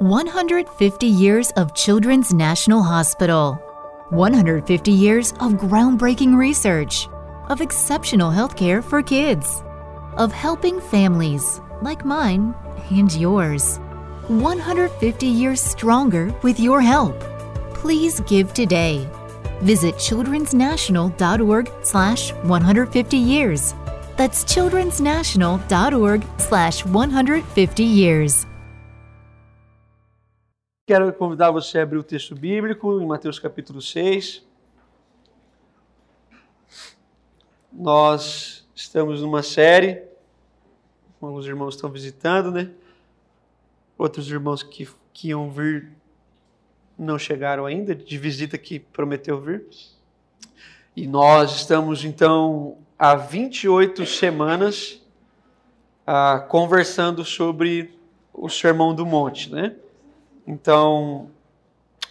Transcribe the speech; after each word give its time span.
150 0.00 1.06
years 1.06 1.50
of 1.56 1.74
Children's 1.74 2.32
National 2.32 2.82
Hospital. 2.82 3.56
150 4.08 4.90
years 4.90 5.32
of 5.32 5.60
groundbreaking 5.60 6.34
research, 6.34 7.06
of 7.50 7.60
exceptional 7.60 8.30
healthcare 8.30 8.82
for 8.82 9.02
kids, 9.02 9.62
of 10.16 10.32
helping 10.32 10.80
families 10.80 11.60
like 11.82 12.06
mine 12.06 12.54
and 12.90 13.14
yours. 13.14 13.76
150 14.28 15.26
years 15.26 15.60
stronger 15.60 16.34
with 16.42 16.58
your 16.58 16.80
help. 16.80 17.20
Please 17.74 18.20
give 18.20 18.54
today. 18.54 19.06
Visit 19.60 19.96
childrensnational.org 19.96 21.70
slash 21.82 22.32
150 22.32 23.16
years. 23.18 23.74
That's 24.16 24.44
childrensnational.org 24.44 26.24
slash 26.38 26.86
150 26.86 27.84
years. 27.84 28.46
Quero 30.90 31.12
convidar 31.12 31.52
você 31.52 31.78
a 31.78 31.84
abrir 31.84 31.98
o 31.98 32.02
texto 32.02 32.34
bíblico 32.34 33.00
em 33.00 33.06
Mateus 33.06 33.38
capítulo 33.38 33.80
6. 33.80 34.44
Nós 37.72 38.68
estamos 38.74 39.22
numa 39.22 39.40
série, 39.40 40.02
alguns 41.22 41.46
irmãos 41.46 41.76
estão 41.76 41.88
visitando, 41.88 42.50
né? 42.50 42.72
Outros 43.96 44.28
irmãos 44.28 44.64
que, 44.64 44.88
que 45.12 45.28
iam 45.28 45.48
vir 45.48 45.92
não 46.98 47.20
chegaram 47.20 47.66
ainda, 47.66 47.94
de 47.94 48.18
visita 48.18 48.58
que 48.58 48.80
prometeu 48.80 49.40
vir. 49.40 49.68
E 50.96 51.06
nós 51.06 51.54
estamos 51.54 52.04
então 52.04 52.78
há 52.98 53.14
28 53.14 54.04
semanas 54.06 55.00
ah, 56.04 56.44
conversando 56.48 57.24
sobre 57.24 57.96
o 58.34 58.48
Sermão 58.48 58.92
do 58.92 59.06
Monte, 59.06 59.52
né? 59.52 59.76
Então, 60.46 61.30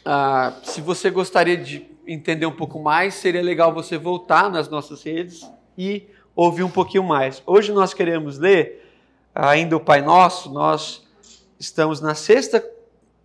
ah, 0.06 0.60
se 0.64 0.82
você 0.82 1.10
gostaria 1.10 1.58
de 1.58 1.90
entender 2.08 2.45
um 2.45 2.56
pouco 2.56 2.80
mais, 2.80 3.14
seria 3.16 3.42
legal 3.42 3.73
você 3.73 3.98
voltar 3.98 4.50
nas 4.50 4.67
nossas 4.70 5.03
redes 5.03 5.50
e 5.78 6.08
ouvir 6.36 6.64
um 6.64 6.70
pouquinho 6.70 7.03
mais. 7.03 7.44
Hoje 7.45 7.72
nós 7.72 7.94
queremos 7.94 8.38
ler 8.38 8.90
ainda 9.36 9.76
o 9.76 9.80
Pai 9.80 10.02
Nosso, 10.02 10.52
nós 10.52 11.08
estamos 11.59 12.02
na 12.02 12.16
sexta 12.16 12.64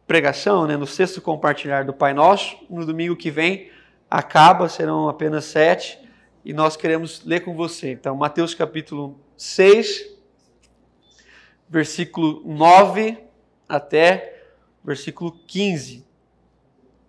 pregação, 0.07 0.67
né, 0.67 0.77
no 0.77 0.87
sexto 0.87 1.23
compartilhar 1.23 1.85
do 1.85 1.93
Pai 1.93 2.13
Nosso. 2.13 2.57
No 2.69 2.85
domingo 2.85 3.17
que 3.17 3.31
vem 3.31 3.71
acaba, 4.11 4.69
serão 4.69 5.09
apenas 5.09 5.45
sete, 5.45 5.99
e 6.45 6.53
nós 6.53 6.77
queremos 6.77 7.25
ler 7.25 7.41
com 7.41 7.55
você. 7.55 7.93
Então, 7.93 8.15
Mateus 8.17 8.55
capítulo 8.55 9.19
6, 9.37 10.15
versículo 11.69 12.43
9 12.45 13.17
até 13.67 14.34
versículo 14.85 15.33
15. 15.47 16.05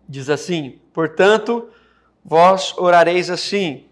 Diz 0.08 0.30
assim: 0.30 0.80
Portanto, 0.94 1.68
vós 2.24 2.74
orareis 2.78 3.30
assim: 3.30 3.86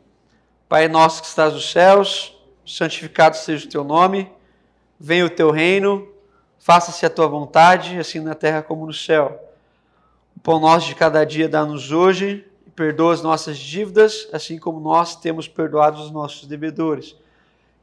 Pai 0.69 0.87
nosso 0.87 1.21
que 1.21 1.27
estás 1.27 1.53
nos 1.53 1.71
céus, 1.71 2.35
santificado 2.65 3.35
seja 3.35 3.65
o 3.65 3.69
teu 3.69 3.83
nome, 3.83 4.31
venha 4.99 5.25
o 5.25 5.29
teu 5.29 5.51
reino, 5.51 6.07
faça-se 6.57 7.05
a 7.05 7.09
tua 7.09 7.27
vontade, 7.27 7.99
assim 7.99 8.19
na 8.19 8.33
terra 8.33 8.61
como 8.61 8.85
no 8.85 8.93
céu. 8.93 9.39
O 10.35 10.39
pão 10.39 10.59
nosso 10.59 10.87
de 10.87 10.95
cada 10.95 11.23
dia 11.25 11.49
dá-nos 11.49 11.91
hoje, 11.91 12.45
e 12.65 12.69
perdoa 12.69 13.13
as 13.13 13.21
nossas 13.21 13.57
dívidas, 13.57 14.27
assim 14.31 14.57
como 14.57 14.79
nós 14.79 15.15
temos 15.15 15.47
perdoado 15.47 16.01
os 16.01 16.09
nossos 16.09 16.47
devedores. 16.47 17.15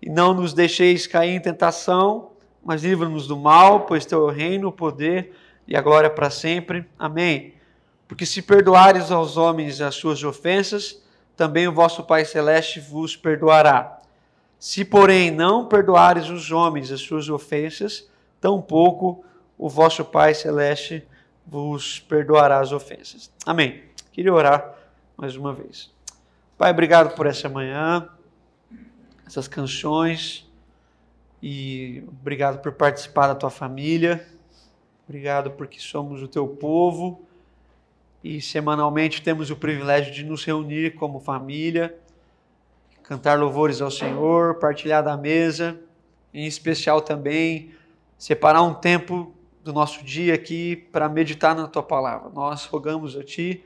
E 0.01 0.09
não 0.09 0.33
nos 0.33 0.55
deixeis 0.55 1.06
cair 1.06 1.34
em 1.34 1.41
tentação, 1.41 2.31
mas 2.65 2.83
livra-nos 2.83 3.27
do 3.27 3.37
mal, 3.37 3.81
pois 3.81 4.06
teu 4.06 4.27
reino, 4.28 4.69
o 4.69 4.73
poder 4.73 5.34
e 5.70 5.76
a 5.76 5.80
glória 5.80 6.10
para 6.10 6.28
sempre. 6.28 6.84
Amém. 6.98 7.54
Porque 8.08 8.26
se 8.26 8.42
perdoares 8.42 9.12
aos 9.12 9.36
homens 9.36 9.80
as 9.80 9.94
suas 9.94 10.24
ofensas, 10.24 11.00
também 11.36 11.68
o 11.68 11.72
vosso 11.72 12.02
Pai 12.02 12.24
Celeste 12.24 12.80
vos 12.80 13.16
perdoará. 13.16 14.00
Se, 14.59 14.84
porém, 14.84 15.30
não 15.30 15.66
perdoares 15.66 16.28
os 16.28 16.50
homens 16.50 16.91
as 16.91 17.00
suas 17.00 17.28
ofensas, 17.28 18.10
tampouco 18.41 19.25
o 19.56 19.69
vosso 19.69 20.04
Pai 20.04 20.34
Celeste 20.34 21.06
vos 21.47 22.00
perdoará 22.00 22.59
as 22.59 22.72
ofensas. 22.72 23.30
Amém. 23.47 23.84
Queria 24.12 24.34
orar 24.34 24.75
mais 25.16 25.36
uma 25.36 25.54
vez. 25.54 25.91
Pai, 26.59 26.72
obrigado 26.72 27.14
por 27.14 27.26
essa 27.26 27.48
manhã, 27.48 28.09
essas 29.25 29.47
canções, 29.47 30.50
e 31.42 32.04
obrigado 32.09 32.60
por 32.60 32.72
participar 32.72 33.28
da 33.28 33.34
tua 33.34 33.50
família. 33.50 34.26
Obrigado 35.10 35.50
porque 35.50 35.81
somos 35.81 36.22
o 36.22 36.28
teu 36.28 36.47
povo 36.47 37.21
e 38.22 38.41
semanalmente 38.41 39.21
temos 39.21 39.50
o 39.50 39.56
privilégio 39.56 40.15
de 40.15 40.22
nos 40.22 40.44
reunir 40.44 40.94
como 40.94 41.19
família, 41.19 41.98
cantar 43.03 43.37
louvores 43.37 43.81
ao 43.81 43.91
Senhor, 43.91 44.60
partilhar 44.60 45.03
da 45.03 45.16
mesa, 45.16 45.81
em 46.32 46.47
especial 46.47 47.00
também 47.00 47.72
separar 48.16 48.62
um 48.62 48.72
tempo 48.72 49.34
do 49.65 49.72
nosso 49.72 50.04
dia 50.04 50.32
aqui 50.32 50.76
para 50.76 51.09
meditar 51.09 51.56
na 51.56 51.66
tua 51.66 51.82
palavra. 51.82 52.31
Nós 52.32 52.65
rogamos 52.66 53.16
a 53.16 53.25
ti 53.25 53.65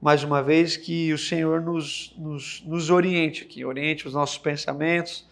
mais 0.00 0.22
uma 0.22 0.40
vez 0.40 0.76
que 0.76 1.12
o 1.12 1.18
Senhor 1.18 1.60
nos, 1.60 2.14
nos, 2.16 2.62
nos 2.64 2.90
oriente 2.90 3.42
aqui, 3.42 3.64
oriente 3.64 4.06
os 4.06 4.14
nossos 4.14 4.38
pensamentos, 4.38 5.26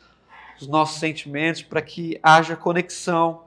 os 0.60 0.66
nossos 0.66 0.99
sentimentos, 0.99 1.62
para 1.62 1.81
que 1.81 2.19
haja 2.25 2.56
conexão 2.56 3.47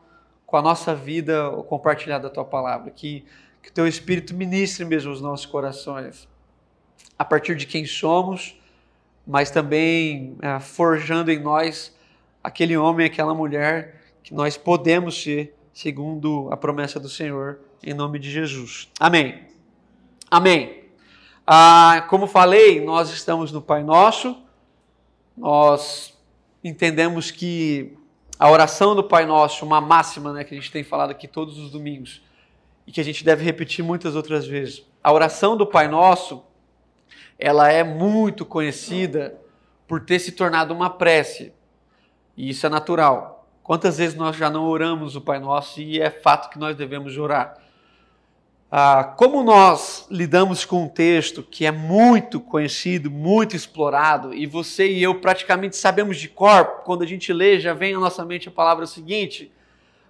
com 0.52 0.58
a 0.58 0.62
nossa 0.62 0.94
vida 0.94 1.50
o 1.50 1.64
compartilhar 1.64 2.20
da 2.20 2.30
tua 2.30 2.46
palavra, 2.46 2.92
que 2.92 3.26
que 3.62 3.70
o 3.70 3.74
teu 3.74 3.88
espírito 3.88 4.34
ministre 4.34 4.84
mesmo 4.84 5.12
os 5.12 5.22
nossos 5.22 5.46
corações, 5.46 6.28
a 7.18 7.24
partir 7.24 7.56
de 7.56 7.68
quem 7.68 7.86
somos, 7.86 8.60
mas 9.26 9.52
também 9.52 10.36
é, 10.42 10.60
forjando 10.60 11.32
em 11.32 11.40
nós 11.40 11.96
aquele 12.44 12.76
homem, 12.76 13.06
aquela 13.06 13.34
mulher 13.34 14.02
que 14.24 14.34
nós 14.34 14.58
podemos 14.58 15.22
ser, 15.22 15.56
segundo 15.72 16.50
a 16.52 16.58
promessa 16.58 17.00
do 17.00 17.08
Senhor, 17.08 17.60
em 17.84 17.94
nome 17.94 18.18
de 18.18 18.32
Jesus. 18.32 18.90
Amém. 19.00 19.48
Amém. 20.30 20.86
Ah, 21.46 22.06
como 22.10 22.26
falei, 22.26 22.84
nós 22.84 23.12
estamos 23.12 23.52
no 23.52 23.62
Pai 23.62 23.84
Nosso, 23.84 24.42
nós 25.38 26.18
entendemos 26.64 27.30
que 27.30 27.98
a 28.42 28.50
oração 28.50 28.96
do 28.96 29.04
Pai 29.04 29.24
Nosso, 29.24 29.64
uma 29.64 29.80
máxima 29.80 30.34
né, 30.34 30.44
que 30.44 30.56
a 30.56 30.58
gente 30.58 30.72
tem 30.72 30.84
falado 30.84 31.12
aqui 31.12 31.28
todos 31.28 31.60
os 31.60 31.70
domingos 31.70 32.24
e 32.88 32.92
que 32.92 33.00
a 33.00 33.04
gente 33.04 33.24
deve 33.24 33.44
repetir 33.44 33.86
muitas 33.86 34.16
outras 34.16 34.48
vezes. 34.48 34.84
A 35.04 35.14
oração 35.14 35.56
do 35.56 35.64
Pai 35.64 35.88
Nosso, 35.88 36.44
ela 37.38 37.72
é 37.72 37.84
muito 37.84 38.44
conhecida 38.44 39.40
por 39.88 40.04
ter 40.04 40.18
se 40.18 40.32
tornado 40.32 40.74
uma 40.74 40.90
prece. 40.90 41.54
E 42.36 42.50
isso 42.50 42.66
é 42.66 42.70
natural. 42.70 43.48
Quantas 43.62 44.00
vezes 44.00 44.18
nós 44.18 44.36
já 44.36 44.50
não 44.50 44.66
oramos 44.66 45.16
o 45.16 45.22
Pai 45.22 45.38
Nosso 45.38 45.80
e 45.80 46.02
é 46.02 46.10
fato 46.10 46.50
que 46.50 46.58
nós 46.58 46.76
devemos 46.76 47.16
orar? 47.20 47.61
Ah, 48.74 49.04
como 49.04 49.44
nós 49.44 50.08
lidamos 50.10 50.64
com 50.64 50.84
um 50.84 50.88
texto 50.88 51.44
que 51.44 51.66
é 51.66 51.72
muito 51.72 52.40
conhecido, 52.40 53.12
muito 53.12 53.54
explorado, 53.54 54.34
e 54.34 54.46
você 54.46 54.90
e 54.90 55.04
eu 55.04 55.16
praticamente 55.20 55.76
sabemos 55.76 56.18
de 56.18 56.30
cor, 56.30 56.82
quando 56.86 57.02
a 57.02 57.06
gente 57.06 57.34
lê, 57.34 57.60
já 57.60 57.74
vem 57.74 57.94
à 57.94 58.00
nossa 58.00 58.24
mente 58.24 58.48
a 58.48 58.52
palavra 58.52 58.88
seguinte: 58.88 59.52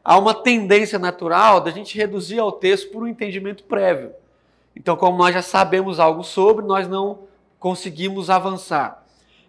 há 0.03 0.15
uma 0.15 0.35
tendência 0.35 0.99
natural 0.99 1.59
da 1.59 1.71
gente 1.71 1.97
reduzir 1.97 2.37
ao 2.37 2.51
texto 2.51 2.91
por 2.91 3.01
um 3.01 3.07
entendimento 3.07 3.63
prévio. 3.63 4.11
Então, 4.75 4.95
como 4.95 5.17
nós 5.17 5.33
já 5.33 5.41
sabemos 5.41 5.99
algo 5.99 6.23
sobre, 6.23 6.63
nós 6.63 6.87
não 6.87 7.21
conseguimos 7.57 8.29
avançar. 8.29 9.03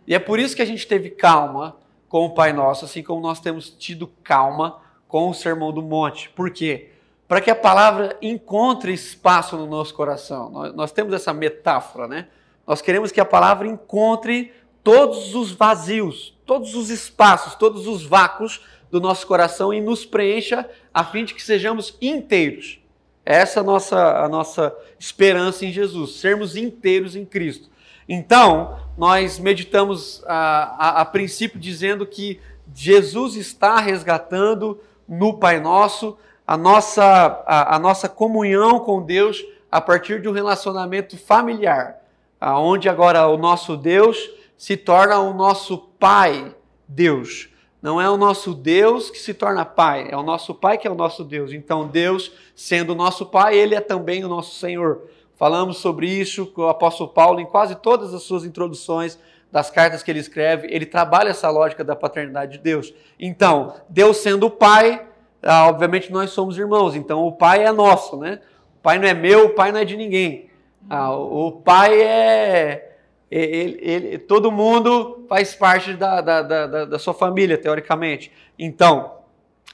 E 0.06 0.14
é 0.14 0.18
por 0.18 0.38
isso 0.38 0.56
que 0.56 0.62
a 0.62 0.66
gente 0.66 0.86
teve 0.86 1.10
calma 1.10 1.76
com 2.08 2.24
o 2.24 2.30
Pai 2.30 2.54
Nosso, 2.54 2.86
assim 2.86 3.02
como 3.02 3.20
nós 3.20 3.40
temos 3.40 3.68
tido 3.68 4.06
calma 4.24 4.80
com 5.06 5.28
o 5.28 5.34
Sermão 5.34 5.70
do 5.70 5.82
Monte. 5.82 6.30
Por 6.30 6.50
quê? 6.50 6.91
Para 7.32 7.40
que 7.40 7.50
a 7.50 7.56
palavra 7.56 8.14
encontre 8.20 8.92
espaço 8.92 9.56
no 9.56 9.66
nosso 9.66 9.94
coração. 9.94 10.50
Nós, 10.50 10.74
nós, 10.74 10.92
temos 10.92 11.14
essa 11.14 11.32
metáfora, 11.32 12.06
né? 12.06 12.26
Nós 12.66 12.82
queremos 12.82 13.10
que 13.10 13.22
a 13.22 13.24
palavra 13.24 13.66
encontre 13.66 14.52
todos 14.84 15.34
os 15.34 15.50
vazios, 15.50 16.36
todos 16.44 16.74
os 16.74 16.90
espaços, 16.90 17.54
todos 17.54 17.86
os 17.86 18.04
vácuos 18.04 18.60
do 18.90 19.00
nosso 19.00 19.26
coração 19.26 19.72
e 19.72 19.80
nos 19.80 20.04
preencha 20.04 20.68
a 20.92 21.04
fim 21.04 21.24
de 21.24 21.32
que 21.32 21.42
sejamos 21.42 21.96
inteiros. 22.02 22.80
Essa 23.24 23.60
é 23.60 23.62
a 23.62 23.64
nossa, 23.64 24.24
a 24.24 24.28
nossa 24.28 24.76
esperança 24.98 25.64
em 25.64 25.72
Jesus, 25.72 26.16
sermos 26.16 26.54
inteiros 26.54 27.16
em 27.16 27.24
Cristo. 27.24 27.70
Então, 28.06 28.78
nós 28.98 29.38
meditamos 29.38 30.22
a, 30.26 30.98
a, 30.98 31.00
a 31.00 31.04
princípio 31.06 31.58
dizendo 31.58 32.04
que 32.04 32.38
Jesus 32.74 33.36
está 33.36 33.80
resgatando 33.80 34.78
no 35.08 35.38
Pai 35.38 35.60
Nosso 35.60 36.18
a 36.46 36.56
nossa, 36.56 37.04
a, 37.46 37.76
a 37.76 37.78
nossa 37.78 38.08
comunhão 38.08 38.80
com 38.80 39.02
Deus 39.02 39.44
a 39.70 39.80
partir 39.80 40.20
de 40.20 40.28
um 40.28 40.32
relacionamento 40.32 41.16
familiar, 41.16 41.96
onde 42.40 42.88
agora 42.88 43.26
o 43.28 43.36
nosso 43.36 43.76
Deus 43.76 44.30
se 44.56 44.76
torna 44.76 45.18
o 45.18 45.32
nosso 45.32 45.78
Pai 45.98 46.54
Deus. 46.86 47.48
Não 47.80 48.00
é 48.00 48.08
o 48.08 48.16
nosso 48.16 48.54
Deus 48.54 49.10
que 49.10 49.18
se 49.18 49.34
torna 49.34 49.64
Pai, 49.64 50.08
é 50.10 50.16
o 50.16 50.22
nosso 50.22 50.54
Pai 50.54 50.78
que 50.78 50.86
é 50.86 50.90
o 50.90 50.94
nosso 50.94 51.24
Deus. 51.24 51.52
Então, 51.52 51.88
Deus, 51.88 52.30
sendo 52.54 52.92
o 52.92 52.96
nosso 52.96 53.26
Pai, 53.26 53.56
Ele 53.56 53.74
é 53.74 53.80
também 53.80 54.24
o 54.24 54.28
nosso 54.28 54.54
Senhor. 54.54 55.08
Falamos 55.34 55.78
sobre 55.78 56.06
isso 56.06 56.46
com 56.46 56.62
o 56.62 56.68
apóstolo 56.68 57.10
Paulo 57.10 57.40
em 57.40 57.46
quase 57.46 57.74
todas 57.74 58.14
as 58.14 58.22
suas 58.22 58.44
introduções 58.44 59.18
das 59.50 59.70
cartas 59.70 60.02
que 60.02 60.10
ele 60.10 60.20
escreve. 60.20 60.68
Ele 60.70 60.86
trabalha 60.86 61.30
essa 61.30 61.50
lógica 61.50 61.82
da 61.82 61.96
paternidade 61.96 62.52
de 62.52 62.58
Deus. 62.58 62.94
Então, 63.18 63.74
Deus 63.88 64.18
sendo 64.18 64.46
o 64.46 64.50
Pai, 64.50 65.04
ah, 65.42 65.68
obviamente 65.68 66.12
nós 66.12 66.30
somos 66.30 66.56
irmãos. 66.56 66.94
Então, 66.94 67.26
o 67.26 67.32
Pai 67.32 67.64
é 67.64 67.72
nosso, 67.72 68.16
né? 68.16 68.40
O 68.78 68.82
Pai 68.82 68.98
não 68.98 69.08
é 69.08 69.14
meu, 69.14 69.46
o 69.46 69.50
Pai 69.50 69.72
não 69.72 69.80
é 69.80 69.84
de 69.84 69.96
ninguém. 69.96 70.50
Ah, 70.88 71.14
o 71.14 71.52
Pai 71.52 72.00
é 72.00 72.92
ele, 73.30 73.78
ele, 73.80 74.18
todo 74.18 74.52
mundo 74.52 75.24
faz 75.26 75.54
parte 75.54 75.94
da, 75.94 76.20
da, 76.20 76.42
da, 76.42 76.84
da 76.84 76.98
sua 76.98 77.14
família, 77.14 77.56
teoricamente. 77.56 78.30
Então, 78.58 79.14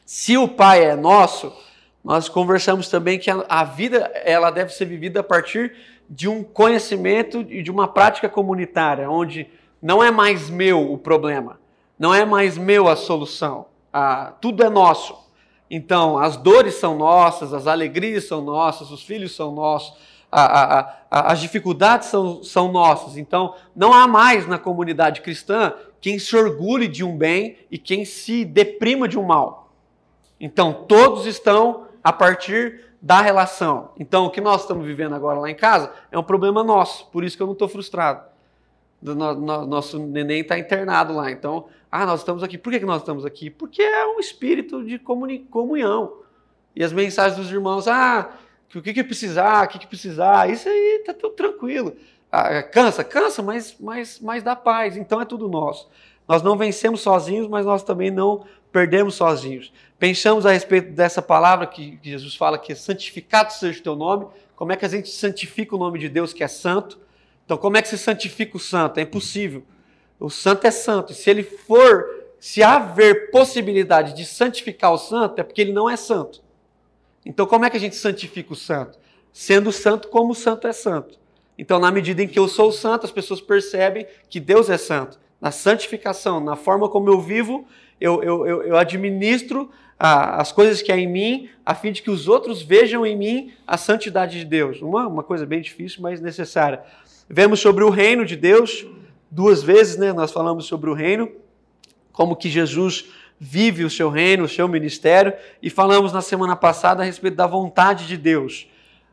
se 0.07 0.39
o 0.39 0.47
Pai 0.47 0.85
é 0.85 0.95
nosso, 0.95 1.53
nós 2.05 2.29
conversamos 2.29 2.89
também 2.89 3.19
que 3.19 3.29
a, 3.29 3.45
a, 3.49 3.65
vida 3.65 4.13
ela 4.25 4.51
deve 4.51 4.73
ser 4.73 4.85
vivida 4.85 5.21
a 5.21 5.25
partir 5.25 5.75
de 6.09 6.29
um 6.29 6.45
conhecimento 6.45 7.45
e 7.51 7.61
de 7.61 7.71
uma 7.71 7.89
prática 7.89 8.29
comunitária, 8.29 9.11
onde 9.11 9.51
não 9.83 10.03
é 10.03 10.11
mais 10.11 10.49
meu 10.49 10.93
o 10.93 10.97
problema, 10.97 11.59
não 11.99 12.15
é 12.15 12.25
mais 12.25 12.57
meu 12.57 12.87
a 12.87 12.95
solução, 12.95 13.67
ah, 13.93 14.33
tudo 14.41 14.63
é 14.63 14.71
nosso. 14.71 15.28
Então, 15.71 16.19
as 16.19 16.37
dores 16.37 16.75
são 16.75 16.97
nossas, 16.97 17.53
as 17.53 17.67
alegrias 17.67 18.27
são 18.27 18.41
nossas, 18.41 18.91
os 18.91 19.03
filhos 19.03 19.35
são 19.35 19.53
nossos 19.53 19.97
a, 20.31 20.43
a, 20.43 20.81
a, 21.11 21.33
as 21.33 21.41
dificuldades 21.41 22.09
são, 22.09 22.43
são 22.43 22.71
nossas. 22.71 23.17
Então, 23.17 23.55
não 23.75 23.93
há 23.93 24.07
mais 24.07 24.47
na 24.47 24.59
comunidade 24.59 25.21
cristã 25.23 25.73
quem 26.01 26.19
se 26.19 26.37
orgulhe 26.37 26.87
de 26.87 27.03
um 27.03 27.17
bem 27.17 27.57
e 27.71 27.79
quem 27.79 28.05
se 28.05 28.45
deprima 28.45 29.09
de 29.09 29.19
um 29.19 29.25
mal. 29.25 29.73
Então, 30.39 30.85
todos 30.87 31.27
estão 31.27 31.87
a 32.05 32.13
partir 32.13 32.85
da 33.01 33.21
relação. 33.21 33.91
Então, 33.99 34.27
o 34.27 34.31
que 34.31 34.41
nós 34.41 34.63
estamos 34.63 34.87
vivendo 34.87 35.15
agora 35.15 35.41
lá 35.41 35.51
em 35.51 35.55
casa 35.55 35.93
é 36.13 36.19
um 36.19 36.23
problema 36.23 36.63
nosso, 36.63 37.07
por 37.07 37.25
isso 37.25 37.37
que 37.37 37.43
eu 37.43 37.47
não 37.47 37.55
estou 37.55 37.69
frustrado. 37.69 38.23
Nosso 39.01 39.99
neném 39.99 40.41
está 40.41 40.59
internado 40.59 41.15
lá. 41.15 41.31
Então, 41.31 41.67
ah, 41.91 42.05
nós 42.05 42.21
estamos 42.21 42.43
aqui. 42.43 42.59
Por 42.59 42.73
que 42.73 42.81
nós 42.81 43.01
estamos 43.01 43.25
aqui? 43.25 43.51
Porque 43.51 43.83
é 43.83 44.07
um 44.07 44.21
espírito 44.21 44.85
de 44.85 44.99
comunhão. 44.99 46.19
E 46.77 46.85
as 46.85 46.93
mensagens 46.93 47.37
dos 47.37 47.51
irmãos, 47.51 47.89
ah, 47.89 48.31
o 48.75 48.83
que, 48.83 48.93
que 48.93 49.03
precisar, 49.03 49.65
o 49.65 49.69
que, 49.69 49.79
que 49.79 49.87
precisar, 49.87 50.51
isso 50.51 50.69
aí 50.69 51.03
tá 51.05 51.15
tudo 51.15 51.35
tranquilo. 51.35 51.97
Ah, 52.31 52.63
cansa, 52.63 53.03
cansa, 53.03 53.43
mas, 53.43 53.77
mas, 53.81 54.21
mas 54.21 54.43
dá 54.43 54.55
paz, 54.55 54.97
então 54.97 55.21
é 55.21 55.25
tudo 55.25 55.49
nosso. 55.49 55.89
Nós 56.29 56.43
não 56.43 56.57
vencemos 56.59 57.01
sozinhos, 57.01 57.49
mas 57.49 57.65
nós 57.65 57.83
também 57.83 58.11
não 58.11 58.45
perdemos 58.71 59.15
sozinhos. 59.15 59.73
Pensamos 59.99 60.45
a 60.45 60.53
respeito 60.53 60.93
dessa 60.93 61.23
palavra 61.23 61.67
que 61.67 61.99
Jesus 62.03 62.37
fala 62.37 62.59
que 62.59 62.73
é 62.73 62.75
santificado 62.75 63.53
seja 63.53 63.81
o 63.81 63.83
teu 63.83 63.97
nome. 63.97 64.27
Como 64.55 64.71
é 64.71 64.77
que 64.77 64.85
a 64.85 64.89
gente 64.89 65.09
santifica 65.09 65.75
o 65.75 65.79
nome 65.79 65.99
de 65.99 66.09
Deus 66.09 66.35
que 66.35 66.45
é 66.45 66.49
santo? 66.49 67.01
Então, 67.45 67.57
como 67.57 67.79
é 67.79 67.83
que 67.83 67.89
se 67.89 67.97
santifica 67.97 68.59
o 68.59 68.61
santo? 68.61 68.99
É 68.99 69.03
impossível. 69.03 69.65
O 70.19 70.31
santo 70.31 70.67
é 70.67 70.71
santo. 70.71 71.13
Se 71.15 71.31
ele 71.31 71.43
for, 71.43 72.05
se 72.41 72.63
haver 72.63 73.31
possibilidade 73.31 74.15
de 74.15 74.25
santificar 74.25 74.93
o 74.93 74.99
santo, 74.99 75.41
é 75.41 75.45
porque 75.45 75.61
ele 75.61 75.73
não 75.73 75.89
é 75.89 75.97
santo. 75.97 76.43
Então, 77.25 77.47
como 77.47 77.65
é 77.65 77.71
que 77.71 77.77
a 77.77 77.81
gente 77.81 77.97
santifica 77.97 78.53
o 78.53 78.57
santo? 78.57 78.99
Sendo 79.33 79.71
santo 79.71 80.09
como 80.09 80.33
o 80.33 80.35
santo 80.35 80.67
é 80.67 80.73
santo. 80.73 81.19
Então, 81.59 81.79
na 81.79 81.91
medida 81.91 82.23
em 82.23 82.29
que 82.29 82.39
eu 82.39 82.49
sou 82.49 82.71
santo, 82.73 83.05
as 83.05 83.11
pessoas 83.11 83.41
percebem 83.41 84.07
que 84.31 84.41
Deus 84.41 84.71
é 84.71 84.79
santo. 84.79 85.19
Na 85.41 85.51
santificação, 85.51 86.41
na 86.41 86.57
forma 86.57 86.89
como 86.89 87.09
eu 87.09 87.21
vivo, 87.21 87.67
eu, 88.01 88.23
eu, 88.23 88.47
eu, 88.47 88.63
eu 88.63 88.77
administro 88.77 89.71
ah, 89.99 90.41
as 90.41 90.53
coisas 90.53 90.81
que 90.81 90.93
há 90.93 90.97
em 90.97 91.09
mim, 91.09 91.49
a 91.67 91.75
fim 91.75 91.91
de 91.91 92.01
que 92.01 92.11
os 92.11 92.29
outros 92.29 92.63
vejam 92.63 93.05
em 93.05 93.17
mim 93.17 93.53
a 93.67 93.77
santidade 93.77 94.39
de 94.39 94.45
Deus. 94.45 94.81
Uma, 94.81 95.09
uma 95.09 95.23
coisa 95.23 95.45
bem 95.45 95.61
difícil, 95.61 96.01
mas 96.01 96.21
necessária. 96.21 96.81
Vemos 97.29 97.61
sobre 97.61 97.83
o 97.83 97.91
reino 97.91 98.25
de 98.25 98.37
Deus, 98.37 98.87
duas 99.31 99.63
vezes, 99.63 99.97
né? 99.97 100.13
Nós 100.13 100.33
falamos 100.33 100.67
sobre 100.67 100.91
o 100.91 100.95
reino, 100.95 101.31
como 102.13 102.37
que 102.37 102.49
Jesus 102.49 103.07
vive 103.39 103.85
o 103.85 103.91
seu 103.91 104.11
reino, 104.11 104.45
o 104.45 104.49
seu 104.49 104.67
ministério, 104.67 105.33
e 105.63 105.71
falamos 105.71 106.13
na 106.13 106.21
semana 106.21 106.57
passada 106.57 107.03
a 107.03 107.07
respeito 107.07 107.37
da 107.37 107.47
vontade 107.47 108.07
de 108.07 108.17
Deus. 108.17 108.69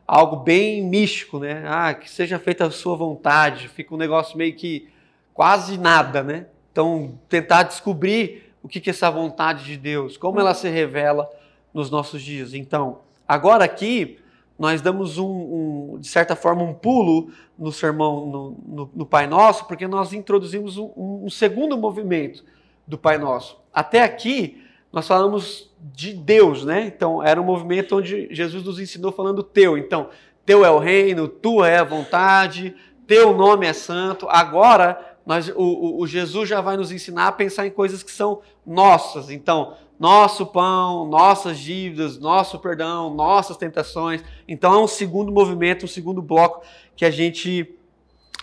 Algo 0.06 0.36
bem 0.36 0.82
místico, 0.82 1.38
né? 1.38 1.64
Ah, 1.66 1.94
que 1.94 2.10
seja 2.10 2.38
feita 2.38 2.66
a 2.66 2.70
sua 2.70 2.96
vontade. 2.96 3.68
Fica 3.68 3.94
um 3.94 3.98
negócio 3.98 4.36
meio 4.36 4.54
que 4.54 4.88
quase 5.34 5.78
nada, 5.78 6.22
né? 6.22 6.46
Então, 6.72 7.18
tentar 7.28 7.64
descobrir 7.64 8.52
o 8.62 8.68
que 8.68 8.88
é 8.88 8.90
essa 8.90 9.10
vontade 9.10 9.64
de 9.64 9.76
Deus, 9.76 10.16
como 10.16 10.40
ela 10.40 10.54
se 10.54 10.68
revela 10.68 11.28
nos 11.72 11.90
nossos 11.90 12.22
dias. 12.22 12.54
Então, 12.54 13.00
agora 13.26 13.64
aqui, 13.64 14.18
nós 14.58 14.80
damos 14.80 15.18
um, 15.18 15.26
um 15.26 15.98
de 15.98 16.08
certa 16.08 16.34
forma, 16.34 16.62
um 16.62 16.72
pulo 16.72 17.30
no 17.58 17.70
sermão 17.70 18.26
no, 18.26 18.56
no, 18.66 18.90
no 18.94 19.06
Pai 19.06 19.26
Nosso, 19.26 19.66
porque 19.66 19.86
nós 19.86 20.12
introduzimos 20.12 20.78
um, 20.78 20.92
um 20.96 21.30
segundo 21.30 21.76
movimento 21.76 22.44
do 22.86 22.96
Pai 22.96 23.18
Nosso. 23.18 23.58
Até 23.72 24.02
aqui, 24.02 24.62
nós 24.92 25.06
falamos 25.06 25.70
de 25.78 26.12
Deus, 26.12 26.64
né? 26.64 26.86
Então, 26.86 27.22
era 27.22 27.40
um 27.40 27.44
movimento 27.44 27.96
onde 27.96 28.28
Jesus 28.34 28.64
nos 28.64 28.80
ensinou 28.80 29.12
falando 29.12 29.42
teu. 29.42 29.76
Então, 29.76 30.08
teu 30.44 30.64
é 30.64 30.70
o 30.70 30.78
reino, 30.78 31.28
tua 31.28 31.68
é 31.68 31.78
a 31.78 31.84
vontade, 31.84 32.74
teu 33.06 33.34
nome 33.34 33.66
é 33.66 33.72
santo. 33.72 34.26
Agora, 34.28 35.16
nós, 35.26 35.48
o, 35.48 36.00
o, 36.00 36.06
Jesus 36.06 36.48
já 36.48 36.60
vai 36.60 36.76
nos 36.76 36.92
ensinar 36.92 37.26
a 37.26 37.32
pensar 37.32 37.66
em 37.66 37.70
coisas 37.70 38.02
que 38.02 38.12
são 38.12 38.40
nossas. 38.64 39.28
Então, 39.28 39.74
nosso 39.98 40.46
pão, 40.46 41.06
nossas 41.06 41.58
dívidas, 41.58 42.18
nosso 42.18 42.58
perdão, 42.58 43.14
nossas 43.14 43.56
tentações. 43.56 44.22
Então, 44.46 44.74
é 44.74 44.78
um 44.78 44.86
segundo 44.86 45.32
movimento, 45.32 45.84
um 45.84 45.88
segundo 45.88 46.20
bloco 46.20 46.64
que 46.94 47.04
a 47.04 47.10
gente 47.10 47.74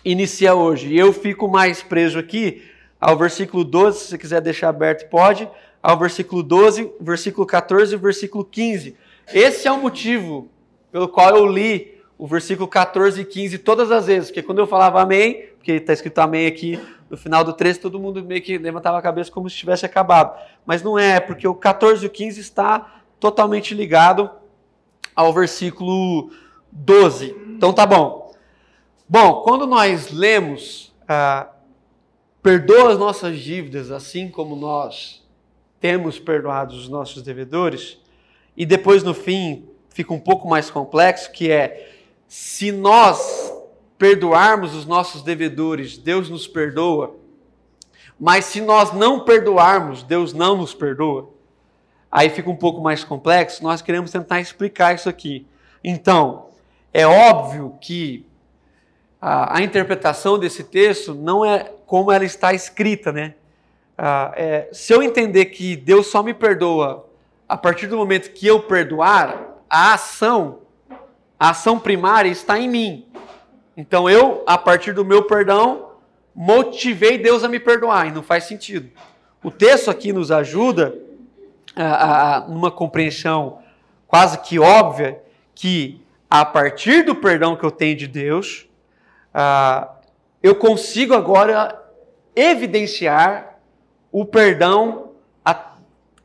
inicia 0.04 0.56
hoje. 0.56 0.94
E 0.94 0.98
eu 0.98 1.14
fico 1.14 1.48
mais 1.48 1.82
preso 1.82 2.20
aqui 2.20 2.64
ao 3.00 3.18
versículo 3.18 3.64
12, 3.64 4.00
se 4.00 4.08
você 4.08 4.18
quiser 4.18 4.42
deixar 4.42 4.70
aberto, 4.70 5.10
pode, 5.10 5.48
ao 5.82 5.98
versículo 5.98 6.42
12, 6.42 6.92
versículo 7.00 7.46
14 7.46 7.94
e 7.94 7.98
versículo 7.98 8.46
15. 8.46 8.96
Esse 9.34 9.68
é 9.68 9.72
o 9.72 9.78
motivo 9.78 10.50
pelo 10.92 11.08
qual 11.08 11.36
eu 11.36 11.46
li 11.46 11.94
o 12.18 12.28
versículo 12.28 12.68
14 12.68 13.22
e 13.22 13.26
15 13.26 13.58
todas 13.58 13.92
as 13.92 14.06
vezes, 14.06 14.30
porque 14.30 14.42
quando 14.42 14.60
eu 14.60 14.68
falava 14.68 15.02
amém, 15.02 15.50
porque 15.58 15.74
está 15.74 15.92
escrito 15.92 16.20
amém 16.20 16.48
aqui 16.48 16.80
no 17.14 17.18
final 17.18 17.44
do 17.44 17.54
trecho, 17.54 17.80
todo 17.80 18.00
mundo 18.00 18.24
meio 18.24 18.42
que 18.42 18.58
levantava 18.58 18.98
a 18.98 19.02
cabeça 19.02 19.30
como 19.30 19.48
se 19.48 19.56
tivesse 19.56 19.86
acabado. 19.86 20.36
Mas 20.66 20.82
não 20.82 20.98
é, 20.98 21.20
porque 21.20 21.48
o 21.48 21.54
14 21.54 22.04
e 22.04 22.08
o 22.08 22.10
15 22.10 22.42
está 22.42 23.04
totalmente 23.20 23.76
ligado 23.76 24.32
ao 25.16 25.32
versículo 25.32 26.32
12. 26.72 27.36
Então 27.56 27.72
tá 27.72 27.86
bom. 27.86 28.34
Bom, 29.08 29.44
quando 29.44 29.68
nós 29.68 30.10
lemos 30.10 30.92
ah, 31.08 31.50
perdoa 32.42 32.94
as 32.94 32.98
nossas 32.98 33.38
dívidas, 33.38 33.92
assim 33.92 34.28
como 34.28 34.56
nós 34.56 35.24
temos 35.80 36.18
perdoado 36.18 36.74
os 36.74 36.90
nossos 36.90 37.22
devedores. 37.22 38.00
E 38.58 38.66
depois, 38.66 39.04
no 39.04 39.14
fim, 39.14 39.68
fica 39.90 40.12
um 40.16 40.20
pouco 40.20 40.48
mais 40.48 40.72
complexo, 40.72 41.32
que 41.32 41.52
é 41.52 41.92
se 42.28 42.72
nós 42.72 43.53
perdoarmos 44.04 44.76
os 44.76 44.86
nossos 44.86 45.22
devedores, 45.22 45.98
Deus 45.98 46.30
nos 46.30 46.46
perdoa. 46.46 47.16
Mas 48.20 48.44
se 48.44 48.60
nós 48.60 48.92
não 48.92 49.22
perdoarmos, 49.22 50.04
Deus 50.04 50.34
não 50.34 50.58
nos 50.58 50.74
perdoa. 50.74 51.30
Aí 52.12 52.30
fica 52.30 52.50
um 52.50 52.56
pouco 52.58 52.82
mais 52.82 53.06
complexo. 53.06 53.64
Nós 53.64 53.82
queremos 53.82 54.12
tentar 54.12 54.42
explicar 54.42 54.94
isso 54.94 55.08
aqui. 55.08 55.48
Então, 55.82 56.48
é 56.92 57.08
óbvio 57.08 57.78
que 57.80 58.26
a, 59.22 59.60
a 59.60 59.62
interpretação 59.62 60.38
desse 60.38 60.66
texto 60.66 61.16
não 61.16 61.46
é 61.46 61.72
como 61.86 62.12
ela 62.12 62.26
está 62.26 62.54
escrita, 62.54 63.10
né? 63.10 63.36
Ah, 63.98 64.34
é, 64.36 64.68
se 64.74 64.94
eu 64.94 65.02
entender 65.02 65.46
que 65.46 65.78
Deus 65.78 66.08
só 66.08 66.22
me 66.22 66.34
perdoa 66.34 67.08
a 67.48 67.56
partir 67.56 67.88
do 67.88 67.96
momento 67.96 68.34
que 68.34 68.46
eu 68.46 68.64
perdoar, 68.64 69.62
a 69.70 69.94
ação, 69.94 70.60
a 71.40 71.52
ação 71.52 71.80
primária 71.80 72.30
está 72.30 72.60
em 72.60 72.68
mim. 72.68 73.13
Então 73.76 74.10
eu, 74.10 74.44
a 74.46 74.58
partir 74.58 74.94
do 74.94 75.04
meu 75.04 75.24
perdão, 75.24 75.90
motivei 76.36 77.18
Deus 77.18 77.44
a 77.44 77.48
me 77.48 77.60
perdoar, 77.60 78.08
e 78.08 78.12
não 78.12 78.24
faz 78.24 78.46
sentido. 78.46 78.90
O 79.44 79.52
texto 79.52 79.90
aqui 79.90 80.14
nos 80.14 80.32
ajuda 80.32 80.96
a, 81.76 82.38
a, 82.38 82.72
compreensão 82.72 83.60
quase 84.08 84.38
que 84.40 84.60
óbvia 84.60 85.22
que 85.56 86.02
a 86.30 86.46
partir 86.46 87.04
do 87.04 87.16
perdão 87.16 87.56
que 87.56 87.64
eu 87.64 87.72
tenho 87.72 87.96
de 87.96 88.08
Deus, 88.08 88.68
ah, 89.34 89.90
eu 90.42 90.56
consigo 90.56 91.14
agora 91.14 91.80
evidenciar 92.36 93.60
o 94.12 94.26
perdão 94.26 95.12
a, 95.44 95.74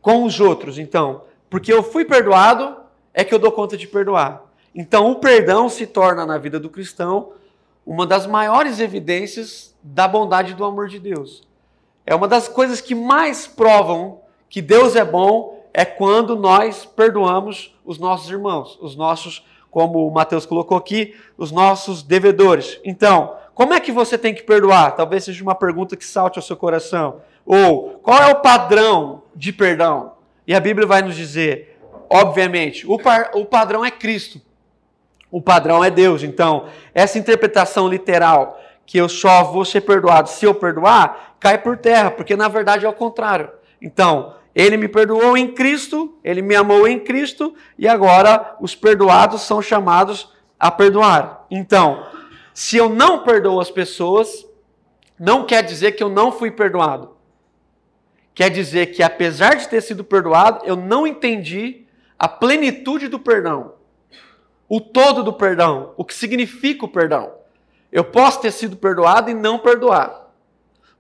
com 0.01 0.25
os 0.25 0.41
outros. 0.41 0.79
Então, 0.79 1.25
porque 1.51 1.73
eu 1.73 1.83
fui 1.83 2.05
perdoado, 2.05 2.77
é 3.13 3.25
que 3.25 3.35
eu 3.35 3.39
dou 3.39 3.53
conta 3.53 3.77
de 3.77 3.87
perdoar. 3.87 4.43
Então, 4.75 5.11
o 5.11 5.17
perdão 5.17 5.69
se 5.69 5.87
torna 5.87 6.25
na 6.27 6.39
vida 6.39 6.61
do 6.61 6.69
cristão 6.71 7.33
uma 7.87 8.07
das 8.07 8.27
maiores 8.27 8.81
evidências 8.81 9.75
da 9.83 10.07
bondade 10.07 10.55
do 10.55 10.65
amor 10.65 10.89
de 10.89 10.99
Deus. 10.99 11.47
é 12.05 12.15
uma 12.15 12.29
das 12.29 12.49
coisas 12.49 12.81
que 12.81 12.95
mais 12.95 13.47
provam 13.47 14.21
que 14.49 14.63
Deus 14.63 14.97
é 14.97 15.05
bom 15.05 15.63
é 15.75 15.85
quando 15.85 16.35
nós 16.35 16.85
perdoamos 16.85 17.75
os 17.85 17.99
nossos 17.99 18.31
irmãos, 18.31 18.79
os 18.81 18.97
nossos, 18.97 19.45
como 19.71 20.07
o 20.07 20.11
Mateus 20.11 20.47
colocou 20.47 20.77
aqui, 20.77 21.15
os 21.37 21.53
nossos 21.53 22.03
devedores. 22.03 22.81
Então, 22.85 23.37
como 23.55 23.75
é 23.75 23.81
que 23.81 23.93
você 23.93 24.17
tem 24.17 24.35
que 24.35 24.43
perdoar? 24.43 24.97
Talvez 24.97 25.25
seja 25.25 25.43
uma 25.43 25.55
pergunta 25.55 25.97
que 25.97 26.05
salte 26.05 26.39
ao 26.39 26.43
seu 26.43 26.57
coração. 26.57 27.21
Ou 27.45 28.01
qual 28.03 28.23
é 28.23 28.27
o 28.31 28.41
padrão 28.41 29.23
de 29.35 29.53
perdão? 29.53 30.13
E 30.47 30.55
a 30.55 30.61
Bíblia 30.61 30.87
vai 30.87 31.03
nos 31.03 31.15
dizer, 31.17 31.79
obviamente, 32.09 32.87
o, 32.87 32.99
par, 32.99 33.31
o 33.35 33.45
padrão 33.45 33.85
é 33.85 33.91
Cristo. 33.91 34.41
O 35.31 35.43
padrão 35.43 35.85
é 35.85 35.91
Deus. 35.91 36.23
Então, 36.23 36.67
essa 36.95 37.19
interpretação 37.19 37.89
literal, 37.89 38.61
que 38.87 38.99
eu 38.99 39.09
só 39.09 39.45
vou 39.45 39.65
ser 39.65 39.83
perdoado 39.83 40.29
se 40.29 40.47
eu 40.47 40.55
perdoar, 40.55 41.37
cai 41.39 41.59
por 41.59 41.77
terra, 41.77 42.11
porque 42.11 42.35
na 42.35 42.49
verdade 42.49 42.87
é 42.87 42.89
o 42.89 42.93
contrário. 42.93 43.51
Então, 43.81 44.35
ele 44.55 44.77
me 44.77 44.89
perdoou 44.89 45.37
em 45.37 45.53
Cristo, 45.53 46.19
ele 46.25 46.43
me 46.43 46.57
amou 46.57 46.89
em 46.89 46.99
Cristo, 46.99 47.55
e 47.79 47.87
agora 47.87 48.57
os 48.61 48.75
perdoados 48.75 49.43
são 49.43 49.61
chamados 49.61 50.33
a 50.59 50.71
perdoar. 50.71 51.47
Então, 51.51 52.07
se 52.53 52.77
eu 52.77 52.89
não 52.89 53.23
perdoo 53.23 53.61
as 53.61 53.71
pessoas, 53.71 54.47
não 55.19 55.45
quer 55.45 55.63
dizer 55.63 55.93
que 55.93 56.03
eu 56.03 56.09
não 56.09 56.33
fui 56.33 56.51
perdoado. 56.51 57.17
Quer 58.35 58.51
dizer 58.51 58.87
que, 58.87 59.03
apesar 59.03 59.55
de 59.55 59.69
ter 59.69 59.81
sido 59.81 60.03
perdoado, 60.03 60.65
eu 60.65 60.77
não 60.77 61.07
entendi 61.07 61.87
a 62.19 62.27
plenitude 62.27 63.07
do 63.07 63.19
perdão, 63.19 63.75
o 64.69 64.81
todo 64.81 65.23
do 65.23 65.33
perdão, 65.33 65.93
o 65.97 66.05
que 66.05 66.15
significa 66.15 66.85
o 66.85 66.89
perdão. 66.89 67.33
Eu 67.91 68.05
posso 68.05 68.41
ter 68.41 68.51
sido 68.51 68.77
perdoado 68.77 69.31
e 69.31 69.35
não 69.35 69.59
perdoar. 69.59 70.29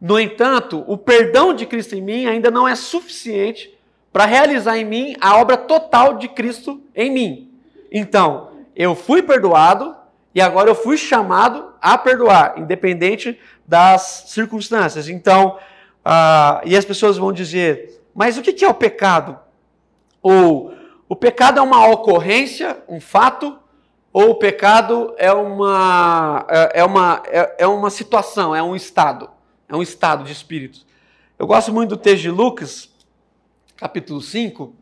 No 0.00 0.18
entanto, 0.18 0.84
o 0.86 0.96
perdão 0.96 1.52
de 1.52 1.66
Cristo 1.66 1.94
em 1.94 2.00
mim 2.00 2.26
ainda 2.26 2.50
não 2.50 2.66
é 2.66 2.74
suficiente 2.74 3.76
para 4.12 4.24
realizar 4.24 4.78
em 4.78 4.84
mim 4.84 5.16
a 5.20 5.36
obra 5.36 5.56
total 5.56 6.14
de 6.14 6.28
Cristo 6.28 6.80
em 6.94 7.10
mim. 7.10 7.52
Então, 7.92 8.50
eu 8.74 8.94
fui 8.94 9.22
perdoado 9.22 9.94
e 10.34 10.40
agora 10.40 10.70
eu 10.70 10.74
fui 10.74 10.96
chamado 10.96 11.72
a 11.80 11.98
perdoar, 11.98 12.54
independente 12.58 13.38
das 13.66 14.24
circunstâncias. 14.28 15.08
Então, 15.08 15.58
ah, 16.04 16.60
e 16.64 16.76
as 16.76 16.84
pessoas 16.84 17.18
vão 17.18 17.32
dizer, 17.32 18.00
mas 18.14 18.38
o 18.38 18.42
que 18.42 18.64
é 18.64 18.68
o 18.68 18.74
pecado? 18.74 19.38
Ou 20.22 20.72
o 21.08 21.16
pecado 21.16 21.58
é 21.58 21.62
uma 21.62 21.88
ocorrência, 21.88 22.82
um 22.88 23.00
fato, 23.00 23.58
ou 24.12 24.30
o 24.30 24.34
pecado 24.34 25.14
é 25.16 25.32
uma, 25.32 26.46
é, 26.48 26.80
é 26.80 26.84
uma, 26.84 27.22
é, 27.26 27.56
é 27.58 27.66
uma 27.66 27.90
situação, 27.90 28.54
é 28.54 28.62
um 28.62 28.76
estado, 28.76 29.30
é 29.68 29.74
um 29.74 29.82
estado 29.82 30.24
de 30.24 30.32
espírito. 30.32 30.80
Eu 31.38 31.46
gosto 31.46 31.72
muito 31.72 31.90
do 31.90 31.96
texto 31.96 32.22
de 32.22 32.30
Lucas, 32.30 32.92
capítulo 33.76 34.20
5, 34.20 34.74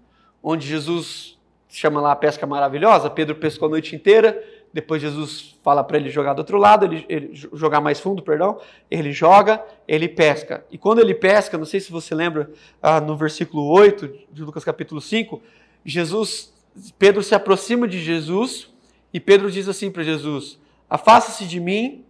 onde 0.42 0.66
Jesus 0.66 1.38
chama 1.68 2.00
lá 2.00 2.12
a 2.12 2.16
pesca 2.16 2.46
maravilhosa, 2.46 3.10
Pedro 3.10 3.36
pescou 3.36 3.66
a 3.66 3.70
noite 3.70 3.94
inteira, 3.94 4.42
depois 4.72 5.00
Jesus 5.00 5.56
fala 5.62 5.82
para 5.82 5.96
ele 5.96 6.10
jogar 6.10 6.34
do 6.34 6.40
outro 6.40 6.58
lado, 6.58 6.84
ele, 6.84 7.06
ele, 7.08 7.30
jogar 7.34 7.80
mais 7.80 7.98
fundo, 7.98 8.22
perdão. 8.22 8.60
Ele 8.90 9.10
joga, 9.10 9.64
ele 9.88 10.06
pesca. 10.06 10.66
E 10.70 10.76
quando 10.76 10.98
ele 10.98 11.14
pesca, 11.14 11.56
não 11.56 11.64
sei 11.64 11.80
se 11.80 11.90
você 11.90 12.14
lembra, 12.14 12.50
ah, 12.82 13.00
no 13.00 13.16
versículo 13.16 13.64
8 13.70 14.06
de 14.30 14.42
Lucas 14.42 14.64
capítulo 14.64 15.00
5, 15.00 15.40
Jesus, 15.86 16.52
Pedro 16.98 17.22
se 17.22 17.32
aproxima 17.32 17.86
de 17.86 18.02
Jesus 18.02 18.68
e 19.14 19.20
Pedro 19.20 19.50
diz 19.50 19.68
assim 19.68 19.88
para 19.88 20.02
Jesus: 20.02 20.58
Afasta-se 20.90 21.46
de 21.46 21.60
mim, 21.60 22.04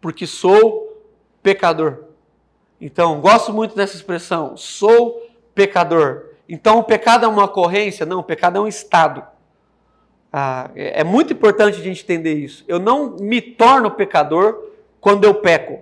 porque 0.00 0.26
sou 0.26 1.00
pecador. 1.40 2.04
Então, 2.80 3.20
gosto 3.20 3.52
muito 3.52 3.76
dessa 3.76 3.94
expressão, 3.94 4.56
sou 4.56 5.24
pecador. 5.54 6.30
Então, 6.48 6.80
o 6.80 6.82
pecado 6.82 7.24
é 7.24 7.28
uma 7.28 7.44
ocorrência? 7.44 8.04
Não, 8.04 8.18
o 8.18 8.24
pecado 8.24 8.58
é 8.58 8.60
um 8.60 8.66
estado. 8.66 9.22
Ah, 10.32 10.70
é 10.74 11.04
muito 11.04 11.32
importante 11.32 11.78
a 11.78 11.82
gente 11.82 12.02
entender 12.02 12.34
isso. 12.34 12.64
Eu 12.66 12.80
não 12.80 13.16
me 13.16 13.40
torno 13.40 13.90
pecador 13.90 14.70
quando 15.00 15.24
eu 15.24 15.34
peco. 15.34 15.80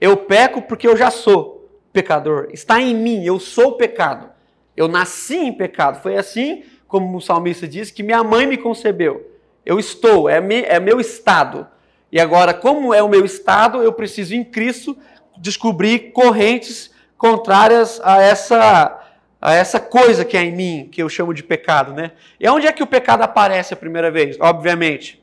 Eu 0.00 0.16
peco 0.16 0.62
porque 0.62 0.86
eu 0.86 0.96
já 0.96 1.10
sou 1.10 1.68
pecador. 1.92 2.48
Está 2.52 2.80
em 2.80 2.94
mim, 2.94 3.24
eu 3.24 3.40
sou 3.40 3.76
pecado. 3.76 4.35
Eu 4.76 4.88
nasci 4.88 5.36
em 5.36 5.52
pecado. 5.52 6.02
Foi 6.02 6.16
assim, 6.16 6.64
como 6.86 7.16
o 7.16 7.20
salmista 7.20 7.66
diz, 7.66 7.90
que 7.90 8.02
minha 8.02 8.22
mãe 8.22 8.46
me 8.46 8.56
concebeu. 8.56 9.30
Eu 9.64 9.78
estou, 9.78 10.28
é, 10.28 10.40
me, 10.40 10.62
é 10.62 10.78
meu 10.78 11.00
estado. 11.00 11.66
E 12.12 12.20
agora, 12.20 12.54
como 12.54 12.94
é 12.94 13.02
o 13.02 13.08
meu 13.08 13.24
estado, 13.24 13.82
eu 13.82 13.92
preciso 13.92 14.34
em 14.34 14.44
Cristo 14.44 14.96
descobrir 15.38 16.12
correntes 16.12 16.90
contrárias 17.18 18.00
a 18.04 18.22
essa 18.22 19.02
a 19.40 19.54
essa 19.54 19.78
coisa 19.78 20.24
que 20.24 20.36
é 20.36 20.42
em 20.42 20.50
mim, 20.50 20.88
que 20.90 21.02
eu 21.02 21.08
chamo 21.08 21.32
de 21.32 21.42
pecado, 21.42 21.92
né? 21.92 22.12
E 22.40 22.48
onde 22.48 22.66
é 22.66 22.72
que 22.72 22.82
o 22.82 22.86
pecado 22.86 23.22
aparece 23.22 23.72
a 23.74 23.76
primeira 23.76 24.10
vez? 24.10 24.36
Obviamente, 24.40 25.22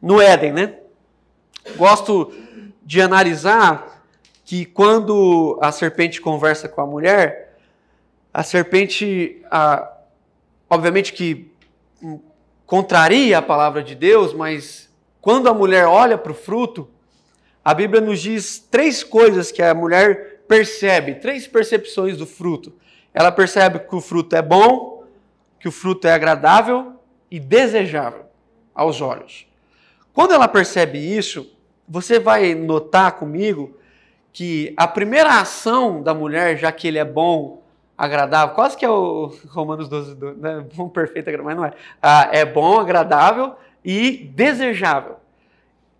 no 0.00 0.20
Éden, 0.20 0.52
né? 0.52 0.74
Gosto 1.74 2.32
de 2.84 3.00
analisar 3.00 4.04
que 4.44 4.64
quando 4.64 5.58
a 5.60 5.72
serpente 5.72 6.20
conversa 6.20 6.68
com 6.68 6.80
a 6.80 6.86
mulher, 6.86 7.45
a 8.36 8.42
serpente, 8.42 9.42
a, 9.50 9.90
obviamente 10.68 11.14
que 11.14 11.50
contraria 12.66 13.38
a 13.38 13.42
palavra 13.42 13.82
de 13.82 13.94
Deus, 13.94 14.34
mas 14.34 14.90
quando 15.22 15.48
a 15.48 15.54
mulher 15.54 15.86
olha 15.86 16.18
para 16.18 16.32
o 16.32 16.34
fruto, 16.34 16.86
a 17.64 17.72
Bíblia 17.72 17.98
nos 17.98 18.20
diz 18.20 18.58
três 18.58 19.02
coisas 19.02 19.50
que 19.50 19.62
a 19.62 19.74
mulher 19.74 20.42
percebe, 20.46 21.14
três 21.14 21.46
percepções 21.46 22.18
do 22.18 22.26
fruto. 22.26 22.74
Ela 23.14 23.32
percebe 23.32 23.78
que 23.78 23.96
o 23.96 24.02
fruto 24.02 24.36
é 24.36 24.42
bom, 24.42 25.04
que 25.58 25.66
o 25.66 25.72
fruto 25.72 26.06
é 26.06 26.12
agradável 26.12 26.92
e 27.30 27.40
desejável 27.40 28.26
aos 28.74 29.00
olhos. 29.00 29.46
Quando 30.12 30.34
ela 30.34 30.46
percebe 30.46 30.98
isso, 30.98 31.50
você 31.88 32.18
vai 32.18 32.54
notar 32.54 33.12
comigo 33.12 33.78
que 34.30 34.74
a 34.76 34.86
primeira 34.86 35.40
ação 35.40 36.02
da 36.02 36.12
mulher, 36.12 36.58
já 36.58 36.70
que 36.70 36.86
ele 36.86 36.98
é 36.98 37.04
bom, 37.04 37.64
agradável, 37.96 38.54
quase 38.54 38.76
que 38.76 38.84
é 38.84 38.90
o 38.90 39.32
Romanos 39.48 39.88
12, 39.88 40.14
12 40.14 40.40
né? 40.40 40.64
bom, 40.74 40.88
perfeito, 40.90 41.30
mas 41.42 41.56
não 41.56 41.64
é. 41.64 41.72
Ah, 42.02 42.28
é 42.32 42.44
bom, 42.44 42.78
agradável 42.78 43.54
e 43.84 44.30
desejável. 44.34 45.16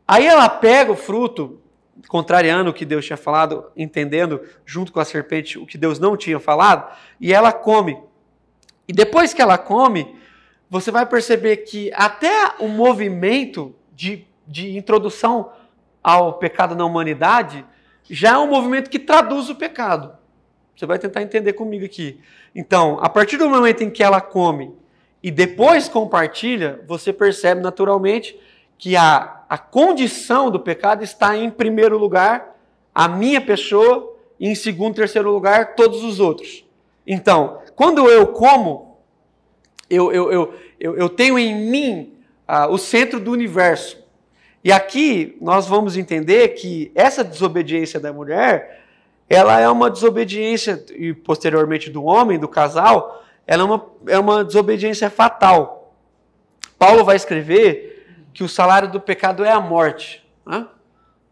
Aí 0.07 0.27
ela 0.27 0.49
pega 0.49 0.93
o 0.93 0.97
fruto, 0.97 1.61
contrariando 2.09 2.71
o 2.71 2.75
que 2.75 2.85
Deus 2.85 3.05
tinha 3.05 3.17
falado, 3.17 3.67
entendendo 3.77 4.41
junto 4.65 4.93
com 4.93 5.01
a 5.01 5.05
serpente 5.05 5.59
o 5.59 5.67
que 5.67 5.79
Deus 5.79 5.99
não 5.99 6.17
tinha 6.17 6.39
falado, 6.39 6.93
e 7.21 7.33
ela 7.33 7.53
come. 7.53 7.99
E 8.87 8.93
depois 8.93 9.33
que 9.35 9.43
ela 9.43 9.59
come, 9.59 10.17
você 10.69 10.91
vai 10.91 11.07
perceber 11.07 11.59
que 11.59 11.91
até 11.95 12.55
o 12.61 12.69
movimento 12.69 13.75
de, 13.93 14.27
de 14.47 14.77
introdução 14.77 15.53
ao 16.03 16.35
pecado 16.35 16.77
na 16.77 16.85
humanidade 16.85 17.65
já 18.09 18.35
é 18.35 18.39
um 18.39 18.47
movimento 18.47 18.91
que 18.91 18.99
traduz 18.99 19.49
o 19.49 19.57
pecado. 19.57 20.17
Você 20.77 20.85
vai 20.85 20.99
tentar 20.99 21.23
entender 21.23 21.55
comigo 21.55 21.85
aqui. 21.85 22.21
Então, 22.55 22.99
a 23.01 23.09
partir 23.09 23.39
do 23.39 23.49
momento 23.49 23.83
em 23.83 23.91
que 23.91 24.03
ela 24.03 24.21
come 24.21 24.73
e 25.23 25.31
depois 25.31 25.89
compartilha, 25.89 26.81
você 26.87 27.13
percebe 27.13 27.63
naturalmente 27.63 28.39
que 28.79 28.95
a, 28.95 29.43
a 29.49 29.57
condição 29.57 30.51
do 30.51 30.61
pecado 30.61 31.03
está 31.03 31.37
em 31.37 31.51
primeiro 31.51 31.97
lugar 31.97 32.55
a 32.95 33.09
minha 33.09 33.41
pessoa 33.41 34.15
e 34.39 34.49
em 34.49 34.55
segundo, 34.55 34.97
terceiro 34.97 35.31
lugar 35.31 35.75
todos 35.75 36.05
os 36.05 36.21
outros. 36.21 36.65
Então, 37.07 37.61
quando 37.75 38.09
eu 38.09 38.27
como, 38.27 38.99
eu, 39.89 40.13
eu, 40.13 40.33
eu, 40.33 40.55
eu, 40.79 40.97
eu 40.97 41.09
tenho 41.09 41.39
em 41.39 41.55
mim 41.55 42.15
ah, 42.47 42.69
o 42.69 42.77
centro 42.77 43.19
do 43.19 43.31
universo. 43.33 44.05
E 44.63 44.73
aqui 44.73 45.37
nós 45.41 45.67
vamos 45.67 45.97
entender 45.97 46.49
que 46.49 46.91
essa 46.95 47.23
desobediência 47.23 48.01
da 48.01 48.13
mulher, 48.13 48.86
ela 49.29 49.61
é 49.61 49.69
uma 49.69 49.91
desobediência, 49.91 50.85
e 50.95 51.13
posteriormente 51.13 51.91
do 51.91 52.05
homem, 52.05 52.39
do 52.39 52.49
casal, 52.49 53.25
ela 53.47 53.63
é 53.63 53.65
uma, 53.65 53.87
é 54.07 54.19
uma 54.19 54.45
desobediência 54.45 55.11
fatal. 55.11 55.95
Paulo 56.79 57.05
vai 57.05 57.17
escrever 57.17 58.25
que 58.33 58.45
o 58.45 58.49
salário 58.49 58.91
do 58.91 59.01
pecado 59.01 59.45
é 59.45 59.51
a 59.51 59.61
morte. 59.61 60.27
Né? 60.45 60.67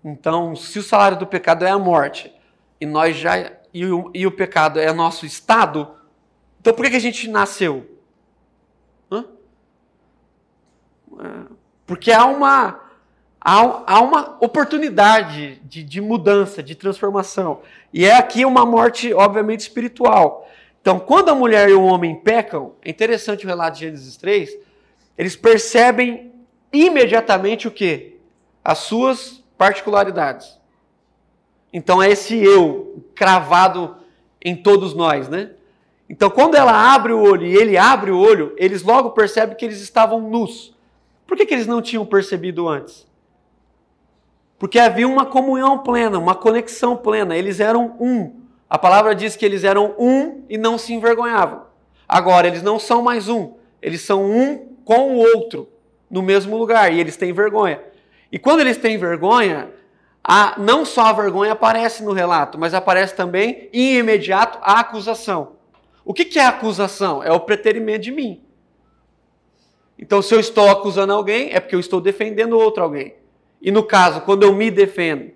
Então, 0.05 0.57
se 0.57 0.79
o 0.79 0.83
salário 0.83 1.19
do 1.19 1.27
pecado 1.27 1.65
é 1.65 1.71
a 1.71 1.79
morte, 1.79 2.33
e 2.81 2.87
nós 2.87 3.17
já 3.17 3.53
e 3.73 3.87
o, 3.87 4.11
e 4.15 4.27
o 4.27 4.31
pecado 4.31 4.79
é 4.79 4.93
nosso 4.93 5.27
estado, 5.27 5.97
então 6.61 6.73
por 6.73 6.85
que, 6.85 6.93
que 6.93 6.97
a 6.97 7.01
gente 7.01 7.29
nasceu? 7.29 7.99
Hã? 9.11 9.25
É, 11.19 11.53
porque 11.85 12.13
há 12.13 12.25
uma, 12.25 12.81
há, 13.45 14.01
uma 14.01 14.37
oportunidade 14.41 15.61
de, 15.65 15.83
de 15.83 16.01
mudança, 16.01 16.63
de 16.63 16.75
transformação. 16.75 17.61
E 17.93 18.07
é 18.07 18.17
aqui 18.17 18.45
uma 18.47 18.65
morte, 18.65 19.13
obviamente, 19.13 19.61
espiritual. 19.61 20.49
Então, 20.81 20.99
quando 20.99 21.29
a 21.29 21.35
mulher 21.35 21.69
e 21.69 21.75
o 21.75 21.83
homem 21.83 22.17
pecam, 22.17 22.73
é 22.83 22.91
interessante 22.91 23.45
o 23.45 23.49
relato 23.49 23.75
de 23.75 23.81
Gênesis 23.85 24.17
3, 24.17 24.57
eles 25.19 25.37
percebem 25.37 26.33
imediatamente 26.73 27.69
o 27.69 27.71
que? 27.71 28.19
As 28.65 28.79
suas 28.79 29.45
particularidades. 29.57 30.59
Então 31.73 32.03
é 32.03 32.11
esse 32.11 32.37
eu 32.37 33.05
cravado 33.15 33.97
em 34.41 34.55
todos 34.55 34.95
nós, 34.95 35.29
né? 35.29 35.51
Então 36.09 36.31
quando 36.31 36.55
ela 36.55 36.95
abre 36.95 37.13
o 37.13 37.21
olho 37.21 37.47
e 37.47 37.57
ele 37.57 37.77
abre 37.77 38.11
o 38.11 38.19
olho, 38.19 38.55
eles 38.57 38.83
logo 38.83 39.11
percebem 39.11 39.57
que 39.57 39.65
eles 39.65 39.81
estavam 39.81 40.21
nus. 40.21 40.75
Por 41.27 41.37
que, 41.37 41.47
que 41.47 41.55
eles 41.55 41.67
não 41.67 41.81
tinham 41.81 42.05
percebido 42.05 42.69
antes? 42.69 43.07
Porque 44.59 44.79
havia 44.79 45.07
uma 45.07 45.27
comunhão 45.27 45.79
plena, 45.79 46.19
uma 46.19 46.35
conexão 46.35 46.97
plena. 46.97 47.37
Eles 47.37 47.61
eram 47.61 47.97
um. 48.01 48.41
A 48.69 48.79
palavra 48.79 49.15
diz 49.15 49.37
que 49.37 49.45
eles 49.45 49.65
eram 49.65 49.95
um 49.99 50.45
e 50.49 50.57
não 50.57 50.79
se 50.79 50.93
envergonhavam. 50.95 51.65
Agora, 52.09 52.47
eles 52.47 52.63
não 52.63 52.79
são 52.79 53.03
mais 53.03 53.29
um. 53.29 53.55
Eles 53.83 54.01
são 54.01 54.25
um 54.25 54.75
com 54.85 55.15
o 55.15 55.17
outro, 55.17 55.69
no 56.11 56.23
mesmo 56.23 56.57
lugar. 56.57 56.93
E 56.93 57.01
eles 57.01 57.17
têm 57.17 57.33
vergonha. 57.33 57.81
E 58.31 58.39
quando 58.39 58.61
eles 58.61 58.77
têm 58.77 58.97
vergonha, 58.97 59.71
a, 60.23 60.59
não 60.59 60.85
só 60.85 61.03
a 61.03 61.13
vergonha 61.13 61.53
aparece 61.53 62.03
no 62.03 62.13
relato, 62.13 62.59
mas 62.59 62.73
aparece 62.73 63.15
também, 63.15 63.69
em 63.73 63.97
imediato, 63.97 64.59
a 64.63 64.81
acusação. 64.81 65.53
O 66.05 66.15
que, 66.15 66.25
que 66.25 66.39
é 66.39 66.47
acusação? 66.47 67.23
É 67.23 67.31
o 67.31 67.41
preterimento 67.41 68.01
de 68.01 68.11
mim. 68.11 68.43
Então, 69.99 70.21
se 70.21 70.35
eu 70.35 70.41
estou 70.41 70.71
acusando 70.71 71.13
alguém, 71.13 71.51
é 71.53 71.61
porque 71.61 71.75
eu 71.75 71.81
estou 71.81 72.01
defendendo 72.01 72.59
outro 72.59 72.83
alguém. 72.83 73.15
E 73.65 73.71
no 73.71 73.83
caso, 73.83 74.21
quando 74.21 74.43
eu 74.43 74.55
me 74.55 74.71
defendo 74.71 75.31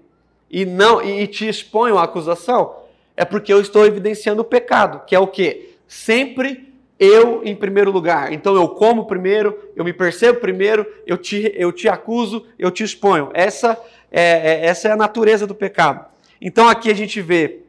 e 0.51 0.67
não 0.67 1.03
e 1.03 1.27
te 1.27 1.49
exponho 1.49 1.97
a 1.97 2.03
acusação, 2.05 2.77
é 3.17 3.25
porque 3.25 3.51
eu 3.51 3.59
estou 3.59 3.87
evidenciando 3.87 4.43
o 4.43 4.45
pecado, 4.45 5.01
que 5.07 5.15
é 5.15 5.19
o 5.19 5.27
quê? 5.27 5.71
Sempre 5.89 6.75
eu 6.99 7.43
em 7.43 7.57
primeiro 7.57 7.91
lugar. 7.91 8.31
Então 8.31 8.55
eu 8.55 8.69
como 8.69 9.07
primeiro, 9.07 9.59
eu 9.75 9.83
me 9.83 9.95
percebo 9.95 10.41
primeiro, 10.41 10.87
eu 11.07 11.17
te, 11.17 11.51
eu 11.57 11.73
te 11.73 11.89
acuso, 11.89 12.45
eu 12.59 12.71
te 12.71 12.85
exponho. 12.85 13.31
Essa 13.33 13.81
é, 14.13 14.23
é 14.23 14.67
essa 14.67 14.89
é 14.89 14.93
a 14.93 14.97
natureza 14.97 15.47
do 15.47 15.55
pecado. 15.55 16.05
Então 16.39 16.69
aqui 16.69 16.91
a 16.91 16.95
gente 16.95 17.23
vê 17.23 17.61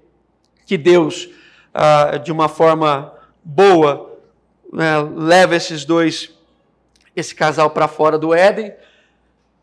que 0.65 0.77
Deus, 0.77 1.29
ah, 1.73 2.17
de 2.17 2.33
uma 2.33 2.49
forma 2.49 3.13
boa, 3.41 4.19
né, 4.73 4.97
leva 5.15 5.55
esses 5.55 5.85
dois 5.85 6.37
esse 7.15 7.33
casal 7.33 7.69
para 7.69 7.87
fora 7.87 8.17
do 8.17 8.33
Éden. 8.33 8.73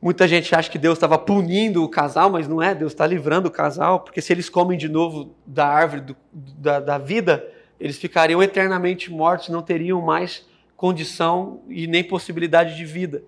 Muita 0.06 0.28
gente 0.28 0.54
acha 0.54 0.70
que 0.70 0.78
Deus 0.78 0.94
estava 0.94 1.18
punindo 1.18 1.82
o 1.82 1.88
casal, 1.88 2.30
mas 2.30 2.46
não 2.46 2.62
é, 2.62 2.72
Deus 2.72 2.92
está 2.92 3.04
livrando 3.04 3.48
o 3.48 3.50
casal, 3.50 3.98
porque 3.98 4.22
se 4.22 4.32
eles 4.32 4.48
comem 4.48 4.78
de 4.78 4.88
novo 4.88 5.34
da 5.44 5.66
árvore 5.66 6.00
do, 6.00 6.16
da, 6.32 6.78
da 6.78 6.96
vida, 6.96 7.44
eles 7.80 7.98
ficariam 7.98 8.40
eternamente 8.40 9.10
mortos, 9.10 9.48
não 9.48 9.62
teriam 9.62 10.00
mais 10.00 10.46
condição 10.76 11.60
e 11.68 11.88
nem 11.88 12.04
possibilidade 12.04 12.76
de 12.76 12.84
vida. 12.84 13.25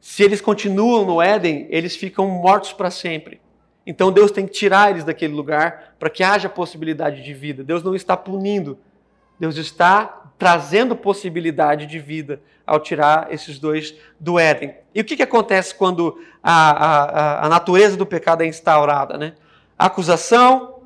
Se 0.00 0.24
eles 0.24 0.40
continuam 0.40 1.06
no 1.06 1.22
Éden, 1.22 1.68
eles 1.70 1.94
ficam 1.94 2.26
mortos 2.26 2.72
para 2.72 2.90
sempre. 2.90 3.40
Então 3.86 4.10
Deus 4.10 4.32
tem 4.32 4.48
que 4.48 4.52
tirar 4.52 4.90
eles 4.90 5.04
daquele 5.04 5.32
lugar 5.32 5.94
para 5.96 6.10
que 6.10 6.24
haja 6.24 6.48
possibilidade 6.48 7.22
de 7.22 7.32
vida. 7.32 7.62
Deus 7.62 7.84
não 7.84 7.94
está 7.94 8.16
punindo, 8.16 8.76
Deus 9.38 9.56
está 9.58 10.23
trazendo 10.38 10.96
possibilidade 10.96 11.86
de 11.86 11.98
vida 11.98 12.40
ao 12.66 12.80
tirar 12.80 13.28
esses 13.30 13.58
dois 13.58 13.94
do 14.18 14.38
Éden. 14.38 14.74
E 14.94 15.00
o 15.00 15.04
que, 15.04 15.16
que 15.16 15.22
acontece 15.22 15.74
quando 15.74 16.18
a, 16.42 16.70
a, 16.70 17.46
a 17.46 17.48
natureza 17.48 17.96
do 17.96 18.06
pecado 18.06 18.42
é 18.42 18.46
instaurada? 18.46 19.16
Né? 19.16 19.34
acusação, 19.78 20.82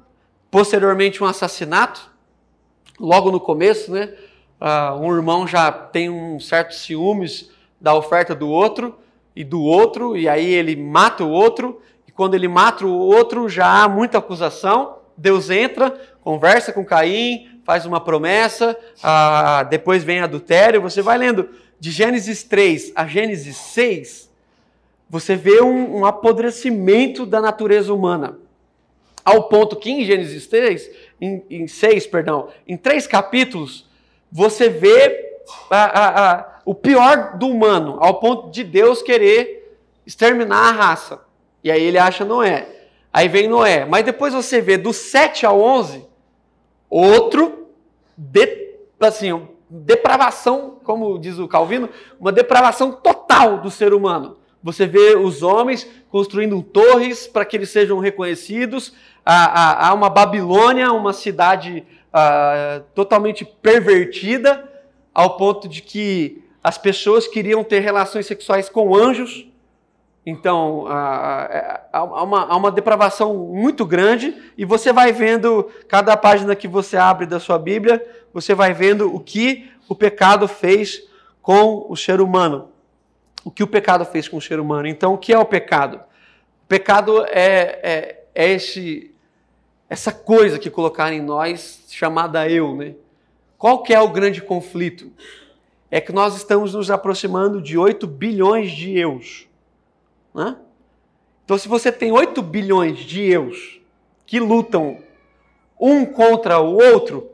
posteriormente 0.50 1.22
um 1.22 1.26
assassinato, 1.26 2.10
logo 2.98 3.30
no 3.30 3.40
começo, 3.40 3.92
né? 3.92 4.12
Uh, 4.60 5.00
um 5.00 5.14
irmão 5.14 5.46
já 5.46 5.70
tem 5.70 6.10
um 6.10 6.40
certo 6.40 6.74
ciúmes 6.74 7.50
da 7.80 7.94
oferta 7.94 8.34
do 8.34 8.48
outro 8.48 8.98
e 9.36 9.44
do 9.44 9.62
outro, 9.62 10.16
e 10.16 10.28
aí 10.28 10.52
ele 10.52 10.74
mata 10.74 11.22
o 11.22 11.30
outro, 11.30 11.80
e 12.08 12.10
quando 12.10 12.34
ele 12.34 12.48
mata 12.48 12.84
o 12.84 12.98
outro 12.98 13.48
já 13.48 13.84
há 13.84 13.88
muita 13.88 14.18
acusação. 14.18 14.98
Deus 15.16 15.50
entra, 15.50 15.90
conversa 16.22 16.72
com 16.72 16.84
Caim, 16.84 17.57
faz 17.68 17.84
uma 17.84 18.00
promessa, 18.00 18.74
ah, 19.02 19.62
depois 19.62 20.02
vem 20.02 20.20
adultério. 20.20 20.80
Você 20.80 21.02
vai 21.02 21.18
lendo 21.18 21.50
de 21.78 21.90
Gênesis 21.90 22.42
3 22.42 22.92
a 22.96 23.06
Gênesis 23.06 23.58
6, 23.58 24.30
você 25.10 25.36
vê 25.36 25.60
um, 25.60 25.98
um 25.98 26.06
apodrecimento 26.06 27.26
da 27.26 27.42
natureza 27.42 27.92
humana. 27.92 28.38
Ao 29.22 29.50
ponto 29.50 29.76
que 29.76 29.90
em 29.90 30.02
Gênesis 30.02 30.46
3, 30.46 30.90
em, 31.20 31.44
em 31.50 31.68
6, 31.68 32.06
perdão, 32.06 32.48
em 32.66 32.74
três 32.74 33.06
capítulos, 33.06 33.86
você 34.32 34.70
vê 34.70 35.36
o 36.64 36.74
pior 36.74 37.36
do 37.36 37.48
humano, 37.48 37.98
ao 38.00 38.18
ponto 38.18 38.50
de 38.50 38.64
Deus 38.64 39.02
querer 39.02 39.76
exterminar 40.06 40.70
a 40.70 40.72
raça. 40.72 41.20
E 41.62 41.70
aí 41.70 41.82
ele 41.82 41.98
acha 41.98 42.24
Noé. 42.24 42.66
Aí 43.12 43.28
vem 43.28 43.46
Noé. 43.46 43.84
Mas 43.84 44.06
depois 44.06 44.32
você 44.32 44.58
vê 44.58 44.78
do 44.78 44.94
7 44.94 45.44
ao 45.44 45.60
11, 45.60 46.08
outro, 46.88 47.57
de, 48.18 48.74
assim, 48.98 49.48
depravação, 49.70 50.80
como 50.82 51.16
diz 51.18 51.38
o 51.38 51.46
Calvino, 51.46 51.88
uma 52.18 52.32
depravação 52.32 52.90
total 52.90 53.58
do 53.58 53.70
ser 53.70 53.94
humano. 53.94 54.36
Você 54.60 54.86
vê 54.86 55.14
os 55.14 55.42
homens 55.44 55.88
construindo 56.10 56.60
torres 56.62 57.28
para 57.28 57.44
que 57.44 57.56
eles 57.56 57.70
sejam 57.70 58.00
reconhecidos. 58.00 58.92
Há, 59.24 59.88
há 59.88 59.94
uma 59.94 60.10
Babilônia, 60.10 60.90
uma 60.92 61.12
cidade 61.12 61.86
ah, 62.12 62.82
totalmente 62.92 63.44
pervertida, 63.44 64.68
ao 65.14 65.36
ponto 65.36 65.68
de 65.68 65.80
que 65.80 66.42
as 66.62 66.76
pessoas 66.76 67.28
queriam 67.28 67.62
ter 67.62 67.78
relações 67.78 68.26
sexuais 68.26 68.68
com 68.68 68.96
anjos. 68.96 69.47
Então, 70.24 70.84
há, 70.88 72.02
uma, 72.22 72.44
há 72.44 72.56
uma 72.56 72.70
depravação 72.70 73.34
muito 73.34 73.86
grande, 73.86 74.36
e 74.58 74.64
você 74.64 74.92
vai 74.92 75.12
vendo, 75.12 75.70
cada 75.88 76.16
página 76.16 76.54
que 76.54 76.68
você 76.68 76.96
abre 76.96 77.24
da 77.24 77.40
sua 77.40 77.58
Bíblia, 77.58 78.04
você 78.32 78.54
vai 78.54 78.74
vendo 78.74 79.14
o 79.14 79.20
que 79.20 79.70
o 79.88 79.94
pecado 79.94 80.46
fez 80.46 81.02
com 81.40 81.86
o 81.88 81.96
ser 81.96 82.20
humano. 82.20 82.68
O 83.42 83.50
que 83.50 83.62
o 83.62 83.66
pecado 83.66 84.04
fez 84.04 84.28
com 84.28 84.36
o 84.36 84.42
ser 84.42 84.60
humano. 84.60 84.86
Então, 84.86 85.14
o 85.14 85.18
que 85.18 85.32
é 85.32 85.38
o 85.38 85.46
pecado? 85.46 85.96
O 85.96 86.68
pecado 86.68 87.24
é, 87.24 87.80
é, 87.82 88.24
é 88.34 88.52
esse, 88.52 89.14
essa 89.88 90.12
coisa 90.12 90.58
que 90.58 90.68
colocaram 90.68 91.16
em 91.16 91.22
nós, 91.22 91.84
chamada 91.88 92.46
eu. 92.46 92.76
Né? 92.76 92.94
Qual 93.56 93.82
que 93.82 93.94
é 93.94 94.00
o 94.00 94.10
grande 94.10 94.42
conflito? 94.42 95.10
É 95.90 96.02
que 96.02 96.12
nós 96.12 96.36
estamos 96.36 96.74
nos 96.74 96.90
aproximando 96.90 97.62
de 97.62 97.78
8 97.78 98.06
bilhões 98.06 98.70
de 98.72 98.98
eus. 98.98 99.47
Né? 100.38 100.56
Então, 101.44 101.58
se 101.58 101.66
você 101.66 101.90
tem 101.90 102.12
8 102.12 102.40
bilhões 102.42 103.00
de 103.00 103.22
eus 103.22 103.80
que 104.24 104.38
lutam 104.38 104.98
um 105.80 106.06
contra 106.06 106.60
o 106.60 106.76
outro, 106.76 107.28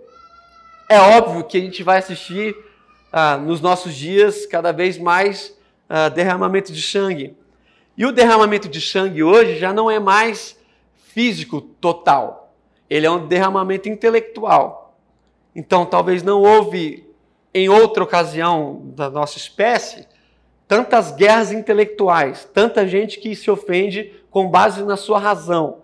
é 0.88 0.98
óbvio 0.98 1.44
que 1.44 1.58
a 1.58 1.60
gente 1.60 1.82
vai 1.82 1.98
assistir 1.98 2.56
ah, 3.12 3.36
nos 3.36 3.60
nossos 3.60 3.94
dias 3.94 4.46
cada 4.46 4.72
vez 4.72 4.96
mais 4.96 5.54
ah, 5.86 6.08
derramamento 6.08 6.72
de 6.72 6.80
sangue. 6.80 7.36
E 7.94 8.06
o 8.06 8.12
derramamento 8.12 8.70
de 8.70 8.80
sangue 8.80 9.22
hoje 9.22 9.58
já 9.58 9.70
não 9.70 9.90
é 9.90 10.00
mais 10.00 10.58
físico 10.96 11.60
total, 11.60 12.54
ele 12.88 13.04
é 13.04 13.10
um 13.10 13.26
derramamento 13.26 13.86
intelectual. 13.86 14.96
Então, 15.54 15.84
talvez 15.84 16.22
não 16.22 16.40
houve 16.40 17.06
em 17.52 17.68
outra 17.68 18.02
ocasião 18.02 18.80
da 18.96 19.10
nossa 19.10 19.36
espécie 19.36 20.06
tantas 20.66 21.12
guerras 21.12 21.52
intelectuais, 21.52 22.48
tanta 22.52 22.86
gente 22.86 23.18
que 23.18 23.34
se 23.36 23.50
ofende 23.50 24.12
com 24.30 24.48
base 24.48 24.82
na 24.82 24.96
sua 24.96 25.18
razão. 25.18 25.78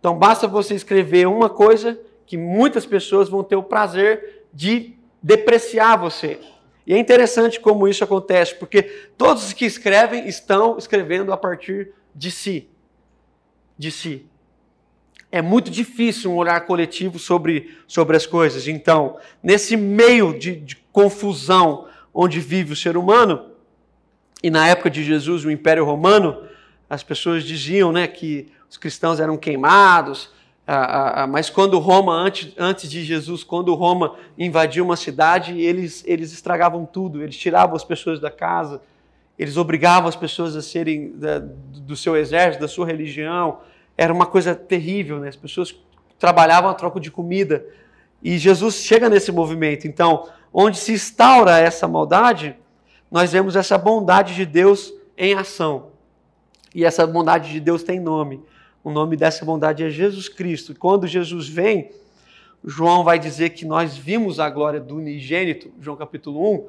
Então 0.00 0.18
basta 0.18 0.48
você 0.48 0.74
escrever 0.74 1.28
uma 1.28 1.48
coisa 1.48 1.98
que 2.26 2.36
muitas 2.36 2.86
pessoas 2.86 3.28
vão 3.28 3.44
ter 3.44 3.56
o 3.56 3.62
prazer 3.62 4.46
de 4.52 4.94
depreciar 5.22 5.96
você. 5.96 6.40
E 6.86 6.92
é 6.92 6.98
interessante 6.98 7.60
como 7.60 7.86
isso 7.86 8.02
acontece, 8.02 8.54
porque 8.56 8.82
todos 9.16 9.46
os 9.46 9.52
que 9.52 9.64
escrevem 9.64 10.26
estão 10.26 10.76
escrevendo 10.76 11.32
a 11.32 11.36
partir 11.36 11.92
de 12.14 12.30
si. 12.30 12.68
De 13.78 13.90
si. 13.90 14.26
É 15.30 15.40
muito 15.40 15.70
difícil 15.70 16.32
um 16.32 16.36
olhar 16.36 16.66
coletivo 16.66 17.18
sobre, 17.18 17.78
sobre 17.86 18.16
as 18.16 18.26
coisas. 18.26 18.66
Então, 18.66 19.18
nesse 19.42 19.76
meio 19.76 20.36
de, 20.36 20.56
de 20.56 20.76
confusão 20.92 21.86
onde 22.12 22.40
vive 22.40 22.72
o 22.72 22.76
ser 22.76 22.96
humano, 22.96 23.51
e 24.42 24.50
na 24.50 24.66
época 24.68 24.90
de 24.90 25.04
Jesus, 25.04 25.44
o 25.44 25.50
Império 25.50 25.84
Romano, 25.84 26.42
as 26.90 27.02
pessoas 27.02 27.44
diziam 27.44 27.92
né, 27.92 28.06
que 28.06 28.50
os 28.68 28.76
cristãos 28.76 29.20
eram 29.20 29.36
queimados, 29.36 30.30
ah, 30.66 31.22
ah, 31.22 31.26
mas 31.26 31.50
quando 31.50 31.78
Roma, 31.78 32.14
antes, 32.14 32.52
antes 32.56 32.88
de 32.88 33.02
Jesus, 33.02 33.42
quando 33.42 33.74
Roma 33.74 34.14
invadiu 34.38 34.84
uma 34.84 34.96
cidade, 34.96 35.60
eles, 35.60 36.04
eles 36.06 36.32
estragavam 36.32 36.86
tudo, 36.86 37.22
eles 37.22 37.36
tiravam 37.36 37.74
as 37.74 37.82
pessoas 37.82 38.20
da 38.20 38.30
casa, 38.30 38.80
eles 39.38 39.56
obrigavam 39.56 40.08
as 40.08 40.14
pessoas 40.14 40.54
a 40.54 40.62
serem 40.62 41.12
da, 41.16 41.40
do 41.40 41.96
seu 41.96 42.16
exército, 42.16 42.60
da 42.60 42.68
sua 42.68 42.86
religião, 42.86 43.58
era 43.98 44.12
uma 44.12 44.24
coisa 44.24 44.54
terrível, 44.54 45.18
né? 45.18 45.28
as 45.28 45.36
pessoas 45.36 45.74
trabalhavam 46.18 46.70
a 46.70 46.74
troco 46.74 47.00
de 47.00 47.10
comida, 47.10 47.64
e 48.22 48.38
Jesus 48.38 48.76
chega 48.76 49.08
nesse 49.08 49.32
movimento, 49.32 49.88
então, 49.88 50.28
onde 50.54 50.78
se 50.78 50.92
instaura 50.92 51.58
essa 51.58 51.88
maldade, 51.88 52.54
nós 53.12 53.30
vemos 53.30 53.56
essa 53.56 53.76
bondade 53.76 54.34
de 54.34 54.46
Deus 54.46 54.90
em 55.18 55.34
ação. 55.34 55.90
E 56.74 56.82
essa 56.82 57.06
bondade 57.06 57.52
de 57.52 57.60
Deus 57.60 57.82
tem 57.82 58.00
nome. 58.00 58.40
O 58.82 58.90
nome 58.90 59.16
dessa 59.16 59.44
bondade 59.44 59.84
é 59.84 59.90
Jesus 59.90 60.30
Cristo. 60.30 60.74
Quando 60.74 61.06
Jesus 61.06 61.46
vem, 61.46 61.90
João 62.64 63.04
vai 63.04 63.18
dizer 63.18 63.50
que 63.50 63.66
nós 63.66 63.94
vimos 63.94 64.40
a 64.40 64.48
glória 64.48 64.80
do 64.80 64.96
unigênito, 64.96 65.70
João 65.78 65.94
capítulo 65.94 66.54
1, 66.54 66.68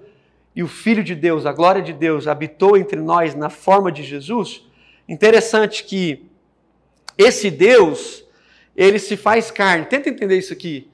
e 0.58 0.62
o 0.62 0.68
Filho 0.68 1.02
de 1.02 1.16
Deus, 1.16 1.46
a 1.46 1.54
glória 1.54 1.82
de 1.82 1.94
Deus, 1.94 2.28
habitou 2.28 2.76
entre 2.76 3.00
nós 3.00 3.34
na 3.34 3.50
forma 3.50 3.90
de 3.90 4.04
Jesus. 4.04 4.68
Interessante 5.08 5.86
que 5.86 6.26
esse 7.18 7.50
Deus, 7.50 8.26
ele 8.76 9.00
se 9.00 9.16
faz 9.16 9.50
carne. 9.50 9.86
Tenta 9.86 10.10
entender 10.10 10.38
isso 10.38 10.52
aqui. 10.52 10.90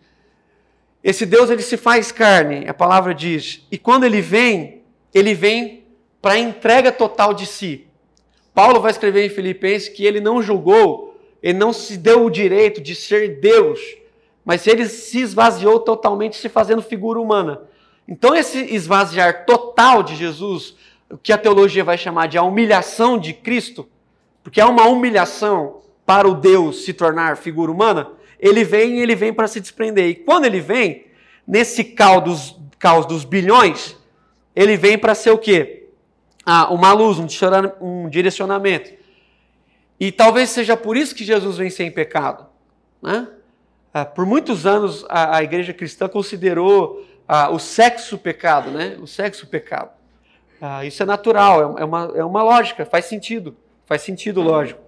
Esse 1.03 1.25
Deus, 1.25 1.49
ele 1.49 1.63
se 1.63 1.75
faz 1.75 2.12
carne, 2.12 2.67
a 2.67 2.73
palavra 2.73 3.15
diz. 3.15 3.65
E 3.71 3.79
quando 3.79 4.03
ele 4.03 4.21
vem, 4.21 4.78
ele 5.13 5.33
vem 5.33 5.83
para 6.21 6.33
a 6.33 6.39
entrega 6.39 6.91
total 6.91 7.33
de 7.33 7.45
si. 7.45 7.87
Paulo 8.53 8.79
vai 8.79 8.91
escrever 8.91 9.25
em 9.25 9.29
Filipenses 9.29 9.89
que 9.89 10.05
ele 10.05 10.19
não 10.19 10.41
julgou, 10.41 11.17
ele 11.41 11.57
não 11.57 11.71
se 11.71 11.97
deu 11.97 12.25
o 12.25 12.29
direito 12.29 12.81
de 12.81 12.93
ser 12.93 13.39
Deus, 13.39 13.79
mas 14.43 14.67
ele 14.67 14.87
se 14.87 15.19
esvaziou 15.19 15.79
totalmente, 15.79 16.35
se 16.35 16.49
fazendo 16.49 16.81
figura 16.81 17.19
humana. 17.19 17.61
Então, 18.07 18.35
esse 18.35 18.57
esvaziar 18.73 19.45
total 19.45 20.01
de 20.01 20.15
Jesus, 20.15 20.75
o 21.09 21.17
que 21.17 21.31
a 21.31 21.37
teologia 21.37 21.83
vai 21.83 21.97
chamar 21.97 22.27
de 22.27 22.37
a 22.37 22.43
humilhação 22.43 23.17
de 23.17 23.33
Cristo, 23.33 23.87
porque 24.43 24.59
é 24.59 24.65
uma 24.65 24.87
humilhação 24.87 25.81
para 26.05 26.27
o 26.27 26.33
Deus 26.33 26.83
se 26.83 26.91
tornar 26.91 27.37
figura 27.37 27.71
humana, 27.71 28.09
ele 28.39 28.63
vem 28.63 28.97
e 28.97 29.01
ele 29.01 29.15
vem 29.15 29.31
para 29.31 29.47
se 29.47 29.59
desprender. 29.59 30.07
E 30.07 30.15
quando 30.15 30.45
ele 30.45 30.59
vem, 30.59 31.05
nesse 31.47 31.83
caos 31.83 32.23
dos, 32.23 32.55
caos 32.79 33.05
dos 33.05 33.23
bilhões, 33.23 33.95
ele 34.59 34.75
vem 34.75 34.97
para 34.97 35.15
ser 35.15 35.31
o 35.31 35.37
quê? 35.37 35.87
Ah, 36.45 36.73
uma 36.73 36.91
luz, 36.91 37.17
um 37.79 38.09
direcionamento. 38.09 38.91
E 39.97 40.11
talvez 40.11 40.49
seja 40.49 40.75
por 40.75 40.97
isso 40.97 41.15
que 41.15 41.23
Jesus 41.23 41.57
vem 41.57 41.69
sem 41.69 41.89
pecado. 41.89 42.45
Né? 43.01 43.25
Ah, 43.93 44.03
por 44.03 44.25
muitos 44.25 44.65
anos 44.65 45.05
a, 45.07 45.37
a 45.37 45.43
igreja 45.43 45.73
cristã 45.73 46.09
considerou 46.09 47.05
ah, 47.25 47.49
o 47.49 47.57
sexo 47.57 48.17
pecado, 48.17 48.69
né? 48.69 48.97
O 48.99 49.07
sexo 49.07 49.47
pecado. 49.47 49.91
Ah, 50.59 50.83
isso 50.83 51.01
é 51.01 51.05
natural, 51.05 51.77
é, 51.77 51.81
é 51.81 51.85
uma, 51.85 52.11
é 52.15 52.23
uma 52.25 52.43
lógica, 52.43 52.85
faz 52.85 53.05
sentido, 53.05 53.55
faz 53.85 54.01
sentido 54.01 54.41
lógico. 54.41 54.81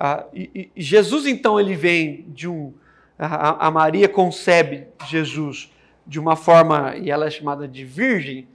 Ah, 0.00 0.24
e, 0.34 0.70
e, 0.74 0.82
Jesus 0.82 1.26
então 1.26 1.60
ele 1.60 1.76
vem 1.76 2.24
de 2.28 2.48
um 2.48 2.74
a, 3.16 3.68
a, 3.68 3.70
Maria 3.70 4.08
concebe 4.08 4.88
Jesus 5.06 5.70
de 6.04 6.18
uma 6.18 6.34
forma 6.34 6.96
e 6.96 7.08
ela 7.08 7.26
é 7.26 7.30
chamada 7.30 7.68
de 7.68 7.84
virgem, 7.84 8.48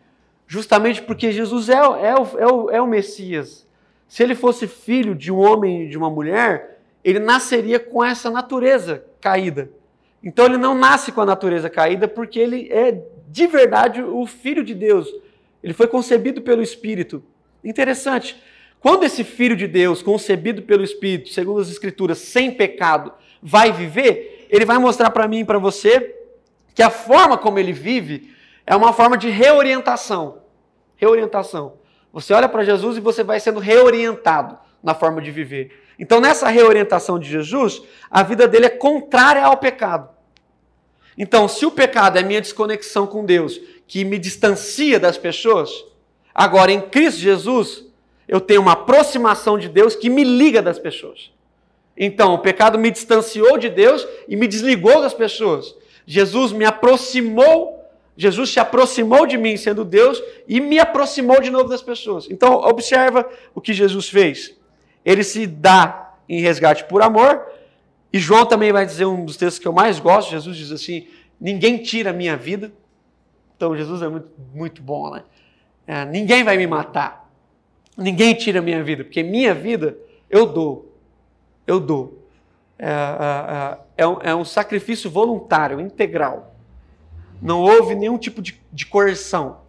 justamente 0.48 1.02
porque 1.02 1.32
Jesus 1.32 1.70
é, 1.70 1.74
é, 1.74 2.16
o, 2.16 2.40
é, 2.40 2.48
o, 2.48 2.70
é 2.72 2.82
o 2.82 2.88
Messias. 2.88 3.68
Se 4.08 4.24
ele 4.24 4.34
fosse 4.34 4.66
filho 4.66 5.14
de 5.14 5.32
um 5.32 5.38
homem 5.38 5.84
e 5.84 5.90
de 5.90 5.98
uma 5.98 6.10
mulher, 6.10 6.80
ele 7.04 7.20
nasceria 7.20 7.80
com 7.80 8.04
essa 8.04 8.30
natureza 8.30 9.04
caída. 9.20 9.70
Então 10.24 10.46
ele 10.46 10.58
não 10.58 10.74
nasce 10.74 11.12
com 11.12 11.22
a 11.22 11.26
natureza 11.26 11.70
caída 11.70 12.08
porque 12.08 12.40
ele 12.40 12.70
é 12.72 13.04
de 13.28 13.46
verdade 13.48 14.02
o 14.02 14.26
filho 14.26 14.64
de 14.64 14.74
Deus. 14.74 15.08
Ele 15.62 15.74
foi 15.74 15.88
concebido 15.88 16.42
pelo 16.42 16.62
Espírito. 16.62 17.22
Interessante. 17.64 18.42
Quando 18.80 19.04
esse 19.04 19.24
filho 19.24 19.56
de 19.56 19.68
Deus, 19.68 20.02
concebido 20.02 20.62
pelo 20.62 20.84
Espírito, 20.84 21.30
segundo 21.30 21.60
as 21.60 21.70
Escrituras, 21.70 22.20
sem 22.20 22.52
pecado, 22.52 23.12
vai 23.42 23.72
viver, 23.72 24.48
ele 24.50 24.66
vai 24.66 24.78
mostrar 24.78 25.10
para 25.10 25.28
mim 25.28 25.40
e 25.40 25.46
para 25.46 25.60
você 25.60 26.16
que 26.74 26.82
a 26.82 26.90
forma 26.90 27.38
como 27.38 27.60
ele 27.60 27.74
vive 27.74 28.32
é 28.68 28.76
uma 28.76 28.92
forma 28.92 29.18
de 29.18 29.30
reorientação. 29.30 30.44
Reorientação. 30.98 31.80
Você 32.12 32.34
olha 32.34 32.50
para 32.50 32.66
Jesus 32.66 32.98
e 32.98 33.02
você 33.02 33.24
vai 33.24 33.40
sendo 33.40 33.60
reorientado 33.60 34.58
na 34.84 34.94
forma 34.94 35.22
de 35.22 35.32
viver. 35.32 35.86
Então, 35.98 36.20
nessa 36.20 36.50
reorientação 36.50 37.18
de 37.18 37.30
Jesus, 37.30 37.82
a 38.12 38.22
vida 38.22 38.48
dele 38.48 38.66
é 38.66 38.70
contrária 38.70 39.44
ao 39.44 39.58
pecado. 39.58 40.10
Então, 41.18 41.48
se 41.48 41.66
o 41.66 41.72
pecado 41.72 42.20
é 42.20 42.24
minha 42.24 42.42
desconexão 42.42 43.08
com 43.08 43.26
Deus, 43.26 43.60
que 43.88 44.04
me 44.04 44.20
distancia 44.20 45.00
das 45.00 45.18
pessoas, 45.18 45.72
agora 46.36 46.72
em 46.72 46.82
Cristo 46.82 47.20
Jesus, 47.20 47.86
eu 48.28 48.42
tenho 48.42 48.62
uma 48.62 48.74
aproximação 48.74 49.58
de 49.58 49.70
Deus 49.70 49.96
que 49.96 50.10
me 50.10 50.24
liga 50.24 50.62
das 50.62 50.78
pessoas. 50.78 51.32
Então, 51.96 52.34
o 52.36 52.40
pecado 52.40 52.78
me 52.78 52.92
distanciou 52.92 53.58
de 53.58 53.70
Deus 53.70 54.06
e 54.28 54.36
me 54.36 54.48
desligou 54.48 55.02
das 55.02 55.14
pessoas. 55.14 55.74
Jesus 56.06 56.52
me 56.52 56.66
aproximou, 56.66 57.77
Jesus 58.18 58.50
se 58.50 58.60
aproximou 58.60 59.26
de 59.28 59.38
mim 59.38 59.56
sendo 59.56 59.86
Deus 59.86 60.22
e 60.48 60.60
me 60.60 60.80
aproximou 60.80 61.40
de 61.40 61.50
novo 61.50 61.70
das 61.70 61.82
pessoas. 61.82 62.28
Então, 62.30 62.56
observa 62.56 63.30
o 63.54 63.62
que 63.62 63.74
Jesus 63.74 64.10
fez. 64.10 64.56
Ele 65.06 65.24
se 65.24 65.46
dá 65.46 66.16
em 66.28 66.42
resgate 66.42 66.84
por 66.86 67.02
amor, 67.02 67.46
e 68.12 68.20
João 68.20 68.46
também 68.46 68.72
vai 68.72 68.86
dizer 68.86 69.06
um 69.06 69.24
dos 69.24 69.38
textos 69.38 69.60
que 69.60 69.68
eu 69.68 69.74
mais 69.74 70.00
gosto. 70.00 70.32
Jesus 70.32 70.58
diz 70.58 70.72
assim: 70.72 71.08
Ninguém 71.40 71.78
tira 71.78 72.10
a 72.10 72.14
minha 72.14 72.36
vida. 72.36 72.72
Então, 73.56 73.78
Jesus 73.78 74.02
é 74.02 74.08
muito, 74.08 74.30
muito 74.54 74.82
bom, 74.82 75.12
né? 75.12 75.24
É, 75.86 76.06
ninguém 76.06 76.44
vai 76.44 76.58
me 76.58 76.68
matar. 76.68 77.30
Ninguém 77.98 78.34
tira 78.34 78.60
a 78.60 78.62
minha 78.62 78.84
vida, 78.84 79.04
porque 79.04 79.24
minha 79.24 79.54
vida 79.54 79.98
eu 80.30 80.46
dou 80.46 80.88
eu 81.68 81.82
dou. 81.82 82.26
É, 82.80 82.88
é, 82.88 83.78
é, 83.98 84.08
um, 84.08 84.18
é 84.22 84.34
um 84.34 84.46
sacrifício 84.46 85.12
voluntário, 85.12 85.82
integral. 85.82 86.56
Não 87.42 87.62
houve 87.62 87.96
nenhum 87.96 88.18
tipo 88.18 88.42
de, 88.42 88.62
de 88.72 88.86
coerção. 88.86 89.62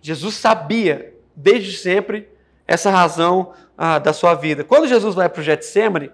Jesus 0.00 0.34
sabia, 0.34 1.14
desde 1.34 1.76
sempre, 1.76 2.28
essa 2.66 2.90
razão 2.90 3.52
ah, 3.76 3.98
da 3.98 4.12
sua 4.12 4.34
vida. 4.34 4.64
Quando 4.64 4.88
Jesus 4.88 5.14
vai 5.14 5.28
para 5.28 5.40
o 5.40 5.44
Getsemane, 5.44 6.10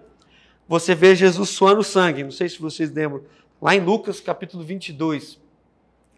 você 0.66 0.94
vê 0.94 1.14
Jesus 1.14 1.48
suando 1.50 1.82
sangue. 1.82 2.24
Não 2.24 2.30
sei 2.30 2.48
se 2.48 2.60
vocês 2.60 2.92
lembram. 2.92 3.22
Lá 3.60 3.74
em 3.74 3.80
Lucas 3.80 4.20
capítulo 4.20 4.62
22, 4.62 5.40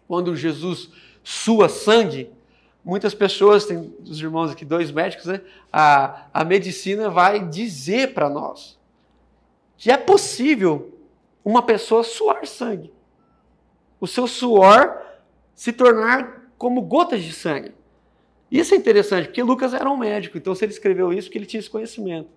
quando 0.07 0.35
Jesus 0.35 0.89
sua 1.23 1.69
sangue, 1.69 2.29
muitas 2.83 3.13
pessoas, 3.13 3.65
tem 3.65 3.95
os 4.03 4.19
irmãos 4.19 4.51
aqui, 4.51 4.65
dois 4.65 4.91
médicos, 4.91 5.25
né? 5.25 5.41
A, 5.71 6.25
a 6.33 6.43
medicina 6.43 7.09
vai 7.09 7.47
dizer 7.47 8.13
para 8.13 8.29
nós 8.29 8.79
que 9.77 9.89
é 9.89 9.97
possível 9.97 10.95
uma 11.43 11.63
pessoa 11.63 12.03
suar 12.03 12.45
sangue. 12.45 12.91
O 14.01 14.07
seu 14.07 14.27
suor 14.27 14.99
se 15.55 15.71
tornar 15.71 16.51
como 16.57 16.81
gotas 16.81 17.23
de 17.23 17.31
sangue. 17.31 17.71
Isso 18.51 18.73
é 18.73 18.77
interessante, 18.77 19.27
porque 19.27 19.41
Lucas 19.41 19.73
era 19.73 19.89
um 19.89 19.95
médico, 19.95 20.37
então 20.37 20.53
se 20.53 20.65
ele 20.65 20.73
escreveu 20.73 21.13
isso, 21.13 21.27
porque 21.29 21.37
ele 21.37 21.45
tinha 21.45 21.59
esse 21.59 21.69
conhecimento. 21.69 22.27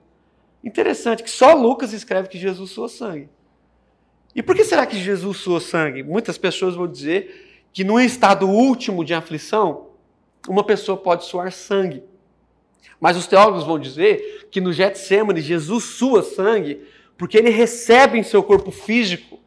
Interessante 0.62 1.24
que 1.24 1.30
só 1.30 1.54
Lucas 1.54 1.92
escreve 1.92 2.28
que 2.28 2.38
Jesus 2.38 2.70
suou 2.70 2.88
sangue. 2.88 3.28
E 4.34 4.42
por 4.42 4.54
que 4.54 4.64
será 4.64 4.86
que 4.86 4.96
Jesus 4.96 5.38
suou 5.38 5.58
sangue? 5.58 6.02
Muitas 6.02 6.38
pessoas 6.38 6.74
vão 6.74 6.86
dizer 6.86 7.64
que 7.72 7.82
num 7.82 7.98
estado 7.98 8.48
último 8.48 9.04
de 9.04 9.14
aflição, 9.14 9.88
uma 10.48 10.62
pessoa 10.62 10.96
pode 10.96 11.24
suar 11.24 11.50
sangue. 11.50 12.02
Mas 13.00 13.16
os 13.16 13.26
teólogos 13.26 13.64
vão 13.64 13.78
dizer 13.78 14.48
que 14.50 14.60
no 14.60 14.72
Getsemane 14.72 15.40
Jesus 15.40 15.84
sua 15.84 16.22
sangue 16.22 16.86
porque 17.16 17.38
ele 17.38 17.50
recebe 17.50 18.18
em 18.18 18.22
seu 18.22 18.42
corpo 18.42 18.70
físico 18.70 19.38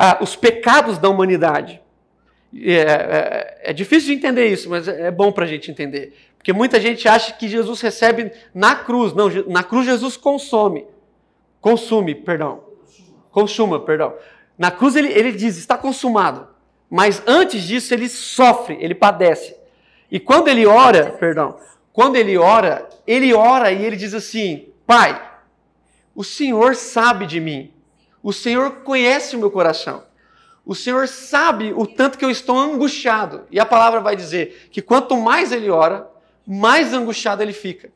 ah, 0.00 0.18
os 0.20 0.36
pecados 0.36 0.96
da 0.96 1.08
humanidade. 1.08 1.82
É, 2.54 2.72
é, 2.72 3.60
é, 3.64 3.72
difícil 3.72 4.10
de 4.10 4.14
entender 4.14 4.46
isso, 4.46 4.70
mas 4.70 4.86
é 4.86 5.10
bom 5.10 5.32
para 5.32 5.44
a 5.44 5.48
gente 5.48 5.72
entender. 5.72 6.16
Porque 6.36 6.52
muita 6.52 6.80
gente 6.80 7.08
acha 7.08 7.32
que 7.32 7.48
Jesus 7.48 7.80
recebe 7.80 8.30
na 8.54 8.76
cruz. 8.76 9.12
Não, 9.12 9.28
na 9.48 9.64
cruz 9.64 9.84
Jesus 9.86 10.16
consome. 10.16 10.86
Consume, 11.60 12.14
perdão. 12.14 12.62
Consuma, 13.32 13.80
perdão. 13.80 14.14
Na 14.56 14.70
cruz 14.70 14.94
ele, 14.94 15.08
ele 15.08 15.32
diz, 15.32 15.58
está 15.58 15.76
consumado. 15.76 16.46
Mas 16.88 17.20
antes 17.26 17.64
disso 17.64 17.92
ele 17.92 18.08
sofre, 18.08 18.78
ele 18.80 18.94
padece. 18.94 19.56
E 20.08 20.20
quando 20.20 20.46
ele 20.46 20.64
ora, 20.64 21.10
perdão, 21.10 21.58
quando 21.92 22.14
ele 22.14 22.38
ora, 22.38 22.88
ele 23.04 23.34
ora 23.34 23.72
e 23.72 23.84
ele 23.84 23.96
diz 23.96 24.14
assim: 24.14 24.68
Pai, 24.86 25.20
o 26.14 26.22
Senhor 26.22 26.76
sabe 26.76 27.26
de 27.26 27.40
mim, 27.40 27.72
o 28.28 28.32
Senhor 28.34 28.82
conhece 28.82 29.34
o 29.34 29.38
meu 29.38 29.50
coração, 29.50 30.02
o 30.62 30.74
Senhor 30.74 31.08
sabe 31.08 31.72
o 31.74 31.86
tanto 31.86 32.18
que 32.18 32.24
eu 32.26 32.28
estou 32.28 32.58
angustiado. 32.58 33.46
E 33.50 33.58
a 33.58 33.64
palavra 33.64 34.00
vai 34.00 34.14
dizer 34.14 34.68
que 34.70 34.82
quanto 34.82 35.16
mais 35.16 35.50
ele 35.50 35.70
ora, 35.70 36.06
mais 36.46 36.92
angustiado 36.92 37.42
ele 37.42 37.54
fica. 37.54 37.90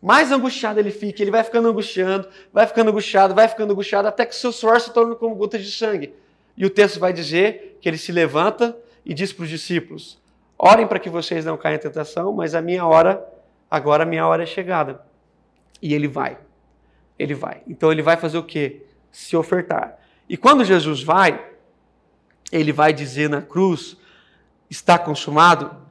Mais 0.00 0.32
angustiado 0.32 0.80
ele 0.80 0.90
fica, 0.90 1.20
ele 1.20 1.30
vai 1.30 1.44
ficando 1.44 1.68
angustiando, 1.68 2.26
vai 2.50 2.66
ficando 2.66 2.88
angustiado, 2.88 3.34
vai 3.34 3.46
ficando 3.46 3.74
angustiado, 3.74 4.08
até 4.08 4.24
que 4.24 4.34
seu 4.34 4.52
suor 4.52 4.80
se 4.80 4.90
torna 4.90 5.14
como 5.16 5.34
gotas 5.34 5.62
de 5.62 5.70
sangue. 5.70 6.14
E 6.56 6.64
o 6.64 6.70
texto 6.70 6.98
vai 6.98 7.12
dizer 7.12 7.76
que 7.78 7.86
ele 7.86 7.98
se 7.98 8.10
levanta 8.10 8.74
e 9.04 9.12
diz 9.12 9.34
para 9.34 9.42
os 9.42 9.50
discípulos: 9.50 10.18
Orem 10.56 10.86
para 10.86 10.98
que 10.98 11.10
vocês 11.10 11.44
não 11.44 11.58
caiam 11.58 11.76
em 11.76 11.80
tentação, 11.80 12.32
mas 12.32 12.54
a 12.54 12.62
minha 12.62 12.86
hora, 12.86 13.22
agora 13.70 14.04
a 14.04 14.06
minha 14.06 14.26
hora 14.26 14.44
é 14.44 14.46
chegada. 14.46 15.04
E 15.82 15.92
ele 15.92 16.08
vai. 16.08 16.38
Ele 17.18 17.34
vai. 17.34 17.60
Então 17.68 17.92
ele 17.92 18.00
vai 18.00 18.16
fazer 18.16 18.38
o 18.38 18.42
quê? 18.42 18.80
Se 19.14 19.36
ofertar. 19.36 19.96
E 20.28 20.36
quando 20.36 20.64
Jesus 20.64 21.00
vai, 21.00 21.40
ele 22.50 22.72
vai 22.72 22.92
dizer 22.92 23.30
na 23.30 23.40
cruz: 23.40 23.96
está 24.68 24.98
consumado. 24.98 25.84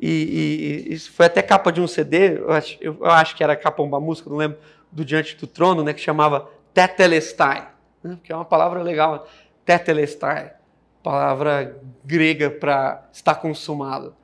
E, 0.00 0.86
e, 0.88 0.94
isso 0.94 1.10
foi 1.10 1.26
até 1.26 1.42
capa 1.42 1.72
de 1.72 1.80
um 1.80 1.86
CD, 1.86 2.38
eu 2.38 2.52
acho, 2.52 2.78
eu 2.80 3.04
acho 3.04 3.36
que 3.36 3.44
era 3.44 3.54
capa 3.54 3.82
uma 3.82 4.00
música, 4.00 4.28
não 4.28 4.36
lembro 4.36 4.58
do 4.90 5.04
diante 5.04 5.36
do 5.36 5.46
trono, 5.46 5.84
né, 5.84 5.92
que 5.92 6.00
chamava 6.00 6.50
tetelestai, 6.74 7.68
né, 8.02 8.18
que 8.22 8.32
é 8.32 8.34
uma 8.34 8.44
palavra 8.44 8.82
legal, 8.82 9.28
tetelestai, 9.64 10.54
palavra 11.02 11.80
grega 12.04 12.50
para 12.50 13.08
estar 13.12 13.36
consumado. 13.36 14.14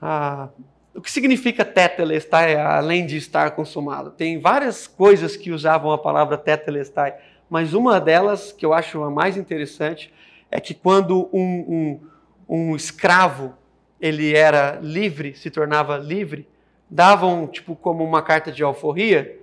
Ah, 0.00 0.48
o 0.94 1.00
que 1.00 1.10
significa 1.10 1.64
tetelestai, 1.64 2.56
além 2.56 3.06
de 3.06 3.18
estar 3.18 3.50
consumado? 3.52 4.10
Tem 4.10 4.40
várias 4.40 4.86
coisas 4.86 5.36
que 5.36 5.50
usavam 5.50 5.92
a 5.92 5.98
palavra 5.98 6.36
tetelestai, 6.36 7.14
mas 7.48 7.72
uma 7.74 8.00
delas, 8.00 8.52
que 8.52 8.64
eu 8.64 8.72
acho 8.72 9.02
a 9.02 9.10
mais 9.10 9.36
interessante, 9.36 10.12
é 10.50 10.60
que 10.60 10.74
quando 10.74 11.28
um, 11.32 12.00
um, 12.48 12.68
um 12.70 12.76
escravo 12.76 13.54
ele 14.00 14.34
era 14.34 14.78
livre, 14.80 15.34
se 15.34 15.50
tornava 15.50 15.96
livre, 15.96 16.48
davam 16.88 17.46
tipo 17.46 17.74
como 17.74 18.04
uma 18.04 18.22
carta 18.22 18.52
de 18.52 18.62
alforria 18.62 19.40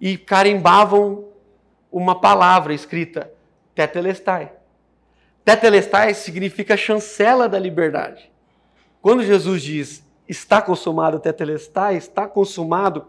e 0.00 0.16
carimbavam 0.16 1.26
uma 1.92 2.18
palavra 2.20 2.72
escrita, 2.72 3.30
tetelestai. 3.74 4.52
Tetelestai 5.44 6.14
significa 6.14 6.76
chancela 6.76 7.48
da 7.48 7.58
liberdade. 7.58 8.30
Quando 9.02 9.22
Jesus 9.22 9.62
diz 9.62 10.10
está 10.28 10.62
consumado 10.62 11.18
tetelestai, 11.18 11.96
está 11.96 12.28
consumado, 12.28 13.08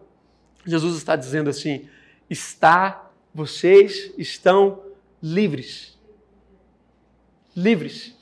Jesus 0.65 0.97
está 0.97 1.15
dizendo 1.15 1.49
assim: 1.49 1.87
está, 2.29 3.10
vocês 3.33 4.11
estão 4.17 4.83
livres. 5.21 5.97
Livres. 7.55 8.15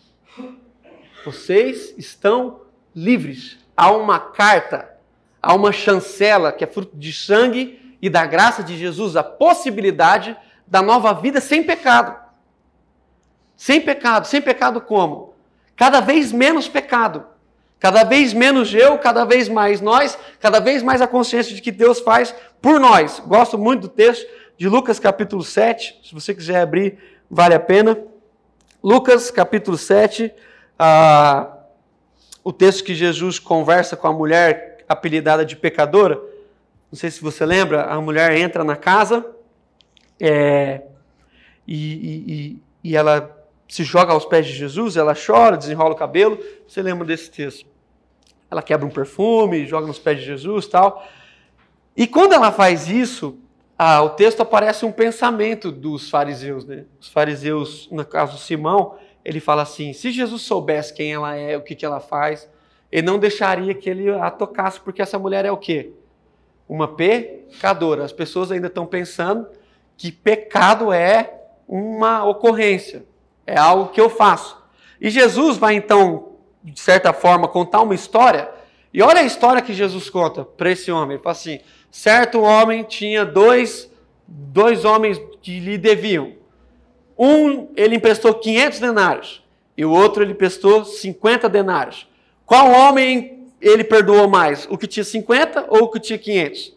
Vocês 1.26 1.93
estão 1.98 2.62
livres. 2.95 3.58
Há 3.76 3.91
uma 3.91 4.19
carta, 4.19 4.89
há 5.41 5.54
uma 5.54 5.72
chancela 5.72 6.52
que 6.52 6.63
é 6.63 6.67
fruto 6.67 6.95
de 6.95 7.12
sangue 7.12 7.98
e 8.02 8.10
da 8.10 8.26
graça 8.26 8.63
de 8.63 8.78
Jesus, 8.78 9.15
a 9.15 9.24
possibilidade 9.24 10.36
da 10.65 10.82
nova 10.82 11.13
vida 11.13 11.41
sem 11.41 11.63
pecado. 11.63 12.15
Sem 13.56 13.82
pecado. 13.82 14.26
Sem 14.26 14.41
pecado 14.41 14.80
como? 14.80 15.34
Cada 15.76 16.00
vez 16.00 16.32
menos 16.32 16.67
pecado. 16.67 17.26
Cada 17.80 18.04
vez 18.04 18.34
menos 18.34 18.74
eu, 18.74 18.98
cada 18.98 19.24
vez 19.24 19.48
mais 19.48 19.80
nós, 19.80 20.17
cada 20.39 20.60
vez 20.60 20.84
mais 20.84 21.02
a 21.02 21.08
consciência 21.08 21.56
de 21.56 21.62
que 21.62 21.72
Deus 21.72 22.02
faz 22.02 22.36
por 22.62 22.78
nós. 22.80 23.22
Gosto 23.26 23.58
muito 23.58 23.84
do 23.84 23.88
texto 23.88 24.28
de 24.60 24.67
Lucas 24.67 25.00
capítulo 25.00 25.41
7. 25.41 26.02
Se 26.04 26.13
você 26.13 26.36
quiser 26.36 26.60
abrir, 26.60 27.00
vale 27.32 27.56
a 27.56 27.60
pena. 27.62 27.98
Lucas 28.84 29.32
capítulo 29.32 29.78
7. 29.78 30.34
Ah, 30.78 31.60
o 32.43 32.52
texto 32.52 32.84
que 32.84 32.93
Jesus 32.93 33.39
conversa 33.39 33.95
com 33.95 34.08
a 34.08 34.12
mulher 34.12 34.84
apelidada 34.86 35.45
de 35.45 35.56
pecadora. 35.56 36.22
Não 36.91 37.00
sei 37.00 37.10
se 37.10 37.22
você 37.22 37.45
lembra, 37.45 37.86
a 37.86 38.02
mulher 38.02 38.36
entra 38.36 38.65
na 38.65 38.76
casa 38.76 39.26
é, 40.19 40.82
e, 41.65 42.58
e, 42.84 42.89
e 42.89 42.98
ela 42.98 43.34
se 43.65 43.86
joga 43.86 44.12
aos 44.12 44.26
pés 44.26 44.45
de 44.45 44.52
Jesus, 44.52 44.98
ela 44.98 45.15
chora, 45.15 45.56
desenrola 45.56 45.93
o 45.93 45.98
cabelo. 45.98 46.38
Você 46.67 46.82
lembra 46.82 47.08
desse 47.08 47.32
texto? 47.32 47.65
Ela 48.52 48.62
quebra 48.62 48.86
um 48.86 48.91
perfume, 48.91 49.65
joga 49.65 49.88
nos 49.88 50.00
pés 50.00 50.19
de 50.19 50.26
Jesus 50.26 50.67
tal. 50.67 51.08
E 51.95 52.06
quando 52.06 52.34
ela 52.34 52.52
faz 52.52 52.89
isso, 52.89 53.39
ah, 53.82 54.02
o 54.02 54.10
texto 54.10 54.42
aparece 54.42 54.86
um 54.86 54.92
pensamento 54.92 55.72
dos 55.72 56.10
fariseus. 56.10 56.65
Né? 56.65 56.84
Os 57.00 57.08
fariseus, 57.08 57.88
no 57.89 58.04
caso 58.04 58.38
Simão, 58.38 58.98
ele 59.24 59.39
fala 59.39 59.62
assim: 59.62 59.94
se 59.94 60.12
Jesus 60.12 60.42
soubesse 60.42 60.94
quem 60.94 61.13
ela 61.13 61.34
é, 61.34 61.56
o 61.56 61.62
que, 61.62 61.74
que 61.74 61.86
ela 61.86 62.02
faz, 62.02 62.50
ele 62.92 63.08
não 63.08 63.18
deixaria 63.18 63.74
que 63.74 63.89
ele 63.89 64.10
a 64.10 64.30
tocasse, 64.30 64.82
porque 64.82 65.02
essa 65.02 65.18
mulher 65.18 65.46
é 65.46 65.52
o 65.52 65.56
quê? 65.56 65.94
Uma 66.68 66.89
pecadora. 66.89 68.04
As 68.04 68.12
pessoas 68.12 68.52
ainda 68.52 68.68
estão 68.68 68.86
pensando 68.86 69.48
que 69.96 70.12
pecado 70.12 70.92
é 70.92 71.34
uma 71.65 72.26
ocorrência, 72.26 73.06
é 73.48 73.58
algo 73.58 73.94
que 73.94 74.02
eu 74.02 74.10
faço. 74.10 74.62
E 75.00 75.10
Jesus 75.10 75.56
vai 75.56 75.76
então, 75.76 76.34
de 76.62 76.82
certa 76.82 77.13
forma, 77.13 77.48
contar 77.48 77.80
uma 77.80 77.96
história. 77.96 78.50
E 78.94 79.02
olha 79.02 79.22
a 79.22 79.26
história 79.26 79.62
que 79.62 79.72
Jesus 79.72 80.10
conta 80.10 80.44
para 80.44 80.70
esse 80.70 80.92
homem. 80.92 81.15
Ele 81.15 81.24
fala 81.24 81.32
assim: 81.32 81.62
certo 81.91 82.41
homem 82.41 82.84
tinha 82.84 83.25
dois, 83.25 83.89
dois 84.28 84.86
homens 84.86 85.19
que 85.41 85.60
lhe 85.60 85.78
deviam. 85.78 86.34
Um, 87.17 87.69
ele 87.75 87.95
emprestou 87.95 88.34
500 88.34 88.80
denários 88.80 89.43
e 89.80 89.86
o 89.86 89.91
outro, 89.91 90.23
ele 90.23 90.34
emprestou 90.34 90.84
50 90.84 91.47
denários. 91.47 92.06
Qual 92.45 92.69
homem 92.69 93.47
ele 93.62 93.84
perdoou 93.84 94.28
mais? 94.28 94.67
O 94.69 94.78
que 94.78 94.88
tinha 94.88 95.04
50 95.04 95.67
ou 95.69 95.84
o 95.84 95.89
que 95.89 95.99
tinha 95.99 96.19
500? 96.19 96.75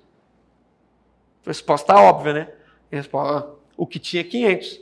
A 1.44 1.48
resposta 1.48 1.94
óbvia, 1.96 2.32
né? 2.32 2.48
Resposta, 2.90 3.48
o 3.76 3.86
que 3.86 3.98
tinha 3.98 4.22
500. 4.22 4.80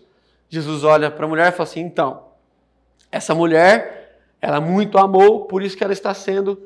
Jesus 0.51 0.85
olha 0.85 1.11
para 1.11 1.25
a 1.25 1.29
mulher 1.29 1.49
e 1.49 1.53
fala 1.53 1.63
assim: 1.63 1.81
então, 1.81 2.25
essa 3.11 3.35
mulher, 3.35 4.21
ela 4.41 4.61
muito 4.61 4.99
amou, 4.99 5.47
por 5.47 5.63
isso 5.63 5.77
que 5.77 5.83
ela 5.83 5.93
está 5.93 6.13
sendo 6.13 6.61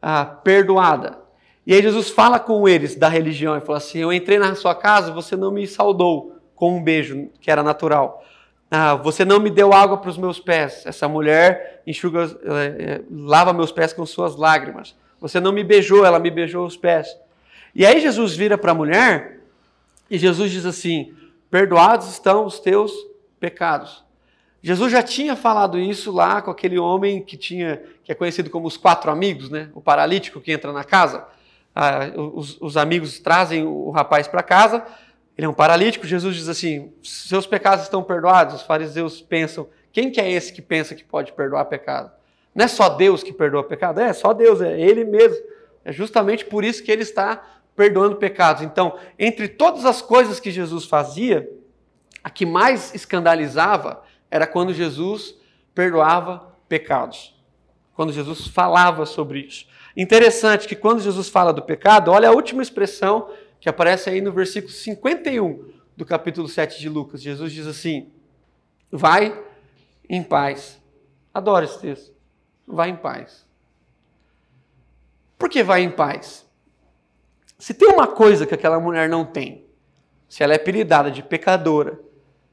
ah, 0.00 0.24
perdoada. 0.24 1.18
E 1.66 1.74
aí 1.74 1.82
Jesus 1.82 2.10
fala 2.10 2.40
com 2.40 2.68
eles 2.68 2.96
da 2.96 3.08
religião 3.08 3.56
e 3.56 3.60
fala 3.60 3.78
assim: 3.78 3.98
eu 3.98 4.12
entrei 4.12 4.38
na 4.38 4.54
sua 4.54 4.74
casa, 4.74 5.12
você 5.12 5.36
não 5.36 5.50
me 5.50 5.66
saudou 5.66 6.36
com 6.54 6.76
um 6.76 6.82
beijo 6.82 7.28
que 7.40 7.50
era 7.50 7.62
natural. 7.62 8.24
Ah, 8.70 8.94
você 8.94 9.24
não 9.24 9.38
me 9.38 9.50
deu 9.50 9.72
água 9.72 9.98
para 9.98 10.08
os 10.10 10.16
meus 10.16 10.40
pés. 10.40 10.82
Essa 10.86 11.06
mulher 11.06 11.82
enxuga, 11.86 12.24
é, 12.44 13.02
lava 13.10 13.52
meus 13.52 13.70
pés 13.70 13.92
com 13.92 14.06
suas 14.06 14.34
lágrimas. 14.34 14.96
Você 15.20 15.38
não 15.38 15.52
me 15.52 15.62
beijou, 15.62 16.04
ela 16.04 16.18
me 16.18 16.30
beijou 16.30 16.66
os 16.66 16.76
pés. 16.76 17.14
E 17.74 17.84
aí 17.84 18.00
Jesus 18.00 18.34
vira 18.34 18.56
para 18.56 18.72
a 18.72 18.74
mulher 18.74 19.40
e 20.10 20.18
Jesus 20.18 20.50
diz 20.50 20.66
assim: 20.66 21.14
Perdoados 21.50 22.08
estão 22.08 22.46
os 22.46 22.58
teus 22.58 22.92
pecados. 23.38 24.02
Jesus 24.62 24.92
já 24.92 25.02
tinha 25.02 25.34
falado 25.34 25.78
isso 25.78 26.12
lá 26.12 26.40
com 26.40 26.50
aquele 26.50 26.78
homem 26.78 27.20
que 27.20 27.36
tinha, 27.36 27.82
que 28.04 28.12
é 28.12 28.14
conhecido 28.14 28.48
como 28.48 28.66
os 28.66 28.76
quatro 28.76 29.10
amigos, 29.10 29.50
né? 29.50 29.68
O 29.74 29.80
paralítico 29.80 30.40
que 30.40 30.52
entra 30.52 30.72
na 30.72 30.84
casa. 30.84 31.26
Ah, 31.74 32.10
os, 32.16 32.60
os 32.60 32.76
amigos 32.76 33.18
trazem 33.18 33.64
o 33.64 33.90
rapaz 33.90 34.28
para 34.28 34.42
casa 34.42 34.84
ele 35.36 35.46
é 35.46 35.48
um 35.48 35.54
paralítico. 35.54 36.06
Jesus 36.06 36.36
diz 36.36 36.48
assim: 36.48 36.92
seus 37.02 37.46
pecados 37.46 37.84
estão 37.84 38.02
perdoados. 38.02 38.56
Os 38.56 38.62
fariseus 38.62 39.20
pensam: 39.20 39.68
quem 39.92 40.10
que 40.10 40.20
é 40.20 40.30
esse 40.30 40.52
que 40.52 40.62
pensa 40.62 40.94
que 40.94 41.04
pode 41.04 41.32
perdoar 41.32 41.64
pecado? 41.66 42.10
Não 42.54 42.64
é 42.64 42.68
só 42.68 42.90
Deus 42.90 43.22
que 43.22 43.32
perdoa 43.32 43.64
pecado? 43.64 44.00
É, 44.00 44.12
só 44.12 44.32
Deus, 44.32 44.60
é 44.60 44.78
Ele 44.78 45.04
mesmo. 45.04 45.42
É 45.84 45.92
justamente 45.92 46.44
por 46.44 46.64
isso 46.64 46.82
que 46.82 46.92
Ele 46.92 47.02
está 47.02 47.42
perdoando 47.74 48.16
pecados. 48.16 48.62
Então, 48.62 48.98
entre 49.18 49.48
todas 49.48 49.86
as 49.86 50.02
coisas 50.02 50.38
que 50.38 50.50
Jesus 50.50 50.84
fazia, 50.84 51.50
a 52.22 52.28
que 52.28 52.44
mais 52.44 52.94
escandalizava 52.94 54.02
era 54.30 54.46
quando 54.46 54.74
Jesus 54.74 55.34
perdoava 55.74 56.54
pecados. 56.68 57.34
Quando 57.94 58.12
Jesus 58.12 58.46
falava 58.46 59.06
sobre 59.06 59.40
isso. 59.40 59.66
Interessante 59.96 60.66
que 60.66 60.76
quando 60.76 61.00
Jesus 61.00 61.28
fala 61.28 61.52
do 61.52 61.62
pecado, 61.62 62.10
olha 62.10 62.28
a 62.28 62.32
última 62.32 62.62
expressão 62.62 63.30
que 63.60 63.68
aparece 63.68 64.10
aí 64.10 64.20
no 64.20 64.32
versículo 64.32 64.72
51 64.72 65.70
do 65.96 66.04
capítulo 66.04 66.48
7 66.48 66.80
de 66.80 66.88
Lucas. 66.88 67.22
Jesus 67.22 67.52
diz 67.52 67.66
assim: 67.66 68.10
Vai 68.90 69.38
em 70.08 70.22
paz. 70.22 70.80
Adoro 71.32 71.64
esse 71.64 71.78
texto. 71.78 72.12
Vai 72.66 72.90
em 72.90 72.96
paz. 72.96 73.46
Por 75.38 75.48
que 75.48 75.62
vai 75.62 75.82
em 75.82 75.90
paz? 75.90 76.46
Se 77.58 77.74
tem 77.74 77.88
uma 77.88 78.06
coisa 78.06 78.46
que 78.46 78.54
aquela 78.54 78.80
mulher 78.80 79.08
não 79.08 79.24
tem, 79.24 79.64
se 80.28 80.42
ela 80.42 80.52
é 80.52 80.56
apelidada 80.56 81.10
de 81.10 81.22
pecadora, 81.22 82.00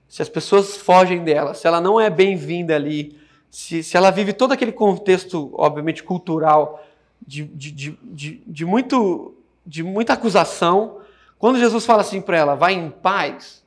se 0.08 0.22
as 0.22 0.30
pessoas 0.30 0.78
fogem 0.78 1.24
dela, 1.24 1.54
se 1.54 1.66
ela 1.66 1.80
não 1.80 2.00
é 2.00 2.10
bem-vinda 2.10 2.76
ali, 2.76 3.20
se, 3.50 3.84
se 3.84 3.96
ela 3.96 4.12
vive 4.12 4.34
todo 4.34 4.52
aquele 4.52 4.72
contexto, 4.72 5.52
obviamente, 5.54 6.04
cultural, 6.04 6.84
de, 7.26 7.44
de, 7.44 7.72
de, 7.72 8.44
de, 8.46 8.66
muito 8.66 9.36
de 9.66 9.84
muita 9.84 10.14
acusação. 10.14 11.00
Quando 11.38 11.60
Jesus 11.60 11.86
fala 11.86 12.02
assim 12.02 12.22
para 12.22 12.38
ela, 12.38 12.56
vai 12.56 12.74
em 12.74 12.90
paz, 12.90 13.64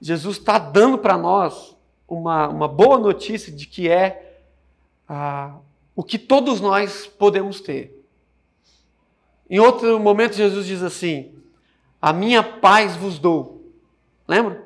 Jesus 0.00 0.38
está 0.38 0.58
dando 0.58 0.98
para 0.98 1.18
nós 1.18 1.76
uma, 2.08 2.48
uma 2.48 2.68
boa 2.68 2.98
notícia 2.98 3.52
de 3.52 3.66
que 3.66 3.88
é 3.88 4.40
ah, 5.08 5.56
o 5.94 6.02
que 6.02 6.18
todos 6.18 6.60
nós 6.60 7.06
podemos 7.06 7.60
ter. 7.60 8.04
Em 9.48 9.58
outro 9.58 9.98
momento, 10.00 10.34
Jesus 10.34 10.66
diz 10.66 10.82
assim: 10.82 11.32
A 12.00 12.12
minha 12.12 12.42
paz 12.42 12.96
vos 12.96 13.18
dou. 13.18 13.62
Lembra? 14.26 14.64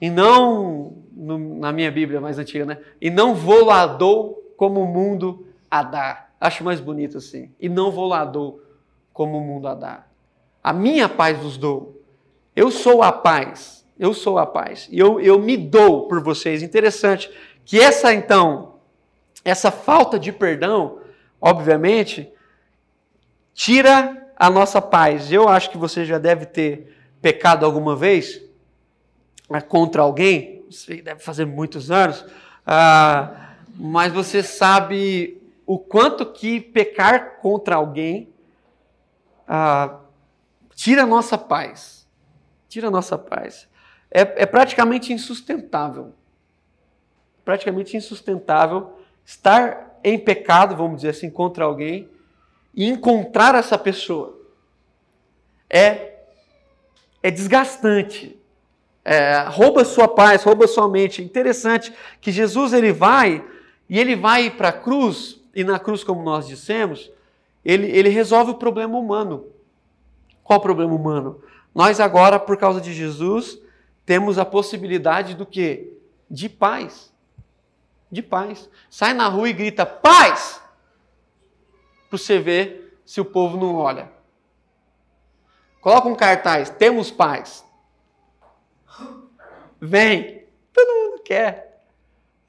E 0.00 0.08
não, 0.08 0.96
no, 1.12 1.58
na 1.58 1.72
minha 1.72 1.90
Bíblia 1.90 2.20
mais 2.20 2.38
antiga, 2.38 2.64
né? 2.64 2.78
E 3.00 3.10
não 3.10 3.34
vou 3.34 3.64
lá 3.64 3.86
dou 3.86 4.54
como 4.56 4.80
o 4.82 4.86
mundo 4.86 5.46
a 5.70 5.82
dá. 5.82 6.27
Acho 6.40 6.62
mais 6.62 6.80
bonito 6.80 7.18
assim. 7.18 7.50
E 7.58 7.68
não 7.68 7.90
vou 7.90 8.06
lá 8.06 8.24
dou 8.24 8.62
como 9.12 9.38
o 9.38 9.40
mundo 9.40 9.66
a 9.66 9.74
dá. 9.74 10.06
A 10.62 10.72
minha 10.72 11.08
paz 11.08 11.38
vos 11.38 11.56
dou. 11.56 12.00
Eu 12.54 12.70
sou 12.70 13.02
a 13.02 13.10
paz. 13.10 13.84
Eu 13.98 14.14
sou 14.14 14.38
a 14.38 14.46
paz. 14.46 14.88
E 14.90 14.98
eu, 14.98 15.20
eu 15.20 15.38
me 15.38 15.56
dou 15.56 16.06
por 16.06 16.22
vocês. 16.22 16.62
Interessante 16.62 17.30
que 17.64 17.80
essa, 17.80 18.14
então, 18.14 18.76
essa 19.44 19.70
falta 19.70 20.18
de 20.18 20.32
perdão, 20.32 21.00
obviamente, 21.40 22.32
tira 23.52 24.28
a 24.36 24.48
nossa 24.48 24.80
paz. 24.80 25.32
Eu 25.32 25.48
acho 25.48 25.70
que 25.70 25.76
você 25.76 26.04
já 26.04 26.18
deve 26.18 26.46
ter 26.46 26.96
pecado 27.20 27.66
alguma 27.66 27.96
vez 27.96 28.40
é, 29.50 29.60
contra 29.60 30.02
alguém? 30.02 30.64
Você 30.70 31.02
deve 31.02 31.20
fazer 31.20 31.44
muitos 31.44 31.90
anos. 31.90 32.24
Ah, 32.64 33.54
mas 33.74 34.12
você 34.12 34.42
sabe 34.42 35.37
o 35.68 35.78
quanto 35.78 36.24
que 36.24 36.58
pecar 36.58 37.36
contra 37.42 37.76
alguém 37.76 38.32
ah, 39.46 40.00
tira 40.74 41.02
a 41.02 41.06
nossa 41.06 41.36
paz. 41.36 42.08
Tira 42.70 42.88
a 42.88 42.90
nossa 42.90 43.18
paz. 43.18 43.68
É, 44.10 44.20
é 44.20 44.46
praticamente 44.46 45.12
insustentável. 45.12 46.14
Praticamente 47.44 47.98
insustentável 47.98 48.98
estar 49.26 50.00
em 50.02 50.18
pecado, 50.18 50.74
vamos 50.74 50.96
dizer 50.96 51.10
assim, 51.10 51.28
contra 51.28 51.66
alguém 51.66 52.08
e 52.74 52.86
encontrar 52.86 53.54
essa 53.54 53.76
pessoa. 53.76 54.40
É, 55.68 56.14
é 57.22 57.30
desgastante. 57.30 58.40
É, 59.04 59.42
rouba 59.48 59.84
sua 59.84 60.08
paz, 60.08 60.44
rouba 60.44 60.66
sua 60.66 60.88
mente. 60.88 61.22
Interessante 61.22 61.92
que 62.22 62.32
Jesus 62.32 62.72
ele 62.72 62.90
vai 62.90 63.46
e 63.86 63.98
ele 63.98 64.16
vai 64.16 64.48
para 64.48 64.70
a 64.70 64.72
cruz 64.72 65.37
e 65.58 65.64
na 65.64 65.76
cruz, 65.76 66.04
como 66.04 66.22
nós 66.22 66.46
dissemos, 66.46 67.10
ele, 67.64 67.90
ele 67.90 68.08
resolve 68.10 68.52
o 68.52 68.54
problema 68.54 68.96
humano. 68.96 69.46
Qual 70.44 70.60
o 70.60 70.62
problema 70.62 70.94
humano? 70.94 71.42
Nós 71.74 71.98
agora, 71.98 72.38
por 72.38 72.56
causa 72.56 72.80
de 72.80 72.92
Jesus, 72.92 73.58
temos 74.06 74.38
a 74.38 74.44
possibilidade 74.44 75.34
do 75.34 75.44
quê? 75.44 75.98
De 76.30 76.48
paz. 76.48 77.12
De 78.08 78.22
paz. 78.22 78.70
Sai 78.88 79.12
na 79.12 79.26
rua 79.26 79.48
e 79.48 79.52
grita 79.52 79.84
paz! 79.84 80.62
Para 82.08 82.16
você 82.16 82.38
ver 82.38 82.96
se 83.04 83.20
o 83.20 83.24
povo 83.24 83.56
não 83.56 83.74
olha. 83.74 84.12
Coloca 85.80 86.06
um 86.06 86.14
cartaz, 86.14 86.70
temos 86.70 87.10
paz. 87.10 87.64
Vem. 89.80 90.46
Todo 90.72 90.94
mundo 90.94 91.22
quer. 91.24 91.67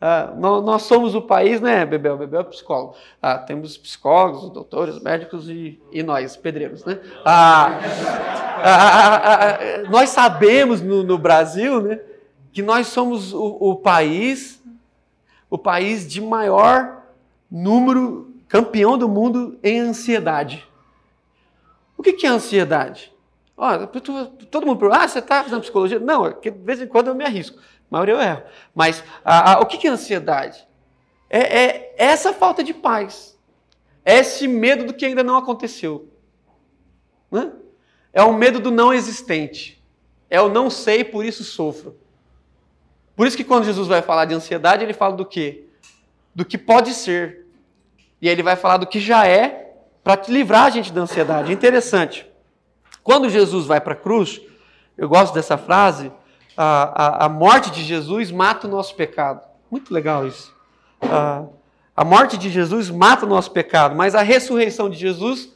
Ah, 0.01 0.33
nós, 0.37 0.63
nós, 0.63 0.81
somos 0.83 1.13
o 1.13 1.21
país, 1.21 1.59
né, 1.59 1.85
Bebel? 1.85 2.17
Bebel 2.17 2.39
é 2.41 2.43
psicólogo. 2.45 2.95
Ah, 3.21 3.37
temos 3.37 3.77
psicólogos, 3.77 4.49
doutores, 4.49 4.97
médicos 5.01 5.49
e, 5.49 5.77
e 5.91 6.01
nós, 6.01 6.37
pedreiros, 6.37 6.85
né? 6.85 6.99
Ah, 7.25 7.79
nós 9.89 10.09
sabemos 10.09 10.81
no, 10.81 11.03
no, 11.03 11.17
Brasil, 11.17 11.81
né, 11.81 11.99
que 12.53 12.61
nós 12.61 12.87
somos 12.87 13.33
o, 13.33 13.57
o, 13.59 13.75
país, 13.75 14.63
o 15.49 15.57
país 15.57 16.07
de 16.07 16.21
maior 16.21 17.03
número, 17.51 18.33
campeão 18.47 18.97
do 18.97 19.09
mundo 19.09 19.59
em 19.61 19.81
ansiedade. 19.81 20.65
O 21.97 22.03
que, 22.03 22.13
que 22.13 22.25
é 22.25 22.29
ansiedade? 22.29 23.11
Todo 24.49 24.65
mundo 24.65 24.79
pergunta, 24.79 25.03
ah, 25.03 25.07
você 25.07 25.19
está 25.19 25.43
fazendo 25.43 25.59
psicologia? 25.59 25.99
Não, 25.99 26.25
é 26.25 26.31
de 26.31 26.49
vez 26.51 26.81
em 26.81 26.87
quando 26.87 27.07
eu 27.07 27.15
me 27.15 27.25
arrisco. 27.25 27.59
A 27.91 27.95
maioria 27.95 28.15
eu 28.15 28.21
erro. 28.21 28.43
Mas 28.73 29.03
a, 29.25 29.53
a, 29.53 29.59
o 29.59 29.65
que 29.65 29.87
é 29.87 29.89
ansiedade? 29.89 30.67
É, 31.29 31.39
é, 31.39 31.95
essa 31.97 32.33
falta 32.33 32.63
de 32.63 32.73
paz. 32.73 33.37
É 34.05 34.19
esse 34.19 34.47
medo 34.47 34.85
do 34.85 34.93
que 34.93 35.05
ainda 35.05 35.23
não 35.23 35.37
aconteceu. 35.37 36.09
Né? 37.31 37.51
É 38.13 38.23
o 38.23 38.33
medo 38.33 38.59
do 38.59 38.71
não 38.71 38.93
existente. 38.93 39.83
É 40.29 40.39
o 40.41 40.49
não 40.49 40.69
sei, 40.69 41.03
por 41.03 41.25
isso 41.25 41.43
sofro. 41.43 41.97
Por 43.15 43.27
isso 43.27 43.35
que 43.35 43.43
quando 43.43 43.65
Jesus 43.65 43.87
vai 43.87 44.01
falar 44.01 44.25
de 44.25 44.33
ansiedade, 44.33 44.83
ele 44.83 44.93
fala 44.93 45.15
do 45.15 45.25
quê? 45.25 45.65
Do 46.33 46.45
que 46.45 46.57
pode 46.57 46.93
ser. 46.93 47.47
E 48.21 48.27
aí 48.27 48.33
ele 48.33 48.43
vai 48.43 48.55
falar 48.55 48.77
do 48.77 48.87
que 48.87 48.99
já 48.99 49.27
é 49.27 49.75
para 50.03 50.21
livrar 50.27 50.65
a 50.65 50.69
gente 50.69 50.93
da 50.93 51.01
ansiedade. 51.01 51.51
É 51.51 51.53
interessante. 51.53 52.25
Quando 53.03 53.29
Jesus 53.29 53.65
vai 53.65 53.81
para 53.81 53.93
a 53.93 53.97
cruz, 53.97 54.41
eu 54.97 55.09
gosto 55.09 55.33
dessa 55.33 55.57
frase, 55.57 56.11
a, 56.55 57.23
a, 57.23 57.25
a, 57.25 57.29
morte 57.29 57.71
de 57.71 57.83
Jesus 57.83 58.31
mata 58.31 58.67
o 58.67 58.69
nosso 58.69 58.95
pecado. 58.95 59.41
Muito 59.69 59.93
legal 59.93 60.27
isso. 60.27 60.53
A, 61.01 61.45
a 61.95 62.03
morte 62.03 62.37
de 62.37 62.49
Jesus 62.49 62.89
mata 62.89 63.25
o 63.25 63.29
nosso 63.29 63.51
pecado, 63.51 63.95
mas 63.95 64.15
a 64.15 64.21
ressurreição 64.21 64.89
de 64.89 64.97
Jesus 64.97 65.53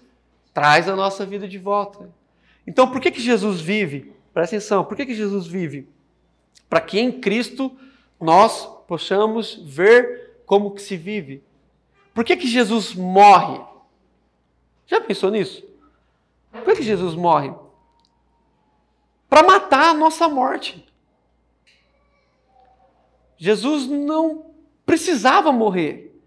traz 0.53 0.87
a 0.87 0.95
nossa 0.95 1.25
vida 1.25 1.47
de 1.47 1.57
volta. 1.57 2.09
Então, 2.65 2.89
por 2.89 3.01
que, 3.01 3.11
que 3.11 3.21
Jesus 3.21 3.59
vive? 3.59 4.13
Presta 4.33 4.55
atenção, 4.55 4.83
por 4.83 4.95
que, 4.95 5.05
que 5.05 5.15
Jesus 5.15 5.47
vive? 5.47 5.87
Para 6.69 6.81
que 6.81 6.99
em 6.99 7.11
Cristo 7.11 7.71
nós 8.19 8.65
possamos 8.87 9.61
ver 9.63 10.41
como 10.45 10.71
que 10.71 10.81
se 10.81 10.95
vive. 10.97 11.43
Por 12.13 12.23
que, 12.23 12.37
que 12.37 12.47
Jesus 12.47 12.93
morre? 12.93 13.59
Já 14.85 15.01
pensou 15.01 15.31
nisso? 15.31 15.63
Por 16.51 16.63
que, 16.63 16.75
que 16.75 16.83
Jesus 16.83 17.15
morre? 17.15 17.53
Para 19.33 19.41
matar 19.41 19.89
a 19.89 19.93
nossa 19.95 20.29
morte. 20.29 20.87
Jesus 23.35 23.87
não 23.87 24.45
precisava 24.85 25.51
morrer. 25.51 26.21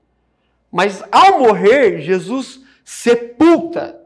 Mas 0.72 1.04
ao 1.12 1.38
morrer, 1.38 2.00
Jesus 2.00 2.60
sepulta 2.84 3.96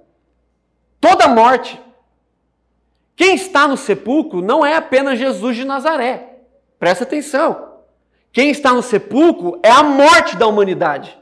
toda 1.00 1.24
a 1.24 1.28
morte. 1.28 1.80
Quem 3.16 3.36
está 3.36 3.66
no 3.66 3.78
sepulcro 3.78 4.42
não 4.42 4.66
é 4.66 4.76
apenas 4.76 5.18
Jesus 5.18 5.56
de 5.56 5.64
Nazaré. 5.64 6.40
Presta 6.78 7.04
atenção. 7.04 7.78
Quem 8.30 8.50
está 8.50 8.74
no 8.74 8.82
sepulcro 8.82 9.58
é 9.62 9.70
a 9.70 9.82
morte 9.82 10.36
da 10.36 10.46
humanidade. 10.46 11.18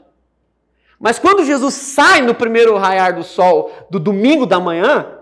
Mas 0.99 1.17
quando 1.17 1.45
Jesus 1.45 1.75
sai 1.75 2.19
no 2.19 2.35
primeiro 2.35 2.75
raiar 2.75 3.15
do 3.15 3.23
sol 3.23 3.71
do 3.89 4.01
domingo 4.01 4.45
da 4.45 4.59
manhã, 4.59 5.18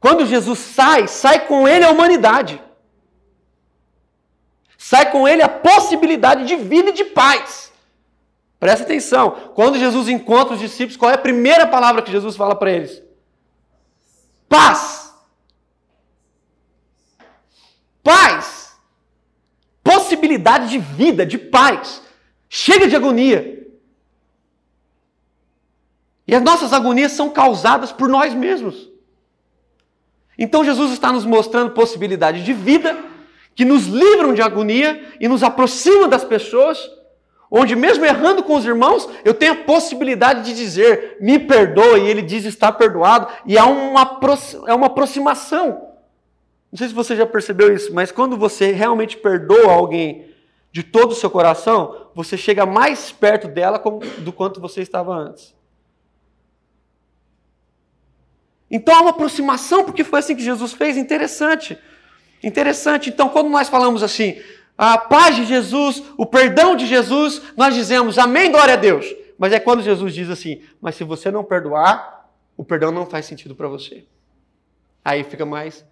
quando 0.00 0.26
Jesus 0.26 0.58
sai, 0.58 1.08
sai 1.08 1.46
com 1.46 1.66
ele 1.66 1.84
a 1.84 1.90
humanidade. 1.90 2.62
Sai 4.76 5.10
com 5.10 5.26
ele 5.26 5.42
a 5.42 5.48
possibilidade 5.48 6.44
de 6.46 6.56
vida 6.56 6.90
e 6.90 6.92
de 6.92 7.04
paz. 7.04 7.72
Presta 8.58 8.84
atenção. 8.84 9.52
Quando 9.54 9.78
Jesus 9.78 10.08
encontra 10.08 10.54
os 10.54 10.60
discípulos, 10.60 10.96
qual 10.96 11.10
é 11.10 11.14
a 11.14 11.18
primeira 11.18 11.66
palavra 11.66 12.02
que 12.02 12.12
Jesus 12.12 12.36
fala 12.36 12.54
para 12.54 12.70
eles? 12.70 13.02
Paz. 14.48 15.12
Paz. 18.02 18.78
Possibilidade 19.82 20.68
de 20.68 20.78
vida, 20.78 21.26
de 21.26 21.38
paz. 21.38 22.02
Chega 22.48 22.88
de 22.88 22.96
agonia. 22.96 23.66
E 26.28 26.34
as 26.34 26.42
nossas 26.42 26.72
agonias 26.72 27.12
são 27.12 27.30
causadas 27.30 27.92
por 27.92 28.08
nós 28.08 28.34
mesmos. 28.34 28.95
Então 30.38 30.64
Jesus 30.64 30.92
está 30.92 31.10
nos 31.12 31.24
mostrando 31.24 31.70
possibilidade 31.70 32.44
de 32.44 32.52
vida 32.52 32.96
que 33.54 33.64
nos 33.64 33.86
livram 33.86 34.34
de 34.34 34.42
agonia 34.42 35.02
e 35.18 35.26
nos 35.26 35.42
aproximam 35.42 36.08
das 36.08 36.22
pessoas, 36.22 36.78
onde 37.50 37.74
mesmo 37.74 38.04
errando 38.04 38.42
com 38.42 38.54
os 38.54 38.66
irmãos, 38.66 39.08
eu 39.24 39.32
tenho 39.32 39.52
a 39.52 39.64
possibilidade 39.64 40.44
de 40.44 40.54
dizer, 40.54 41.16
me 41.20 41.38
perdoe, 41.38 42.02
e 42.02 42.08
ele 42.08 42.20
diz 42.20 42.44
está 42.44 42.70
perdoado, 42.70 43.28
e 43.46 43.56
há 43.56 43.64
uma, 43.64 44.20
é 44.66 44.74
uma 44.74 44.88
aproximação. 44.88 45.86
Não 46.70 46.76
sei 46.76 46.88
se 46.88 46.94
você 46.94 47.16
já 47.16 47.24
percebeu 47.24 47.74
isso, 47.74 47.94
mas 47.94 48.12
quando 48.12 48.36
você 48.36 48.72
realmente 48.72 49.16
perdoa 49.16 49.72
alguém 49.72 50.26
de 50.70 50.82
todo 50.82 51.12
o 51.12 51.14
seu 51.14 51.30
coração, 51.30 52.08
você 52.14 52.36
chega 52.36 52.66
mais 52.66 53.10
perto 53.10 53.48
dela 53.48 53.82
do 54.18 54.32
quanto 54.32 54.60
você 54.60 54.82
estava 54.82 55.14
antes. 55.14 55.54
Então 58.70 58.94
há 58.94 59.00
uma 59.00 59.10
aproximação, 59.10 59.84
porque 59.84 60.02
foi 60.04 60.18
assim 60.18 60.34
que 60.34 60.42
Jesus 60.42 60.72
fez, 60.72 60.96
interessante. 60.96 61.78
Interessante. 62.42 63.10
Então, 63.10 63.28
quando 63.28 63.48
nós 63.48 63.68
falamos 63.68 64.02
assim, 64.02 64.40
a 64.76 64.98
paz 64.98 65.36
de 65.36 65.44
Jesus, 65.44 66.02
o 66.16 66.26
perdão 66.26 66.76
de 66.76 66.86
Jesus, 66.86 67.40
nós 67.56 67.74
dizemos 67.74 68.18
amém, 68.18 68.50
glória 68.50 68.74
a 68.74 68.76
Deus. 68.76 69.06
Mas 69.38 69.52
é 69.52 69.60
quando 69.60 69.82
Jesus 69.82 70.14
diz 70.14 70.30
assim, 70.30 70.62
mas 70.80 70.94
se 70.96 71.04
você 71.04 71.30
não 71.30 71.44
perdoar, 71.44 72.30
o 72.56 72.64
perdão 72.64 72.90
não 72.90 73.06
faz 73.06 73.26
sentido 73.26 73.54
para 73.54 73.68
você. 73.68 74.04
Aí 75.04 75.22
fica 75.22 75.46
mais, 75.46 75.84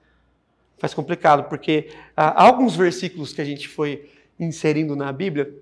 mais 0.80 0.92
complicado, 0.92 1.48
porque 1.48 1.88
há 2.16 2.44
alguns 2.44 2.74
versículos 2.74 3.32
que 3.32 3.40
a 3.40 3.44
gente 3.44 3.68
foi 3.68 4.10
inserindo 4.38 4.96
na 4.96 5.12
Bíblia 5.12 5.52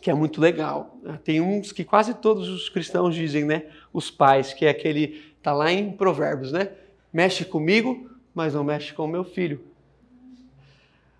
que 0.00 0.10
é 0.10 0.14
muito 0.14 0.40
legal. 0.40 0.96
Tem 1.24 1.40
uns 1.40 1.72
que 1.72 1.84
quase 1.84 2.14
todos 2.14 2.48
os 2.48 2.68
cristãos 2.68 3.14
dizem, 3.14 3.44
né? 3.44 3.64
Os 3.92 4.10
pais, 4.10 4.52
que 4.52 4.64
é 4.64 4.70
aquele, 4.70 5.27
tá 5.42 5.52
lá 5.52 5.70
em 5.72 5.92
Provérbios, 5.92 6.52
né? 6.52 6.70
Mexe 7.12 7.44
comigo, 7.44 8.10
mas 8.34 8.54
não 8.54 8.64
mexe 8.64 8.92
com 8.92 9.04
o 9.04 9.08
meu 9.08 9.24
filho. 9.24 9.64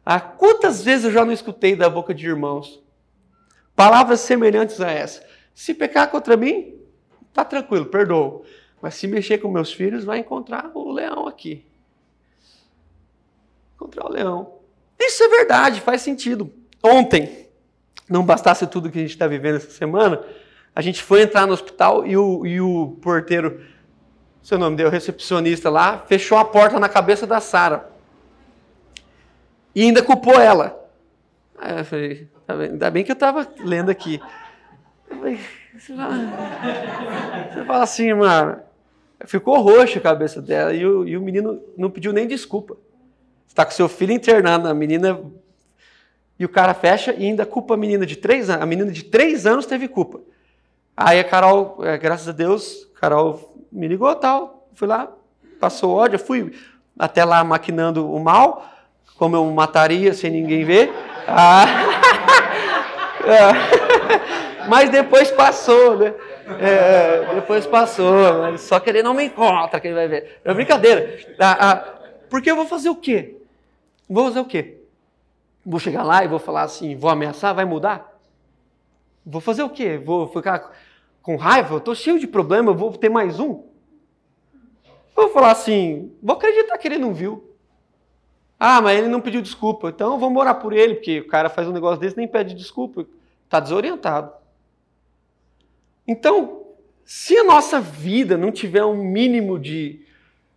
Ah, 0.05 0.21
quantas 0.21 0.83
vezes 0.83 1.05
eu 1.05 1.13
já 1.13 1.25
não 1.25 1.33
escutei 1.33 1.77
da 1.77 1.89
boca 1.89 2.15
de 2.15 2.27
irmãos 2.27 2.83
palavras 3.77 4.21
semelhantes 4.21 4.81
a 4.81 4.91
essa? 4.91 5.25
Se 5.55 5.75
pecar 5.75 6.11
contra 6.11 6.37
mim, 6.37 6.75
tá 7.33 7.45
tranquilo, 7.45 7.87
perdoo. 7.87 8.45
Mas 8.81 8.95
se 8.95 9.07
mexer 9.07 9.39
com 9.39 9.49
meus 9.49 9.73
filhos, 9.73 10.05
vai 10.05 10.19
encontrar 10.19 10.71
o 10.75 10.93
leão 10.93 11.27
aqui. 11.27 11.67
Encontrar 13.75 14.07
o 14.07 14.13
leão. 14.13 14.55
Isso 14.99 15.23
é 15.23 15.29
verdade, 15.29 15.81
faz 15.81 16.03
sentido. 16.03 16.53
Ontem, 16.83 17.49
não 18.09 18.25
bastasse 18.25 18.67
tudo 18.67 18.91
que 18.91 18.99
a 18.99 19.03
gente 19.03 19.11
está 19.11 19.27
vivendo 19.27 19.57
essa 19.57 19.71
semana, 19.71 20.25
a 20.75 20.81
gente 20.81 21.03
foi 21.03 21.23
entrar 21.23 21.47
no 21.47 21.53
hospital 21.53 22.07
e 22.07 22.17
o, 22.17 22.47
e 22.47 22.61
o 22.61 22.97
porteiro, 23.03 23.61
seu 24.49 24.59
nome 24.59 24.77
deu, 24.77 24.89
recepcionista 24.89 25.69
lá, 25.69 25.99
fechou 25.99 26.39
a 26.39 26.45
porta 26.45 26.81
na 26.81 26.89
cabeça 26.89 27.27
da 27.27 27.39
Sara. 27.39 27.91
E 29.75 29.83
ainda 29.83 30.03
culpou 30.03 30.41
ela. 30.41 30.89
Aí 31.59 31.81
eu 31.81 31.85
falei, 31.85 32.29
tá 32.47 32.55
ainda 32.55 32.91
bem 32.91 33.05
que 33.05 33.11
eu 33.11 33.15
estava 33.15 33.47
lendo 33.61 33.91
aqui. 33.91 34.19
Falei, 35.07 35.39
você, 35.77 35.95
fala, 35.95 36.15
você 37.53 37.65
fala 37.67 37.85
assim, 37.85 38.15
mano. 38.15 38.59
Ficou 39.27 39.61
roxa 39.61 39.99
a 39.99 40.03
cabeça 40.03 40.41
dela 40.41 40.73
e 40.73 40.87
o, 40.87 41.07
e 41.07 41.15
o 41.15 41.21
menino 41.21 41.61
não 41.77 41.91
pediu 41.91 42.15
nem 42.15 42.27
desculpa. 42.27 42.73
Você 43.47 43.53
está 43.53 43.67
com 43.67 43.73
seu 43.73 43.87
filho 43.87 44.15
internado, 44.15 44.67
a 44.67 44.73
menina. 44.73 45.21
E 46.39 46.45
o 46.47 46.49
cara 46.49 46.73
fecha 46.73 47.13
e 47.13 47.27
ainda 47.27 47.45
culpa 47.45 47.75
a 47.75 47.77
menina 47.77 48.07
de 48.07 48.17
três 48.17 48.49
anos. 48.49 48.63
A 48.63 48.67
menina 48.67 48.91
de 48.91 49.05
três 49.05 49.45
anos 49.45 49.67
teve 49.67 49.89
culpa. 49.89 50.23
Aí 50.97 51.21
a 51.21 51.25
Carol, 51.25 51.85
é, 51.85 51.99
graças 51.99 52.31
a 52.31 52.33
Deus, 52.33 52.89
Carol 52.99 53.48
me 53.71 53.89
ligou 53.89 54.15
tal. 54.15 54.69
Fui 54.75 54.87
lá, 54.87 55.09
passou 55.61 55.95
ódio, 55.95 56.19
fui 56.19 56.55
até 56.99 57.25
lá 57.25 57.45
maquinando 57.45 58.11
o 58.11 58.19
mal, 58.19 58.67
como 59.17 59.37
eu 59.37 59.45
mataria 59.47 60.13
sem 60.15 60.31
ninguém 60.31 60.65
ver. 60.65 60.93
Ah. 61.27 61.67
Mas 64.69 64.91
depois 64.91 65.31
passou, 65.31 65.97
né? 65.97 66.15
É, 66.61 67.35
depois 67.35 67.67
passou. 67.67 68.57
Só 68.59 68.79
que 68.81 68.91
ele 68.91 69.03
não 69.03 69.15
me 69.15 69.25
encontra, 69.25 69.81
que 69.81 69.89
ele 69.89 69.95
vai 69.95 70.09
ver. 70.09 70.41
É 70.45 70.53
brincadeira. 70.53 71.19
Ah, 71.39 71.57
ah, 71.61 71.85
porque 72.29 72.51
eu 72.51 72.57
vou 72.57 72.67
fazer 72.67 72.91
o 72.91 72.97
quê? 72.97 73.37
Vou 74.09 74.27
fazer 74.27 74.41
o 74.41 74.45
quê? 74.45 74.79
Vou 75.65 75.81
chegar 75.81 76.03
lá 76.03 76.25
e 76.25 76.29
vou 76.29 76.39
falar 76.39 76.63
assim, 76.63 76.97
vou 76.97 77.11
ameaçar, 77.11 77.55
vai 77.55 77.65
mudar? 77.65 78.19
Vou 79.25 79.41
fazer 79.41 79.63
o 79.63 79.71
quê? 79.71 80.01
Vou 80.03 80.29
ficar 80.29 80.71
com 81.29 81.37
raiva? 81.37 81.75
Eu 81.75 81.79
estou 81.79 81.95
cheio 81.95 82.19
de 82.19 82.27
problema, 82.27 82.73
vou 82.73 82.91
ter 82.91 83.11
mais 83.11 83.39
um? 83.39 83.63
Vou 85.15 85.29
falar 85.29 85.51
assim, 85.51 86.11
vou 86.23 86.35
acreditar 86.35 86.79
que 86.79 86.89
ele 86.89 86.97
não 86.97 87.13
viu. 87.13 87.55
Ah, 88.59 88.81
mas 88.81 88.99
ele 88.99 89.09
não 89.09 89.21
pediu 89.21 89.43
desculpa, 89.43 89.91
então 89.91 90.19
vamos 90.19 90.41
orar 90.41 90.59
por 90.59 90.73
ele, 90.73 90.95
porque 90.95 91.21
o 91.21 91.29
cara 91.29 91.51
faz 91.51 91.69
um 91.69 91.73
negócio 91.73 92.01
desse 92.01 92.15
e 92.15 92.17
nem 92.17 92.27
pede 92.27 92.55
desculpa. 92.55 93.05
Está 93.45 93.61
desorientado. 93.61 94.33
Então, 96.07 96.63
se 97.05 97.37
a 97.37 97.45
nossa 97.45 97.79
vida 97.79 98.39
não 98.39 98.51
tiver 98.51 98.87
um 98.87 98.97
mínimo 98.97 99.59
de, 99.59 100.01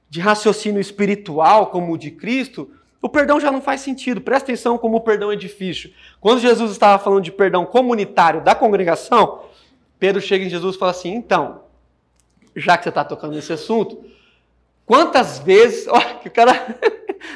de 0.09 0.21
raciocínio 0.21 0.79
espiritual 0.79 1.67
como 1.67 1.91
o 1.91 1.97
de 1.97 2.11
Cristo, 2.11 2.71
o 3.01 3.09
perdão 3.09 3.41
já 3.41 3.51
não 3.51 3.61
faz 3.61 3.81
sentido. 3.81 4.21
Presta 4.21 4.45
atenção 4.45 4.77
como 4.77 4.95
o 4.95 5.01
perdão 5.01 5.33
é 5.33 5.35
difícil. 5.35 5.91
Quando 6.21 6.39
Jesus 6.39 6.71
estava 6.71 6.97
falando 7.03 7.25
de 7.25 7.31
perdão 7.33 7.65
comunitário 7.65 8.41
da 8.41 8.55
congregação, 8.55 9.50
Pedro 10.01 10.19
chega 10.19 10.43
em 10.43 10.49
Jesus 10.49 10.75
e 10.75 10.79
fala 10.79 10.89
assim: 10.89 11.13
então, 11.13 11.61
já 12.55 12.75
que 12.75 12.83
você 12.83 12.89
está 12.89 13.05
tocando 13.05 13.35
nesse 13.35 13.53
assunto, 13.53 14.03
quantas 14.83 15.37
vezes. 15.37 15.85
Olha 15.87 16.15
que 16.15 16.27
cara. 16.27 16.75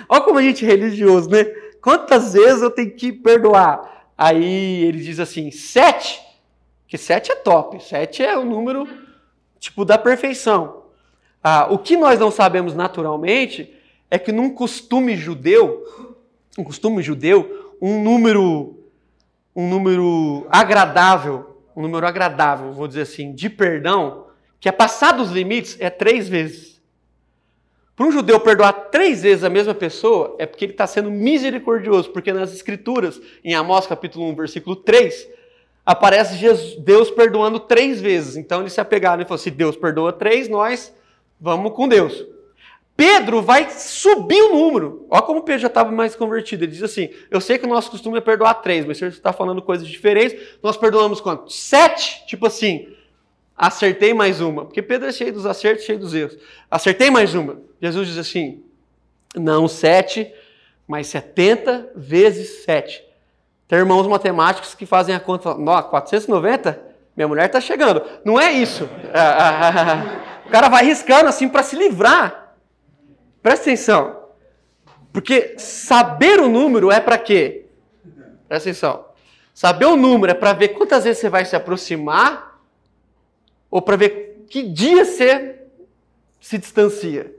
Olha 0.10 0.22
como 0.22 0.40
a 0.40 0.42
gente 0.42 0.66
é 0.66 0.68
religioso, 0.68 1.30
né? 1.30 1.44
Quantas 1.80 2.34
vezes 2.34 2.64
eu 2.64 2.72
tenho 2.72 2.90
que 2.90 3.14
perdoar? 3.14 4.10
Aí 4.18 4.84
ele 4.84 5.00
diz 5.00 5.20
assim: 5.20 5.52
sete. 5.52 6.20
Que 6.88 6.98
sete 6.98 7.32
é 7.32 7.36
top. 7.36 7.84
Sete 7.84 8.24
é 8.24 8.36
o 8.36 8.44
número, 8.44 8.88
tipo, 9.60 9.86
da 9.86 10.00
perfeição. 10.00 10.86
Ah, 11.44 11.68
o 11.70 11.78
que 11.78 11.96
nós 11.96 12.20
não 12.20 12.32
sabemos 12.32 12.74
naturalmente 12.74 13.72
é 14.10 14.18
que 14.18 14.32
num 14.32 14.50
costume 14.50 15.16
judeu, 15.16 15.84
um 16.58 16.64
costume 16.64 17.04
judeu, 17.04 17.76
um 17.80 18.02
número, 18.02 18.76
um 19.56 19.70
número 19.70 20.48
agradável, 20.50 21.55
um 21.76 21.82
número 21.82 22.08
agradável, 22.08 22.72
vou 22.72 22.88
dizer 22.88 23.02
assim, 23.02 23.34
de 23.34 23.50
perdão, 23.50 24.28
que 24.60 24.70
é 24.70 24.72
passar 24.72 25.12
dos 25.12 25.32
limites, 25.32 25.78
é 25.80 25.90
três 25.90 26.30
vezes. 26.30 26.82
Para 27.96 28.06
um 28.08 28.12
judeu 28.12 28.40
perdoar 28.40 28.74
três 28.92 29.22
vezes 29.22 29.44
a 29.44 29.50
mesma 29.50 29.74
pessoa, 29.74 30.36
é 30.38 30.46
porque 30.46 30.66
ele 30.66 30.74
está 30.74 30.86
sendo 30.86 31.10
misericordioso, 31.10 32.10
porque 32.12 32.34
nas 32.34 32.54
Escrituras, 32.54 33.22
em 33.44 33.56
Amós 33.56 33.88
capítulo 33.88 34.30
1, 34.30 34.36
versículo 34.36 34.76
3, 34.76 35.28
aparece 35.86 36.36
Jesus, 36.36 36.76
Deus 36.78 37.10
perdoando 37.12 37.60
três 37.60 38.02
vezes. 38.02 38.36
Então 38.36 38.62
eles 38.62 38.74
se 38.74 38.82
apegaram 38.82 39.22
e 39.22 39.26
falaram: 39.26 39.44
se 39.44 39.52
Deus 39.52 39.78
perdoa 39.78 40.12
três, 40.12 40.50
nós 40.50 40.94
vamos 41.40 41.74
com 41.74 41.88
Deus. 41.88 42.26
Pedro 42.96 43.42
vai 43.42 43.70
subir 43.70 44.42
o 44.42 44.54
número. 44.54 45.06
Olha 45.10 45.22
como 45.22 45.44
Pedro 45.44 45.62
já 45.62 45.68
estava 45.68 45.92
mais 45.92 46.16
convertido. 46.16 46.64
Ele 46.64 46.72
diz 46.72 46.84
assim: 46.84 47.10
Eu 47.30 47.42
sei 47.42 47.58
que 47.58 47.66
o 47.66 47.70
nosso 47.70 47.92
costume 47.92 48.18
é 48.18 48.22
perdoar 48.22 48.54
três, 48.56 48.86
mas 48.86 48.98
você 48.98 49.08
está 49.08 49.34
falando 49.34 49.62
coisas 49.62 49.88
diferentes. 49.88 50.58
Nós 50.64 50.78
perdoamos 50.78 51.20
quanto? 51.20 51.52
Sete? 51.52 52.26
Tipo 52.26 52.48
assim, 52.48 52.88
acertei 53.58 54.14
mais 54.14 54.40
uma. 54.40 54.64
Porque 54.66 54.82
Pedro 54.82 55.10
é 55.10 55.12
cheio 55.12 55.34
dos 55.34 55.46
acertos, 55.46 55.86
cheio 55.86 56.00
dos 56.00 56.14
erros. 56.14 56.38
Acertei 56.72 57.12
mais 57.12 57.36
uma. 57.36 57.58
Jesus 57.82 58.08
diz 58.08 58.18
assim: 58.18 58.64
não 59.36 59.68
sete, 59.68 60.34
mas 60.88 61.08
setenta 61.08 61.92
vezes 61.96 62.64
sete. 62.64 63.04
Tem 63.68 63.80
irmãos 63.80 64.08
matemáticos 64.08 64.74
que 64.74 64.86
fazem 64.86 65.14
a 65.14 65.20
conta 65.20 65.54
falam: 65.54 65.66
490? 65.66 66.96
Minha 67.14 67.28
mulher 67.28 67.48
está 67.48 67.60
chegando. 67.60 68.02
Não 68.24 68.40
é 68.40 68.54
isso. 68.54 68.86
o 70.46 70.50
cara 70.50 70.70
vai 70.70 70.86
riscando 70.86 71.28
assim 71.28 71.50
para 71.50 71.64
se 71.64 71.76
livrar. 71.76 72.45
Presta 73.46 73.66
atenção. 73.66 74.24
Porque 75.14 75.54
saber 75.60 76.40
o 76.40 76.50
número 76.50 76.92
é 76.92 77.00
para 77.00 77.16
quê? 77.16 77.68
Presta 78.48 78.72
atenção. 78.72 79.06
Saber 79.54 79.86
o 79.86 79.96
número 79.96 80.32
é 80.32 80.34
para 80.34 80.52
ver 80.52 80.70
quantas 80.70 81.04
vezes 81.04 81.20
você 81.20 81.30
vai 81.30 81.46
se 81.46 81.56
aproximar 81.56 82.60
ou 83.70 83.84
para 83.84 83.98
ver 83.98 84.48
que 84.50 84.64
dia 84.64 85.06
você 85.06 85.62
se 86.42 86.58
distancia. 86.58 87.36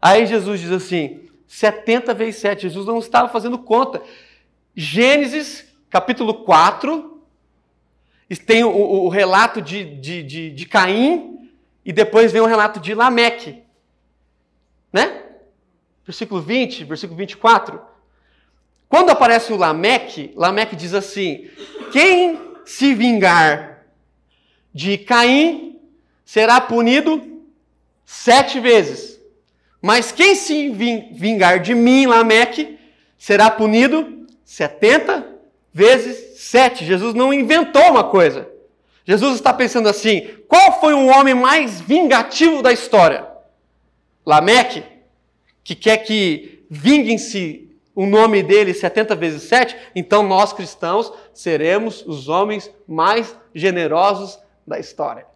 Aí 0.00 0.24
Jesus 0.24 0.60
diz 0.60 0.70
assim: 0.70 1.28
70 1.48 2.14
vezes 2.14 2.36
7. 2.36 2.62
Jesus 2.68 2.86
não 2.86 3.00
estava 3.00 3.28
fazendo 3.28 3.58
conta. 3.58 4.00
Gênesis, 4.76 5.66
capítulo 5.90 6.44
4, 6.44 7.20
tem 8.46 8.62
o, 8.62 8.70
o, 8.70 9.08
relato 9.08 9.60
de, 9.60 9.96
de, 9.96 10.22
de, 10.22 10.50
de, 10.52 10.66
Caim, 10.66 11.50
e 11.84 11.92
depois 11.92 12.30
vem 12.30 12.40
o 12.40 12.46
relato 12.46 12.78
de 12.78 12.94
Lameque. 12.94 13.64
Né? 14.92 15.24
Versículo 16.10 16.42
20, 16.42 16.82
versículo 16.82 17.16
24. 17.16 17.80
Quando 18.88 19.10
aparece 19.10 19.52
o 19.52 19.56
Lameque, 19.56 20.32
Lameque 20.34 20.74
diz 20.74 20.92
assim: 20.92 21.48
Quem 21.92 22.36
se 22.64 22.92
vingar 22.94 23.84
de 24.74 24.98
Caim 24.98 25.78
será 26.24 26.60
punido 26.60 27.44
sete 28.04 28.58
vezes. 28.58 29.20
Mas 29.80 30.10
quem 30.10 30.34
se 30.34 30.70
vingar 31.12 31.60
de 31.60 31.76
mim, 31.76 32.06
Lameque, 32.06 32.76
será 33.16 33.48
punido 33.48 34.26
setenta 34.44 35.24
vezes 35.72 36.40
sete. 36.40 36.84
Jesus 36.84 37.14
não 37.14 37.32
inventou 37.32 37.88
uma 37.88 38.02
coisa. 38.02 38.50
Jesus 39.04 39.36
está 39.36 39.52
pensando 39.52 39.88
assim: 39.88 40.28
qual 40.48 40.80
foi 40.80 40.92
o 40.92 41.06
homem 41.06 41.34
mais 41.34 41.80
vingativo 41.80 42.62
da 42.62 42.72
história? 42.72 43.28
Lameque, 44.26 44.82
que 45.70 45.76
quer 45.76 45.98
que 45.98 46.66
vinguem-se 46.68 47.78
o 47.94 48.04
nome 48.04 48.42
dele 48.42 48.74
70 48.74 49.14
vezes 49.14 49.44
7, 49.44 49.76
então 49.94 50.26
nós 50.26 50.52
cristãos 50.52 51.12
seremos 51.32 52.04
os 52.04 52.28
homens 52.28 52.68
mais 52.88 53.36
generosos 53.54 54.36
da 54.66 54.80
história. 54.80 55.26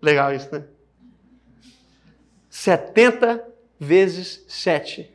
Legal 0.00 0.32
isso, 0.32 0.48
né? 0.52 0.64
70 2.48 3.44
vezes 3.80 4.44
7. 4.46 5.12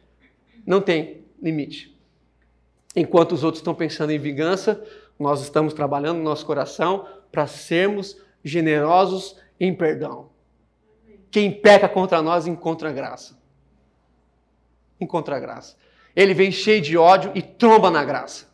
Não 0.65 0.82
tem 0.82 1.23
limite. 1.41 1.97
Enquanto 2.93 3.32
os 3.32 3.45
outros 3.45 3.61
estão 3.61 3.73
pensando 3.73 4.11
em 4.11 4.19
vingança, 4.19 4.86
nós 5.17 5.41
estamos 5.41 5.73
trabalhando 5.73 6.17
no 6.17 6.25
nosso 6.25 6.45
coração 6.45 7.07
para 7.32 7.47
sermos 7.47 8.17
generosos 8.43 9.38
em 9.57 9.73
perdão. 9.73 10.30
Quem 11.32 11.51
peca 11.51 11.88
contra 11.88 12.21
nós 12.21 12.45
encontra 12.45 12.91
graça. 12.91 13.39
Encontra 14.99 15.39
graça. 15.39 15.77
Ele 16.15 16.34
vem 16.34 16.51
cheio 16.51 16.82
de 16.82 16.97
ódio 16.97 17.32
e 17.34 17.41
tromba 17.41 17.89
na 17.89 18.03
graça. 18.03 18.45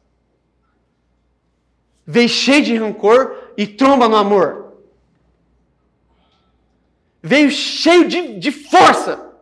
Vem 2.05 2.27
cheio 2.27 2.63
de 2.63 2.77
rancor 2.77 3.53
e 3.57 3.67
tromba 3.67 4.07
no 4.07 4.15
amor 4.15 4.67
veio 7.27 7.51
cheio 7.51 8.07
de, 8.07 8.39
de 8.39 8.51
força 8.51 9.33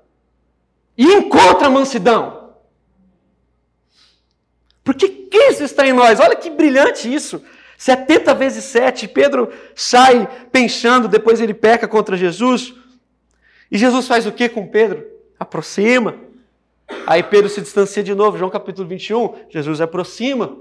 e 0.97 1.05
encontra 1.05 1.67
a 1.67 1.69
mansidão. 1.69 2.53
Porque 4.83 5.07
Cristo 5.07 5.63
está 5.63 5.85
em 5.85 5.93
nós. 5.93 6.19
Olha 6.19 6.35
que 6.35 6.49
brilhante 6.49 7.11
isso. 7.13 7.43
70 7.77 8.33
vezes 8.33 8.63
7. 8.65 9.07
Pedro 9.07 9.51
sai 9.75 10.27
pensando, 10.51 11.07
depois 11.07 11.41
ele 11.41 11.53
peca 11.53 11.87
contra 11.87 12.17
Jesus. 12.17 12.73
E 13.71 13.77
Jesus 13.77 14.07
faz 14.07 14.25
o 14.25 14.31
que 14.31 14.47
com 14.47 14.67
Pedro? 14.67 15.05
Aproxima. 15.39 16.15
Aí 17.07 17.23
Pedro 17.23 17.49
se 17.49 17.61
distancia 17.61 18.03
de 18.03 18.13
novo. 18.13 18.37
João 18.37 18.49
capítulo 18.49 18.87
21. 18.87 19.49
Jesus 19.49 19.81
aproxima. 19.81 20.57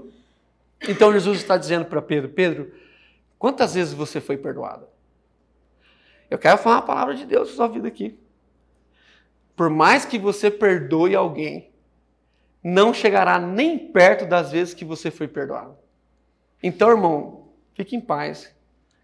Então 0.87 1.13
Jesus 1.13 1.37
está 1.37 1.57
dizendo 1.57 1.85
para 1.85 2.01
Pedro: 2.01 2.29
Pedro, 2.29 2.71
quantas 3.37 3.75
vezes 3.75 3.93
você 3.93 4.19
foi 4.19 4.37
perdoado? 4.37 4.87
Eu 6.29 6.37
quero 6.37 6.57
falar 6.57 6.77
uma 6.77 6.81
palavra 6.81 7.15
de 7.15 7.25
Deus 7.25 7.49
na 7.49 7.55
sua 7.55 7.67
vida 7.67 7.87
aqui. 7.87 8.17
Por 9.55 9.69
mais 9.69 10.03
que 10.03 10.19
você 10.19 10.51
perdoe 10.51 11.15
alguém, 11.15 11.69
não 12.63 12.93
chegará 12.93 13.39
nem 13.39 13.77
perto 13.77 14.25
das 14.25 14.51
vezes 14.51 14.73
que 14.73 14.83
você 14.83 15.11
foi 15.11 15.27
perdoado. 15.27 15.77
Então, 16.61 16.89
irmão, 16.89 17.49
fique 17.73 17.95
em 17.95 18.01
paz, 18.01 18.53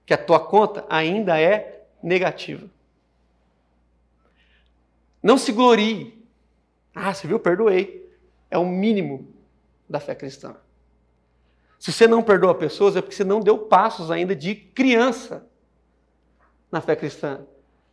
que 0.05 0.13
a 0.13 0.17
tua 0.17 0.39
conta 0.39 0.83
ainda 0.89 1.39
é 1.39 1.85
negativa. 2.01 2.67
Não 5.21 5.37
se 5.37 5.51
glorie. 5.51 6.25
Ah, 6.95 7.13
você 7.13 7.27
viu? 7.27 7.39
Perdoei. 7.39 8.09
É 8.49 8.57
o 8.57 8.65
mínimo 8.65 9.27
da 9.89 9.99
fé 9.99 10.15
cristã. 10.15 10.55
Se 11.79 11.91
você 11.91 12.07
não 12.07 12.21
perdoa 12.21 12.53
pessoas, 12.53 12.95
é 12.95 13.01
porque 13.01 13.15
você 13.15 13.23
não 13.23 13.39
deu 13.39 13.57
passos 13.57 14.11
ainda 14.11 14.35
de 14.35 14.53
criança 14.53 15.47
na 16.71 16.79
fé 16.79 16.95
cristã. 16.95 17.41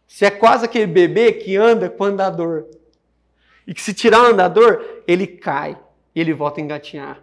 Você 0.06 0.26
é 0.26 0.30
quase 0.30 0.64
aquele 0.64 0.86
bebê 0.86 1.32
que 1.32 1.56
anda 1.56 1.88
com 1.88 2.04
andador. 2.04 2.66
E 3.66 3.74
que 3.74 3.82
se 3.82 3.92
tirar 3.92 4.22
o 4.22 4.26
andador, 4.32 5.02
ele 5.06 5.26
cai 5.26 5.78
e 6.14 6.20
ele 6.20 6.32
volta 6.32 6.60
a 6.60 6.64
engatinhar. 6.64 7.22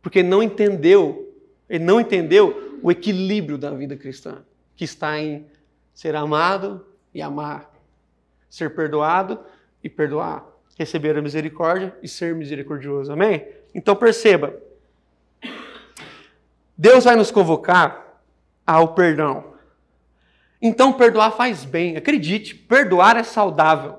Porque 0.00 0.22
não 0.22 0.42
entendeu, 0.42 1.34
ele 1.68 1.84
não 1.84 2.00
entendeu 2.00 2.78
o 2.82 2.90
equilíbrio 2.90 3.58
da 3.58 3.70
vida 3.70 3.96
cristã, 3.96 4.44
que 4.74 4.84
está 4.84 5.18
em 5.18 5.46
ser 5.92 6.14
amado 6.16 6.86
e 7.12 7.20
amar, 7.20 7.69
ser 8.50 8.74
perdoado 8.74 9.38
e 9.82 9.88
perdoar, 9.88 10.44
receber 10.76 11.16
a 11.16 11.22
misericórdia 11.22 11.96
e 12.02 12.08
ser 12.08 12.34
misericordioso. 12.34 13.12
Amém? 13.12 13.46
Então 13.74 13.94
perceba, 13.94 14.54
Deus 16.76 17.04
vai 17.04 17.14
nos 17.14 17.30
convocar 17.30 18.22
ao 18.66 18.94
perdão. 18.94 19.54
Então 20.60 20.92
perdoar 20.92 21.30
faz 21.30 21.64
bem, 21.64 21.96
acredite, 21.96 22.54
perdoar 22.54 23.16
é 23.16 23.22
saudável. 23.22 23.98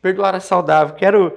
Perdoar 0.00 0.34
é 0.34 0.40
saudável. 0.40 0.94
Quero 0.94 1.36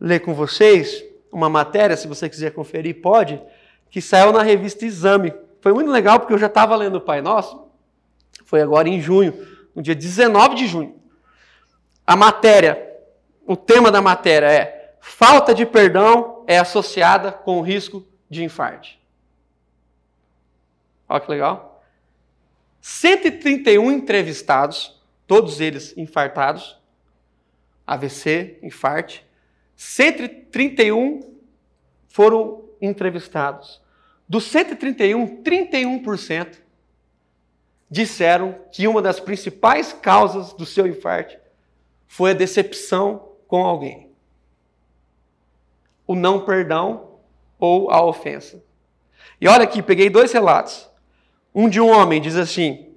ler 0.00 0.20
com 0.20 0.32
vocês 0.32 1.04
uma 1.32 1.48
matéria, 1.48 1.96
se 1.96 2.06
você 2.06 2.28
quiser 2.28 2.52
conferir, 2.52 3.00
pode, 3.02 3.42
que 3.90 4.00
saiu 4.00 4.32
na 4.32 4.42
revista 4.42 4.86
Exame. 4.86 5.34
Foi 5.60 5.72
muito 5.72 5.90
legal 5.90 6.20
porque 6.20 6.32
eu 6.32 6.38
já 6.38 6.46
estava 6.46 6.76
lendo 6.76 6.96
o 6.96 7.00
Pai 7.00 7.20
Nosso, 7.20 7.66
foi 8.44 8.62
agora 8.62 8.88
em 8.88 9.00
junho, 9.00 9.34
no 9.74 9.82
dia 9.82 9.94
19 9.94 10.54
de 10.54 10.66
junho. 10.66 10.94
A 12.06 12.14
matéria, 12.14 12.96
o 13.44 13.56
tema 13.56 13.90
da 13.90 14.00
matéria 14.00 14.46
é 14.46 14.94
falta 15.00 15.52
de 15.52 15.66
perdão 15.66 16.44
é 16.46 16.56
associada 16.56 17.32
com 17.32 17.58
o 17.58 17.62
risco 17.62 18.06
de 18.30 18.44
infarte. 18.44 19.00
Olha 21.08 21.20
que 21.20 21.30
legal. 21.30 21.82
131 22.80 23.90
entrevistados, 23.90 25.00
todos 25.26 25.60
eles 25.60 25.96
infartados, 25.96 26.80
AVC, 27.84 28.60
infarte. 28.62 29.26
131 29.74 31.34
foram 32.06 32.64
entrevistados. 32.80 33.82
Dos 34.28 34.44
131, 34.44 35.42
31% 35.42 36.58
disseram 37.90 38.60
que 38.70 38.86
uma 38.86 39.02
das 39.02 39.18
principais 39.18 39.92
causas 39.92 40.52
do 40.52 40.64
seu 40.64 40.86
infarte 40.86 41.38
foi 42.06 42.30
a 42.30 42.34
decepção 42.34 43.32
com 43.46 43.64
alguém. 43.64 44.10
O 46.06 46.14
não 46.14 46.44
perdão 46.44 47.18
ou 47.58 47.90
a 47.90 48.04
ofensa. 48.04 48.62
E 49.40 49.48
olha 49.48 49.64
aqui, 49.64 49.82
peguei 49.82 50.08
dois 50.08 50.32
relatos. 50.32 50.88
Um 51.54 51.68
de 51.68 51.80
um 51.80 51.88
homem 51.88 52.20
diz 52.20 52.36
assim: 52.36 52.94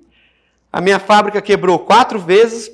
A 0.72 0.80
minha 0.82 1.00
fábrica 1.00 1.42
quebrou 1.42 1.80
quatro 1.80 2.20
vezes. 2.20 2.72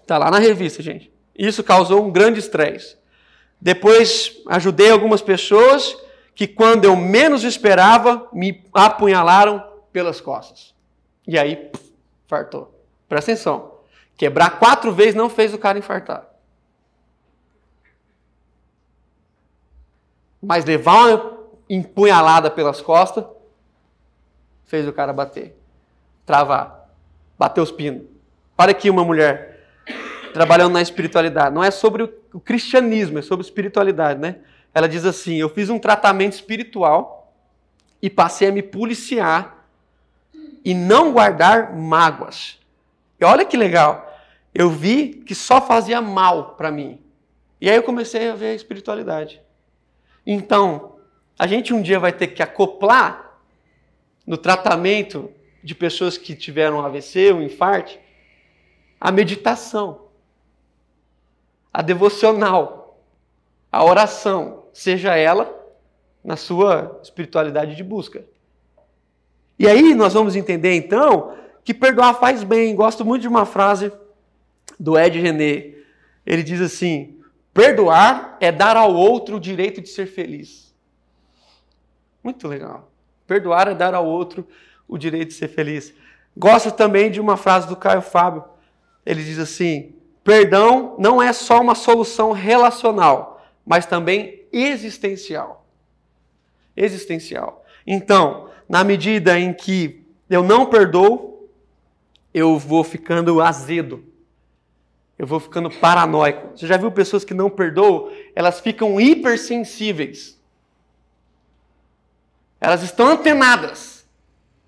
Está 0.00 0.16
lá 0.16 0.30
na 0.30 0.38
revista, 0.38 0.82
gente. 0.82 1.12
Isso 1.36 1.62
causou 1.62 2.04
um 2.04 2.10
grande 2.10 2.38
estresse. 2.38 2.96
Depois 3.60 4.40
ajudei 4.46 4.90
algumas 4.90 5.20
pessoas 5.20 5.96
que, 6.34 6.46
quando 6.46 6.84
eu 6.84 6.96
menos 6.96 7.44
esperava, 7.44 8.28
me 8.32 8.64
apunhalaram 8.72 9.62
pelas 9.92 10.20
costas. 10.20 10.74
E 11.26 11.38
aí, 11.38 11.56
pff, 11.56 11.92
fartou. 12.26 12.74
Presta 13.08 13.32
atenção. 13.32 13.77
Quebrar 14.18 14.58
quatro 14.58 14.92
vezes 14.92 15.14
não 15.14 15.30
fez 15.30 15.54
o 15.54 15.58
cara 15.58 15.78
infartar. 15.78 16.26
Mas 20.42 20.64
levar 20.64 21.06
uma 21.06 21.38
empunhalada 21.70 22.50
pelas 22.50 22.80
costas 22.80 23.24
fez 24.66 24.88
o 24.88 24.92
cara 24.92 25.12
bater. 25.12 25.56
Travar. 26.26 26.90
Bater 27.38 27.60
os 27.60 27.70
pinos. 27.70 28.06
Para 28.56 28.72
aqui 28.72 28.90
uma 28.90 29.04
mulher 29.04 29.64
trabalhando 30.34 30.72
na 30.72 30.82
espiritualidade. 30.82 31.54
Não 31.54 31.62
é 31.62 31.70
sobre 31.70 32.02
o 32.32 32.40
cristianismo, 32.40 33.20
é 33.20 33.22
sobre 33.22 33.46
espiritualidade, 33.46 34.18
né? 34.18 34.40
Ela 34.74 34.88
diz 34.88 35.04
assim: 35.04 35.36
Eu 35.36 35.48
fiz 35.48 35.70
um 35.70 35.78
tratamento 35.78 36.32
espiritual 36.32 37.32
e 38.02 38.10
passei 38.10 38.48
a 38.48 38.52
me 38.52 38.62
policiar 38.62 39.64
e 40.64 40.74
não 40.74 41.12
guardar 41.12 41.72
mágoas. 41.72 42.58
E 43.20 43.24
olha 43.24 43.44
que 43.44 43.56
legal 43.56 44.07
eu 44.58 44.68
vi 44.68 45.10
que 45.10 45.36
só 45.36 45.60
fazia 45.64 46.02
mal 46.02 46.56
para 46.56 46.72
mim. 46.72 47.00
E 47.60 47.70
aí 47.70 47.76
eu 47.76 47.82
comecei 47.84 48.28
a 48.28 48.34
ver 48.34 48.46
a 48.46 48.54
espiritualidade. 48.54 49.40
Então, 50.26 50.96
a 51.38 51.46
gente 51.46 51.72
um 51.72 51.80
dia 51.80 52.00
vai 52.00 52.12
ter 52.12 52.26
que 52.26 52.42
acoplar 52.42 53.38
no 54.26 54.36
tratamento 54.36 55.30
de 55.62 55.76
pessoas 55.76 56.18
que 56.18 56.34
tiveram 56.34 56.84
AVC, 56.84 57.32
um 57.32 57.40
infarto, 57.40 57.96
a 59.00 59.12
meditação, 59.12 60.08
a 61.72 61.80
devocional, 61.80 63.00
a 63.70 63.84
oração, 63.84 64.64
seja 64.72 65.14
ela 65.14 65.54
na 66.24 66.36
sua 66.36 66.98
espiritualidade 67.00 67.76
de 67.76 67.84
busca. 67.84 68.24
E 69.56 69.68
aí 69.68 69.94
nós 69.94 70.14
vamos 70.14 70.34
entender 70.34 70.74
então 70.74 71.32
que 71.62 71.72
perdoar 71.72 72.14
faz 72.14 72.42
bem. 72.42 72.74
Gosto 72.74 73.04
muito 73.04 73.22
de 73.22 73.28
uma 73.28 73.46
frase 73.46 73.92
do 74.78 74.98
Ed 74.98 75.18
René. 75.18 75.74
Ele 76.26 76.42
diz 76.42 76.60
assim: 76.60 77.20
perdoar 77.52 78.36
é 78.40 78.50
dar 78.50 78.76
ao 78.76 78.94
outro 78.94 79.36
o 79.36 79.40
direito 79.40 79.80
de 79.80 79.88
ser 79.88 80.06
feliz. 80.06 80.74
Muito 82.22 82.48
legal. 82.48 82.90
Perdoar 83.26 83.68
é 83.68 83.74
dar 83.74 83.94
ao 83.94 84.06
outro 84.06 84.46
o 84.86 84.98
direito 84.98 85.28
de 85.28 85.34
ser 85.34 85.48
feliz. 85.48 85.94
Gosto 86.36 86.70
também 86.72 87.10
de 87.10 87.20
uma 87.20 87.36
frase 87.36 87.68
do 87.68 87.76
Caio 87.76 88.02
Fábio. 88.02 88.44
Ele 89.04 89.22
diz 89.22 89.38
assim: 89.38 89.94
perdão 90.24 90.96
não 90.98 91.22
é 91.22 91.32
só 91.32 91.60
uma 91.60 91.74
solução 91.74 92.32
relacional, 92.32 93.42
mas 93.64 93.86
também 93.86 94.46
existencial. 94.52 95.66
Existencial. 96.76 97.64
Então, 97.86 98.48
na 98.68 98.84
medida 98.84 99.38
em 99.38 99.52
que 99.52 100.04
eu 100.28 100.42
não 100.42 100.66
perdoo, 100.66 101.48
eu 102.32 102.58
vou 102.58 102.84
ficando 102.84 103.40
azedo 103.40 104.04
eu 105.18 105.26
vou 105.26 105.40
ficando 105.40 105.68
paranoico. 105.68 106.56
Você 106.56 106.66
já 106.66 106.76
viu 106.76 106.92
pessoas 106.92 107.24
que 107.24 107.34
não 107.34 107.50
perdoam? 107.50 108.10
Elas 108.36 108.60
ficam 108.60 109.00
hipersensíveis. 109.00 110.38
Elas 112.60 112.82
estão 112.82 113.08
antenadas. 113.08 114.06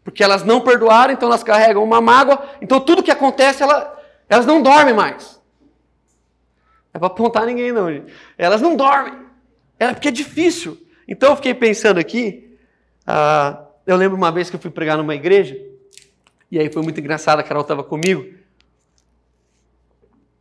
Porque 0.03 0.25
elas 0.25 0.43
não 0.43 0.61
perdoaram, 0.61 1.13
então 1.13 1.29
elas 1.29 1.45
carregam 1.45 1.85
uma 1.85 2.01
mágoa. 2.01 2.51
Então 2.61 2.81
tudo 2.81 3.03
que 3.03 3.13
acontece, 3.13 3.63
ela, 3.63 3.97
elas 4.29 4.45
não 4.45 4.61
dormem 4.61 4.93
mais. 4.93 5.41
É 6.93 6.99
para 6.99 7.07
apontar 7.07 7.47
ninguém, 7.47 7.71
não, 7.71 7.93
gente. 7.93 8.13
Elas 8.37 8.61
não 8.61 8.75
dormem. 8.75 9.15
É 9.79 9.93
porque 9.93 10.09
é 10.09 10.11
difícil. 10.13 10.77
Então 11.07 11.31
eu 11.31 11.37
fiquei 11.37 11.55
pensando 11.55 12.01
aqui. 12.01 12.57
Uh, 13.03 13.65
eu 13.87 13.97
lembro 13.97 14.17
uma 14.17 14.33
vez 14.33 14.51
que 14.51 14.57
eu 14.57 14.61
fui 14.61 14.71
pregar 14.71 14.97
numa 14.97 15.15
igreja. 15.15 15.57
E 16.51 16.59
aí 16.59 16.73
foi 16.73 16.83
muito 16.83 16.99
engraçado, 16.99 17.39
a 17.39 17.45
Carol 17.45 17.63
estava 17.63 17.85
comigo. 17.85 18.40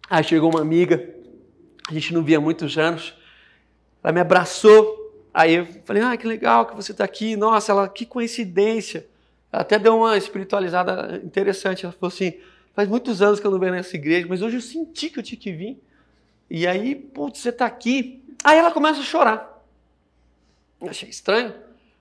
Aí 0.10 0.24
chegou 0.24 0.50
uma 0.50 0.62
amiga, 0.62 1.08
a 1.88 1.94
gente 1.94 2.14
não 2.14 2.24
via 2.24 2.38
há 2.38 2.42
muitos 2.42 2.78
anos, 2.78 3.14
ela 4.04 4.12
me 4.12 4.20
abraçou, 4.20 5.28
aí 5.34 5.56
eu 5.56 5.66
falei, 5.86 6.02
ah, 6.02 6.18
que 6.18 6.26
legal 6.26 6.66
que 6.66 6.76
você 6.76 6.92
está 6.92 7.04
aqui, 7.04 7.36
nossa, 7.36 7.72
ela, 7.72 7.88
que 7.88 8.06
coincidência. 8.06 9.08
Ela 9.52 9.62
até 9.62 9.78
deu 9.78 9.98
uma 9.98 10.18
espiritualizada 10.18 11.22
interessante, 11.24 11.86
ela 11.86 11.94
falou 11.94 12.12
assim, 12.12 12.34
faz 12.74 12.88
muitos 12.88 13.22
anos 13.22 13.40
que 13.40 13.46
eu 13.46 13.52
não 13.52 13.60
venho 13.60 13.74
nessa 13.74 13.96
igreja, 13.96 14.26
mas 14.28 14.42
hoje 14.42 14.58
eu 14.58 14.62
senti 14.62 15.10
que 15.10 15.20
eu 15.20 15.24
tinha 15.24 15.40
que 15.40 15.52
vir. 15.52 15.80
E 16.50 16.66
aí, 16.66 16.96
putz, 16.96 17.40
você 17.40 17.50
está 17.50 17.66
aqui. 17.68 18.24
Aí 18.44 18.58
ela 18.58 18.72
começa 18.72 19.02
a 19.02 19.04
chorar. 19.04 19.64
Eu 20.82 20.90
achei 20.90 21.10
estranho, 21.10 21.54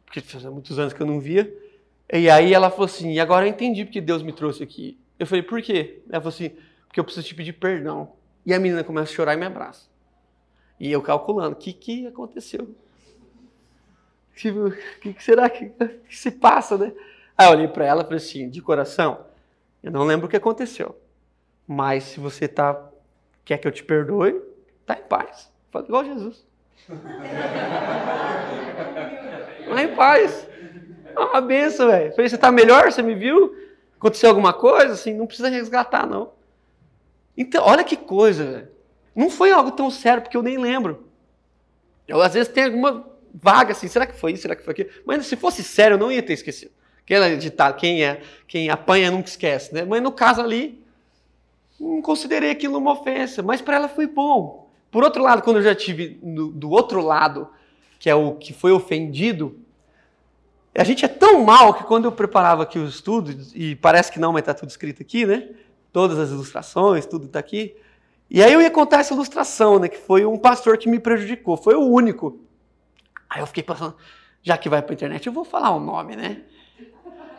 porque 0.06 0.20
fazia 0.20 0.50
muitos 0.50 0.78
anos 0.78 0.94
que 0.94 1.00
eu 1.00 1.06
não 1.06 1.20
via. 1.20 1.52
E 2.10 2.30
aí 2.30 2.54
ela 2.54 2.70
falou 2.70 2.86
assim, 2.86 3.12
e 3.12 3.20
agora 3.20 3.44
eu 3.44 3.50
entendi 3.50 3.84
porque 3.84 4.00
Deus 4.00 4.22
me 4.22 4.32
trouxe 4.32 4.62
aqui. 4.62 4.98
Eu 5.18 5.26
falei, 5.26 5.42
por 5.42 5.60
quê? 5.60 6.00
Ela 6.08 6.22
falou 6.22 6.34
assim, 6.34 6.52
porque 6.88 6.98
eu 6.98 7.04
preciso 7.04 7.26
te 7.26 7.34
pedir 7.34 7.52
perdão. 7.52 8.12
E 8.44 8.52
a 8.52 8.58
menina 8.58 8.82
começa 8.82 9.12
a 9.12 9.14
chorar 9.14 9.34
e 9.34 9.36
me 9.36 9.46
abraça. 9.46 9.86
E 10.80 10.90
eu 10.90 11.02
calculando, 11.02 11.52
o 11.52 11.58
que, 11.58 11.72
que 11.72 12.06
aconteceu? 12.06 12.74
O 14.32 14.70
que, 15.00 15.12
que, 15.12 15.22
será 15.22 15.50
que, 15.50 15.70
que, 16.08 16.16
se 16.16 16.30
passa, 16.30 16.78
né? 16.78 16.92
Aí 17.36 17.46
eu 17.46 17.52
olhei 17.52 17.68
para 17.68 17.84
ela 17.84 18.02
e 18.02 18.04
falei 18.04 18.18
assim, 18.18 18.48
de 18.48 18.62
coração, 18.62 19.26
eu 19.82 19.90
não 19.90 20.04
lembro 20.04 20.26
o 20.26 20.28
que 20.28 20.36
aconteceu. 20.36 20.96
Mas 21.66 22.04
se 22.04 22.20
você 22.20 22.46
tá, 22.48 22.88
quer 23.44 23.58
que 23.58 23.66
eu 23.66 23.72
te 23.72 23.82
perdoe, 23.82 24.40
tá 24.86 24.94
em 24.94 25.02
paz. 25.02 25.52
Fala 25.70 25.84
igual 25.84 26.04
Jesus. 26.04 26.46
Lá 29.68 29.82
em 29.82 29.94
paz. 29.94 30.48
É 31.04 31.18
uma 31.18 31.40
benção, 31.40 31.88
velho. 31.88 32.12
Falei, 32.12 32.28
você 32.28 32.38
tá 32.38 32.52
melhor? 32.52 32.90
Você 32.90 33.02
me 33.02 33.14
viu? 33.14 33.54
Aconteceu 33.96 34.28
alguma 34.30 34.52
coisa? 34.52 34.94
Assim, 34.94 35.12
não 35.12 35.26
precisa 35.26 35.48
resgatar, 35.48 36.06
não. 36.06 36.37
Então, 37.38 37.64
olha 37.64 37.84
que 37.84 37.96
coisa, 37.96 38.44
velho. 38.44 38.68
Não 39.14 39.30
foi 39.30 39.52
algo 39.52 39.70
tão 39.70 39.92
sério, 39.92 40.20
porque 40.20 40.36
eu 40.36 40.42
nem 40.42 40.58
lembro. 40.58 41.06
Eu, 42.08 42.20
às 42.20 42.34
vezes, 42.34 42.52
tenho 42.52 42.66
alguma 42.66 43.08
vaga 43.32 43.70
assim, 43.70 43.86
será 43.86 44.06
que 44.06 44.18
foi 44.18 44.32
isso, 44.32 44.42
será 44.42 44.56
que 44.56 44.64
foi 44.64 44.72
aquilo? 44.72 44.90
Mas 45.06 45.24
se 45.24 45.36
fosse 45.36 45.62
sério, 45.62 45.94
eu 45.94 45.98
não 45.98 46.10
ia 46.10 46.22
ter 46.22 46.32
esquecido. 46.32 46.72
Aquela 47.04 47.36
ditado, 47.36 47.76
quem, 47.76 48.04
é, 48.04 48.20
quem 48.46 48.68
apanha 48.68 49.10
nunca 49.10 49.28
esquece, 49.28 49.72
né? 49.72 49.84
Mas 49.84 50.02
no 50.02 50.10
caso 50.10 50.40
ali, 50.40 50.84
não 51.78 52.02
considerei 52.02 52.50
aquilo 52.50 52.76
uma 52.76 52.92
ofensa, 52.92 53.40
mas 53.40 53.60
para 53.60 53.76
ela 53.76 53.88
foi 53.88 54.08
bom. 54.08 54.68
Por 54.90 55.04
outro 55.04 55.22
lado, 55.22 55.42
quando 55.42 55.58
eu 55.58 55.62
já 55.62 55.74
tive 55.74 56.18
no, 56.20 56.48
do 56.50 56.70
outro 56.70 57.00
lado, 57.00 57.48
que 58.00 58.10
é 58.10 58.14
o 58.14 58.34
que 58.34 58.52
foi 58.52 58.72
ofendido, 58.72 59.58
a 60.74 60.84
gente 60.84 61.04
é 61.04 61.08
tão 61.08 61.44
mal 61.44 61.72
que 61.74 61.84
quando 61.84 62.06
eu 62.06 62.12
preparava 62.12 62.64
aqui 62.64 62.78
os 62.78 62.96
estudos, 62.96 63.52
e 63.54 63.76
parece 63.76 64.10
que 64.10 64.18
não, 64.18 64.32
mas 64.32 64.40
está 64.40 64.54
tudo 64.54 64.70
escrito 64.70 65.02
aqui, 65.02 65.24
né? 65.24 65.48
Todas 65.92 66.18
as 66.18 66.30
ilustrações, 66.30 67.06
tudo 67.06 67.26
está 67.26 67.38
aqui. 67.38 67.76
E 68.30 68.42
aí 68.42 68.52
eu 68.52 68.60
ia 68.60 68.70
contar 68.70 69.00
essa 69.00 69.14
ilustração, 69.14 69.78
né? 69.78 69.88
Que 69.88 69.96
foi 69.96 70.26
um 70.26 70.36
pastor 70.36 70.76
que 70.76 70.88
me 70.88 70.98
prejudicou, 70.98 71.56
foi 71.56 71.74
o 71.74 71.82
único. 71.82 72.40
Aí 73.28 73.40
eu 73.40 73.46
fiquei 73.46 73.62
pensando, 73.62 73.96
já 74.42 74.56
que 74.56 74.68
vai 74.68 74.82
para 74.82 74.92
a 74.92 74.94
internet, 74.94 75.26
eu 75.26 75.32
vou 75.32 75.44
falar 75.44 75.70
o 75.70 75.80
nome, 75.80 76.16
né? 76.16 76.42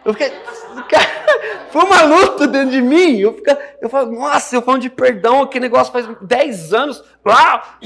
Eu 0.03 0.13
fiquei. 0.13 0.31
foi 1.69 1.83
uma 1.83 2.03
luta 2.03 2.47
dentro 2.47 2.71
de 2.71 2.81
mim. 2.81 3.17
Eu, 3.19 3.33
fico, 3.33 3.49
eu 3.81 3.89
falo, 3.89 4.11
nossa, 4.11 4.55
eu 4.55 4.61
falo 4.61 4.79
de 4.79 4.89
perdão, 4.89 5.43
aquele 5.43 5.63
negócio 5.63 5.93
faz 5.93 6.07
10 6.21 6.73
anos. 6.73 7.03
Ah, 7.25 7.77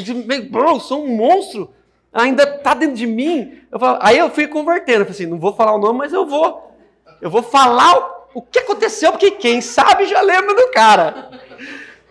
bro, 0.50 0.70
eu 0.70 0.80
sou 0.80 1.04
um 1.04 1.16
monstro. 1.16 1.74
Ainda 2.14 2.46
tá 2.60 2.74
dentro 2.74 2.96
de 2.96 3.08
mim. 3.08 3.60
Eu 3.72 3.80
falo, 3.80 4.00
aí 4.02 4.18
eu 4.18 4.30
fui 4.30 4.48
convertendo. 4.48 5.00
Eu 5.00 5.06
falei 5.06 5.12
assim, 5.12 5.26
não 5.26 5.40
vou 5.40 5.54
falar 5.54 5.74
o 5.74 5.80
nome, 5.80 6.00
mas 6.00 6.14
eu 6.14 6.26
vou. 6.26 6.72
Eu 7.20 7.30
vou 7.30 7.42
falar 7.42 7.98
o, 7.98 8.13
o 8.34 8.42
que 8.42 8.60
aconteceu, 8.60 9.12
porque 9.12 9.32
quem 9.32 9.62
sabe 9.62 10.06
já 10.06 10.22
lembra 10.22 10.56
do 10.56 10.72
cara. 10.72 11.30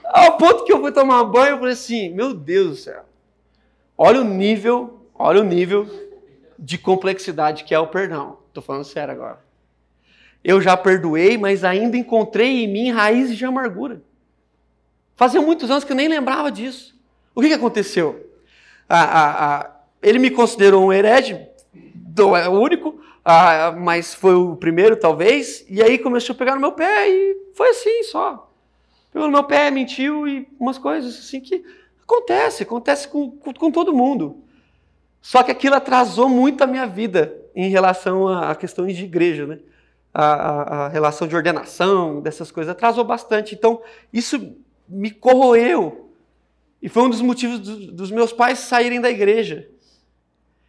Ao 0.04 0.36
ponto 0.36 0.64
que 0.64 0.72
eu 0.72 0.80
fui 0.80 0.92
tomar 0.92 1.24
banho, 1.24 1.54
eu 1.54 1.58
falei 1.58 1.72
assim, 1.72 2.10
meu 2.10 2.34
Deus 2.34 2.68
do 2.68 2.76
céu. 2.76 3.04
Olha 3.96 4.20
o 4.20 4.24
nível 4.24 5.02
Olha 5.24 5.40
o 5.40 5.44
nível 5.44 5.88
de 6.58 6.76
complexidade 6.76 7.62
que 7.62 7.72
é 7.72 7.78
o 7.78 7.86
perdão. 7.86 8.38
Estou 8.48 8.60
falando 8.60 8.82
sério 8.82 9.14
agora. 9.14 9.38
Eu 10.42 10.60
já 10.60 10.76
perdoei, 10.76 11.38
mas 11.38 11.62
ainda 11.62 11.96
encontrei 11.96 12.64
em 12.64 12.66
mim 12.66 12.90
raízes 12.90 13.36
de 13.36 13.44
amargura. 13.44 14.02
Fazia 15.14 15.40
muitos 15.40 15.70
anos 15.70 15.84
que 15.84 15.92
eu 15.92 15.96
nem 15.96 16.08
lembrava 16.08 16.50
disso. 16.50 16.98
O 17.36 17.40
que, 17.40 17.46
que 17.46 17.54
aconteceu? 17.54 18.30
ele 20.02 20.18
me 20.18 20.28
considerou 20.28 20.84
um 20.84 20.92
herege, 20.92 21.34
é 21.34 22.48
o 22.48 22.60
único, 23.24 23.80
mas 23.80 24.14
foi 24.14 24.34
o 24.34 24.56
primeiro, 24.56 24.96
talvez, 24.96 25.64
e 25.68 25.82
aí 25.82 25.98
começou 25.98 26.34
a 26.34 26.36
pegar 26.36 26.54
no 26.54 26.60
meu 26.60 26.72
pé 26.72 27.08
e 27.08 27.36
foi 27.54 27.68
assim 27.70 28.02
só. 28.04 28.50
Pegou 29.12 29.28
no 29.28 29.32
meu 29.32 29.44
pé, 29.44 29.70
mentiu 29.70 30.26
e 30.26 30.48
umas 30.58 30.78
coisas 30.78 31.18
assim 31.18 31.40
que 31.40 31.64
acontece, 32.02 32.62
acontece 32.62 33.08
com, 33.08 33.30
com, 33.30 33.52
com 33.52 33.70
todo 33.70 33.92
mundo. 33.92 34.42
Só 35.20 35.42
que 35.42 35.52
aquilo 35.52 35.76
atrasou 35.76 36.28
muito 36.28 36.64
a 36.64 36.66
minha 36.66 36.86
vida 36.86 37.40
em 37.54 37.68
relação 37.68 38.26
a, 38.26 38.54
questões 38.54 38.96
de 38.96 39.04
igreja, 39.04 39.46
né? 39.46 39.58
A, 40.12 40.24
a, 40.24 40.86
a, 40.86 40.88
relação 40.88 41.28
de 41.28 41.36
ordenação, 41.36 42.20
dessas 42.20 42.50
coisas, 42.50 42.72
atrasou 42.72 43.04
bastante. 43.04 43.54
Então, 43.54 43.80
isso 44.12 44.56
me 44.88 45.10
corroeu. 45.10 46.10
E 46.82 46.88
foi 46.88 47.04
um 47.04 47.08
dos 47.08 47.20
motivos 47.22 47.60
do, 47.60 47.92
dos 47.92 48.10
meus 48.10 48.32
pais 48.32 48.58
saírem 48.58 49.00
da 49.00 49.08
igreja. 49.08 49.68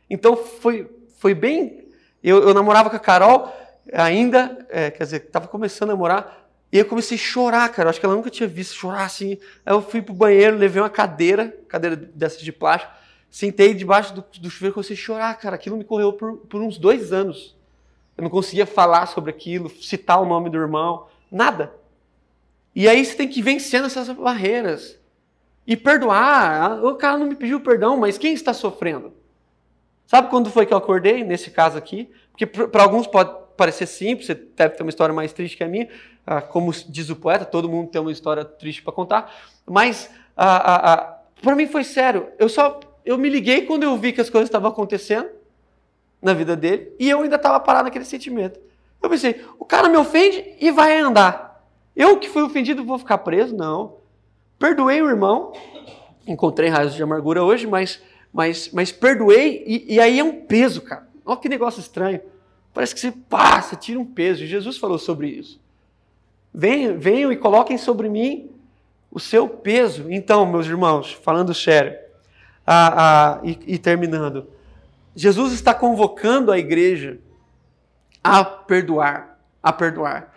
Então, 0.10 0.38
foi, 0.38 0.90
foi 1.18 1.34
bem. 1.34 1.83
Eu, 2.24 2.42
eu 2.42 2.54
namorava 2.54 2.90
com 2.90 2.96
a 2.96 3.00
Carol, 3.00 3.54
ainda, 3.92 4.66
é, 4.70 4.90
quer 4.90 5.04
dizer, 5.04 5.24
estava 5.24 5.48
começando 5.48 5.90
a 5.90 5.94
namorar, 5.94 6.48
e 6.72 6.78
eu 6.80 6.86
comecei 6.86 7.18
a 7.18 7.22
chorar, 7.22 7.70
cara. 7.70 7.90
Acho 7.90 8.00
que 8.00 8.06
ela 8.06 8.16
nunca 8.16 8.32
tinha 8.32 8.48
visto 8.48 8.74
chorar 8.74 9.04
assim. 9.04 9.38
Aí 9.64 9.74
eu 9.74 9.82
fui 9.82 10.02
pro 10.02 10.14
banheiro, 10.14 10.58
levei 10.58 10.82
uma 10.82 10.90
cadeira, 10.90 11.56
cadeira 11.68 11.96
dessas 11.96 12.42
de 12.42 12.52
plástico, 12.52 12.92
Sentei 13.34 13.74
debaixo 13.74 14.14
do, 14.14 14.24
do 14.40 14.48
chuveiro 14.48 14.74
e 14.74 14.76
comecei 14.76 14.96
a 14.96 15.00
chorar, 15.00 15.34
cara. 15.40 15.56
Aquilo 15.56 15.76
me 15.76 15.84
correu 15.84 16.14
por, 16.14 16.38
por 16.38 16.62
uns 16.62 16.78
dois 16.78 17.12
anos. 17.12 17.58
Eu 18.16 18.22
não 18.22 18.30
conseguia 18.30 18.68
falar 18.68 19.08
sobre 19.08 19.32
aquilo, 19.32 19.72
citar 19.72 20.22
o 20.22 20.26
nome 20.28 20.52
do 20.52 20.58
irmão, 20.60 21.08
nada. 21.32 21.74
E 22.76 22.88
aí 22.88 23.04
você 23.04 23.16
tem 23.16 23.28
que 23.28 23.40
ir 23.40 23.42
vencendo 23.42 23.88
essas 23.88 24.08
barreiras. 24.10 25.00
E 25.66 25.76
perdoar. 25.76 26.86
O 26.86 26.94
cara 26.94 27.18
não 27.18 27.26
me 27.26 27.34
pediu 27.34 27.60
perdão, 27.60 27.98
mas 27.98 28.20
quem 28.20 28.36
está 28.36 28.54
sofrendo? 28.54 29.12
Sabe 30.14 30.30
quando 30.30 30.52
foi 30.52 30.68
que 30.68 30.72
eu 30.72 30.78
acordei, 30.78 31.24
nesse 31.24 31.50
caso 31.50 31.76
aqui? 31.76 32.08
Porque 32.30 32.46
para 32.46 32.84
alguns 32.84 33.08
pode 33.08 33.36
parecer 33.58 33.88
simples, 33.88 34.28
você 34.28 34.36
deve 34.36 34.76
ter 34.76 34.84
uma 34.84 34.92
história 34.92 35.12
mais 35.12 35.34
triste 35.34 35.58
que 35.58 35.64
a 35.64 35.68
minha. 35.68 35.90
Ah, 36.24 36.40
como 36.40 36.72
diz 36.72 37.10
o 37.10 37.16
poeta, 37.16 37.44
todo 37.46 37.68
mundo 37.68 37.90
tem 37.90 38.00
uma 38.00 38.12
história 38.12 38.46
triste 38.46 38.84
para 38.84 38.94
contar. 38.94 39.34
Mas 39.66 40.12
ah, 40.38 40.94
ah, 40.94 41.20
para 41.42 41.56
mim 41.56 41.66
foi 41.66 41.84
sério. 41.84 42.28
Eu 42.38 42.48
só 42.48 42.80
eu 43.04 43.18
me 43.18 43.28
liguei 43.28 43.66
quando 43.66 43.82
eu 43.82 43.98
vi 43.98 44.14
que 44.14 44.22
as 44.22 44.30
coisas 44.30 44.50
estavam 44.50 44.70
acontecendo 44.70 45.30
na 46.22 46.36
vida 46.36 46.56
dele 46.56 46.94
e 47.00 47.10
eu 47.10 47.22
ainda 47.22 47.38
estava 47.38 47.60
parado 47.60 47.86
naquele 47.86 48.06
sentimento. 48.06 48.60
Eu 49.02 49.10
pensei, 49.10 49.44
o 49.58 49.66
cara 49.66 49.90
me 49.90 49.98
ofende 49.98 50.46
e 50.62 50.70
vai 50.70 50.96
andar. 51.00 51.66
Eu 51.96 52.20
que 52.20 52.30
fui 52.30 52.44
ofendido 52.44 52.86
vou 52.86 53.00
ficar 53.00 53.18
preso? 53.18 53.56
Não. 53.56 53.96
Perdoei 54.60 55.02
o 55.02 55.10
irmão, 55.10 55.54
encontrei 56.28 56.70
raios 56.70 56.94
de 56.94 57.02
amargura 57.02 57.44
hoje, 57.44 57.66
mas, 57.66 58.00
mas, 58.34 58.70
mas 58.74 58.92
perdoei 58.92 59.64
e, 59.66 59.94
e 59.96 60.00
aí 60.00 60.20
é 60.20 60.24
um 60.24 60.42
peso, 60.42 60.82
cara. 60.82 61.08
Olha 61.24 61.40
que 61.40 61.48
negócio 61.48 61.80
estranho. 61.80 62.20
Parece 62.74 62.96
que 62.96 63.00
você 63.00 63.12
passa, 63.12 63.76
tira 63.76 64.00
um 64.00 64.06
peso. 64.06 64.44
E 64.44 64.48
Jesus 64.48 64.78
falou 64.78 64.98
sobre 64.98 65.28
isso. 65.28 65.62
Venham, 66.52 66.98
venham 66.98 67.32
e 67.32 67.38
coloquem 67.38 67.78
sobre 67.78 68.10
mim 68.10 68.50
o 69.12 69.20
seu 69.20 69.48
peso. 69.48 70.12
Então, 70.12 70.46
meus 70.46 70.66
irmãos, 70.66 71.14
falando 71.14 71.54
sério, 71.54 71.96
ah, 72.66 72.94
ah, 72.96 73.42
e, 73.44 73.60
e 73.68 73.78
terminando, 73.78 74.48
Jesus 75.16 75.54
está 75.54 75.74
convocando 75.74 76.52
a 76.52 76.58
igreja 76.58 77.20
a 78.24 78.44
perdoar, 78.44 79.38
a 79.62 79.72
perdoar. 79.72 80.34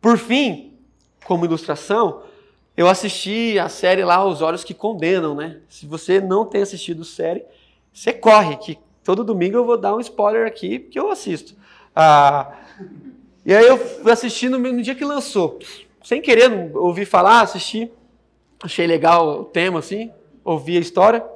Por 0.00 0.18
fim, 0.18 0.74
como 1.24 1.46
ilustração, 1.46 2.22
eu 2.78 2.88
assisti 2.88 3.58
a 3.58 3.68
série 3.68 4.04
lá 4.04 4.24
Os 4.24 4.40
Olhos 4.40 4.62
que 4.62 4.72
Condenam, 4.72 5.34
né? 5.34 5.56
Se 5.68 5.84
você 5.84 6.20
não 6.20 6.44
tem 6.44 6.62
assistido 6.62 7.02
a 7.02 7.04
série, 7.04 7.44
você 7.92 8.12
corre, 8.12 8.56
que 8.56 8.78
todo 9.02 9.24
domingo 9.24 9.56
eu 9.56 9.64
vou 9.64 9.76
dar 9.76 9.96
um 9.96 10.00
spoiler 10.00 10.46
aqui, 10.46 10.78
porque 10.78 10.96
eu 10.96 11.10
assisto. 11.10 11.56
Ah, 11.94 12.52
e 13.44 13.52
aí 13.52 13.66
eu 13.66 13.76
fui 13.76 14.12
assistindo 14.12 14.56
no 14.60 14.80
dia 14.80 14.94
que 14.94 15.04
lançou. 15.04 15.58
Sem 16.04 16.22
querer, 16.22 16.70
ouvi 16.76 17.04
falar, 17.04 17.40
assisti. 17.40 17.90
Achei 18.62 18.86
legal 18.86 19.40
o 19.40 19.44
tema, 19.44 19.80
assim, 19.80 20.12
ouvi 20.44 20.76
a 20.76 20.80
história. 20.80 21.26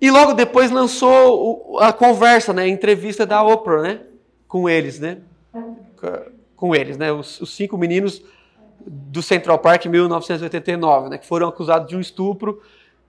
E 0.00 0.10
logo 0.10 0.32
depois 0.32 0.70
lançou 0.70 1.78
a 1.78 1.92
conversa, 1.92 2.54
né, 2.54 2.62
a 2.62 2.68
entrevista 2.68 3.26
da 3.26 3.42
Oprah, 3.42 3.82
né, 3.82 4.00
com 4.48 4.66
eles, 4.66 4.98
né, 4.98 5.18
com 6.56 6.74
eles, 6.74 6.96
né, 6.96 7.12
os, 7.12 7.38
os 7.38 7.50
cinco 7.50 7.76
meninos 7.76 8.22
do 8.86 9.22
Central 9.22 9.58
Park 9.58 9.86
em 9.86 9.88
1989, 9.88 11.10
né, 11.10 11.18
que 11.18 11.26
foram 11.26 11.48
acusados 11.48 11.88
de 11.88 11.96
um 11.96 12.00
estupro 12.00 12.62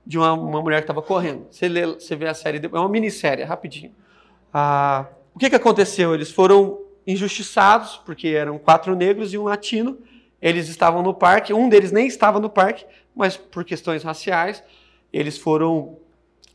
de 0.05 0.17
uma, 0.17 0.33
uma 0.33 0.61
mulher 0.61 0.77
que 0.77 0.83
estava 0.83 1.01
correndo. 1.01 1.45
Você, 1.49 1.67
lê, 1.67 1.85
você 1.85 2.15
vê 2.15 2.27
a 2.27 2.33
série, 2.33 2.59
é 2.63 2.79
uma 2.79 2.89
minissérie, 2.89 3.43
rapidinho. 3.43 3.91
Ah, 4.53 5.05
o 5.33 5.39
que, 5.39 5.49
que 5.49 5.55
aconteceu? 5.55 6.13
Eles 6.13 6.31
foram 6.31 6.79
injustiçados, 7.05 8.01
porque 8.05 8.29
eram 8.29 8.57
quatro 8.57 8.95
negros 8.95 9.33
e 9.33 9.37
um 9.37 9.43
latino. 9.43 9.97
Eles 10.41 10.67
estavam 10.67 11.03
no 11.03 11.13
parque, 11.13 11.53
um 11.53 11.69
deles 11.69 11.91
nem 11.91 12.07
estava 12.07 12.39
no 12.39 12.49
parque, 12.49 12.85
mas 13.15 13.37
por 13.37 13.63
questões 13.63 14.03
raciais, 14.03 14.63
eles 15.13 15.37
foram 15.37 15.97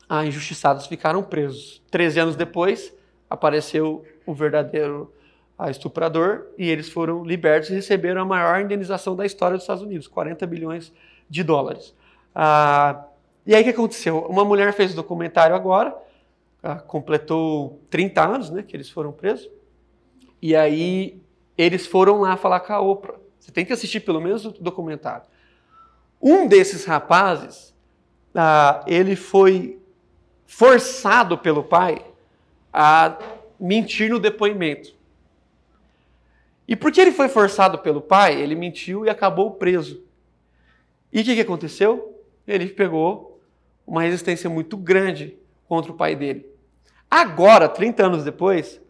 ah, 0.08 0.24
injustiçados 0.24 0.86
ficaram 0.86 1.22
presos. 1.22 1.82
Treze 1.90 2.18
anos 2.18 2.36
depois, 2.36 2.92
apareceu 3.28 4.04
o 4.24 4.34
verdadeiro 4.34 5.12
ah, 5.58 5.70
estuprador 5.70 6.46
e 6.58 6.68
eles 6.68 6.88
foram 6.88 7.24
libertos 7.24 7.70
e 7.70 7.74
receberam 7.74 8.22
a 8.22 8.24
maior 8.24 8.60
indenização 8.60 9.16
da 9.16 9.24
história 9.24 9.56
dos 9.56 9.62
Estados 9.62 9.82
Unidos, 9.82 10.06
40 10.06 10.46
bilhões 10.46 10.92
de 11.28 11.42
dólares. 11.42 11.94
Ah, 12.34 13.04
e 13.46 13.54
aí 13.54 13.62
o 13.62 13.64
que 13.64 13.70
aconteceu? 13.70 14.18
Uma 14.28 14.44
mulher 14.44 14.72
fez 14.72 14.92
um 14.92 14.96
documentário 14.96 15.54
agora, 15.54 15.96
ah, 16.62 16.76
completou 16.76 17.80
30 17.88 18.22
anos 18.22 18.50
né, 18.50 18.62
que 18.62 18.76
eles 18.76 18.90
foram 18.90 19.12
presos, 19.12 19.48
e 20.42 20.54
aí 20.54 21.20
eles 21.56 21.86
foram 21.86 22.20
lá 22.20 22.36
falar 22.36 22.60
com 22.60 22.72
a 22.72 22.80
Oprah. 22.80 23.14
Você 23.40 23.50
tem 23.50 23.64
que 23.64 23.72
assistir 23.72 24.00
pelo 24.00 24.20
menos 24.20 24.44
o 24.44 24.50
documentário. 24.50 25.26
Um 26.20 26.46
desses 26.46 26.84
rapazes, 26.84 27.74
ah, 28.34 28.84
ele 28.86 29.16
foi 29.16 29.80
forçado 30.46 31.38
pelo 31.38 31.64
pai 31.64 32.04
a 32.72 33.16
mentir 33.58 34.10
no 34.10 34.18
depoimento. 34.18 34.95
E 36.68 36.74
porque 36.74 37.00
ele 37.00 37.12
foi 37.12 37.28
forçado 37.28 37.78
pelo 37.78 38.00
pai, 38.00 38.40
ele 38.40 38.54
mentiu 38.54 39.04
e 39.04 39.10
acabou 39.10 39.52
preso. 39.52 40.02
E 41.12 41.20
o 41.20 41.24
que, 41.24 41.34
que 41.34 41.40
aconteceu? 41.40 42.22
Ele 42.46 42.66
pegou 42.68 43.40
uma 43.86 44.02
resistência 44.02 44.50
muito 44.50 44.76
grande 44.76 45.36
contra 45.68 45.92
o 45.92 45.96
pai 45.96 46.16
dele. 46.16 46.46
Agora, 47.10 47.68
30 47.68 48.06
anos 48.06 48.24
depois, 48.24 48.80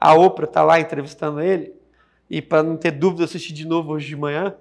a 0.00 0.14
Oprah 0.14 0.46
está 0.46 0.62
lá 0.62 0.80
entrevistando 0.80 1.40
ele, 1.40 1.74
e 2.28 2.40
para 2.42 2.62
não 2.62 2.76
ter 2.76 2.90
dúvida, 2.90 3.24
assistir 3.24 3.52
de 3.52 3.66
novo 3.66 3.92
hoje 3.92 4.08
de 4.08 4.16
manhã, 4.16 4.56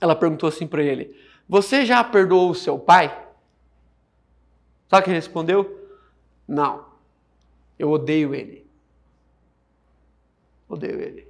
ela 0.00 0.16
perguntou 0.16 0.48
assim 0.48 0.66
para 0.66 0.82
ele: 0.82 1.14
Você 1.48 1.84
já 1.84 2.02
perdoou 2.02 2.50
o 2.50 2.54
seu 2.54 2.78
pai? 2.78 3.26
Sabe 4.88 5.08
ele 5.08 5.16
respondeu? 5.16 5.88
Não. 6.48 6.86
Eu 7.78 7.90
odeio 7.90 8.34
ele. 8.34 8.66
Odeio 10.68 11.00
ele. 11.00 11.29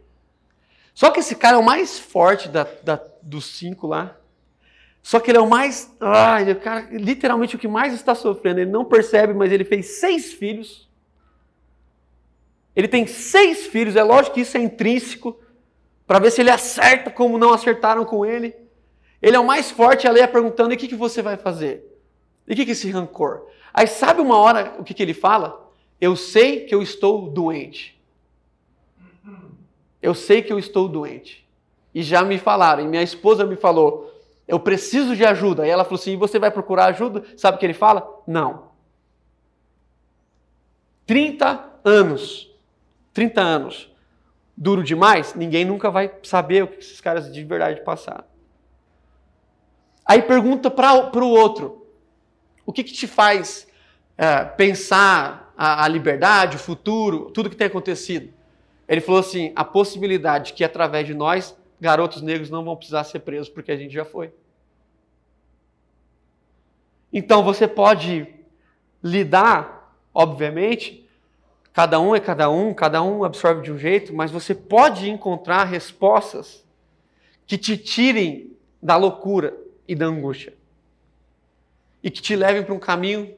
Só 1.01 1.11
que 1.11 1.21
esse 1.21 1.35
cara 1.35 1.57
é 1.57 1.59
o 1.59 1.65
mais 1.65 1.99
forte 1.99 2.47
da, 2.47 2.65
da, 2.83 3.03
dos 3.23 3.47
cinco 3.47 3.87
lá. 3.87 4.19
Só 5.03 5.19
que 5.19 5.31
ele 5.31 5.39
é 5.39 5.41
o 5.41 5.49
mais. 5.49 5.91
Ah, 5.99 6.43
ele 6.43 6.51
é 6.51 6.53
o 6.53 6.61
cara, 6.61 6.89
literalmente 6.91 7.57
o 7.57 7.59
que 7.59 7.67
mais 7.67 7.95
está 7.95 8.15
sofrendo. 8.15 8.61
Ele 8.61 8.71
não 8.71 8.85
percebe, 8.85 9.33
mas 9.33 9.51
ele 9.51 9.65
fez 9.65 9.99
seis 9.99 10.35
filhos. 10.35 10.91
Ele 12.77 12.87
tem 12.87 13.07
seis 13.07 13.67
filhos. 13.67 13.97
É 13.97 14.03
lógico 14.03 14.35
que 14.35 14.43
isso 14.43 14.59
é 14.59 14.61
intrínseco. 14.61 15.41
Para 16.07 16.19
ver 16.19 16.33
se 16.33 16.43
ele 16.43 16.51
acerta 16.51 17.11
como 17.11 17.39
não 17.39 17.55
acertaram 17.55 18.05
com 18.05 18.27
ele. 18.27 18.55
Ele 19.23 19.37
é 19.37 19.41
o 19.41 19.47
mais 19.47 19.71
forte. 19.71 20.07
A 20.07 20.11
Leia 20.11 20.29
perguntando: 20.29 20.75
e 20.75 20.77
o 20.77 20.79
que, 20.79 20.87
que 20.87 20.95
você 20.95 21.23
vai 21.23 21.39
fazer? 21.39 21.99
E 22.47 22.53
o 22.53 22.57
que, 22.57 22.67
que 22.67 22.73
é 22.73 22.75
esse 22.75 22.91
rancor? 22.91 23.47
Aí 23.73 23.87
sabe 23.87 24.21
uma 24.21 24.37
hora 24.37 24.75
o 24.79 24.85
que, 24.85 24.93
que 24.93 25.03
ele 25.03 25.15
fala? 25.15 25.67
Eu 25.99 26.15
sei 26.15 26.67
que 26.67 26.75
eu 26.75 26.83
estou 26.83 27.31
doente. 27.31 27.99
Eu 30.03 30.15
sei 30.15 30.43
que 30.43 30.53
eu 30.53 30.59
estou 30.59 30.89
doente. 30.89 31.49
E 31.95 32.03
já 32.03 32.23
me 32.23 32.39
falaram, 32.39 32.85
e 32.85 32.89
minha 32.89 33.03
esposa 33.03 33.45
me 33.45 33.57
falou: 33.57 34.11
eu 34.51 34.59
preciso 34.59 35.15
de 35.15 35.25
ajuda. 35.25 35.65
E 35.65 35.71
ela 35.71 35.85
falou 35.85 36.01
assim: 36.01 36.15
e 36.15 36.17
você 36.17 36.37
vai 36.37 36.51
procurar 36.51 36.87
ajuda? 36.87 37.25
Sabe 37.37 37.57
o 37.57 37.61
que 37.61 37.67
ele 37.67 37.73
fala? 37.73 38.21
Não. 38.27 38.71
30 41.07 41.71
anos. 41.85 42.51
30 43.13 43.41
anos. 43.41 43.91
Duro 44.57 44.83
demais? 44.83 45.35
Ninguém 45.35 45.65
nunca 45.65 45.89
vai 45.89 46.13
saber 46.25 46.65
o 46.65 46.67
que 46.67 46.81
esses 46.81 47.01
caras 47.01 47.33
de 47.33 47.45
verdade 47.45 47.81
passaram. 47.83 48.25
Aí 50.05 50.21
pergunta 50.21 50.69
para 50.69 51.25
o 51.25 51.31
outro: 51.31 51.87
o 52.67 52.73
que, 52.73 52.83
que 52.83 52.93
te 52.93 53.07
faz 53.07 53.69
é, 54.19 54.45
pensar 54.45 55.55
a, 55.57 55.85
a 55.85 55.89
liberdade, 55.89 56.57
o 56.57 56.61
futuro, 56.61 57.31
tudo 57.31 57.49
que 57.49 57.57
tem 57.57 57.69
acontecido? 57.69 58.33
Ele 58.91 59.01
falou 59.01 59.21
assim: 59.21 59.53
a 59.55 59.65
possibilidade 59.65 60.53
que 60.53 60.65
através 60.65 61.07
de 61.07 61.15
nós, 61.15 61.57
garotos 61.81 62.23
negros 62.23 62.51
não 62.51 62.65
vão 62.65 62.75
precisar 62.75 63.05
ser 63.05 63.21
presos 63.21 63.49
porque 63.49 63.71
a 63.71 63.77
gente 63.77 63.95
já 63.95 64.05
foi. 64.05 64.35
Então 67.13 67.45
você 67.45 67.69
pode 67.69 68.27
lidar, 69.01 69.97
obviamente, 70.13 71.09
cada 71.73 72.01
um 72.01 72.17
é 72.17 72.21
cada 72.21 72.51
um, 72.51 72.75
cada 72.75 73.01
um 73.01 73.23
absorve 73.23 73.63
de 73.63 73.73
um 73.73 73.79
jeito, 73.79 74.13
mas 74.13 74.33
você 74.33 74.57
pode 74.57 75.09
encontrar 75.09 75.65
respostas 75.65 76.67
que 77.47 77.57
te 77.57 77.77
tirem 77.77 78.57
da 78.83 78.97
loucura 78.97 79.57
e 79.87 79.95
da 79.95 80.07
angústia. 80.07 80.53
E 82.03 82.11
que 82.11 82.21
te 82.21 82.35
levem 82.35 82.65
para 82.65 82.75
um 82.75 82.79
caminho 82.79 83.37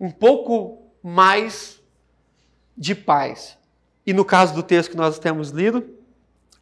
um 0.00 0.10
pouco 0.10 0.90
mais 1.02 1.82
de 2.76 2.94
paz. 2.94 3.55
E 4.06 4.12
no 4.12 4.24
caso 4.24 4.54
do 4.54 4.62
texto 4.62 4.90
que 4.90 4.96
nós 4.96 5.18
temos 5.18 5.50
lido, 5.50 5.84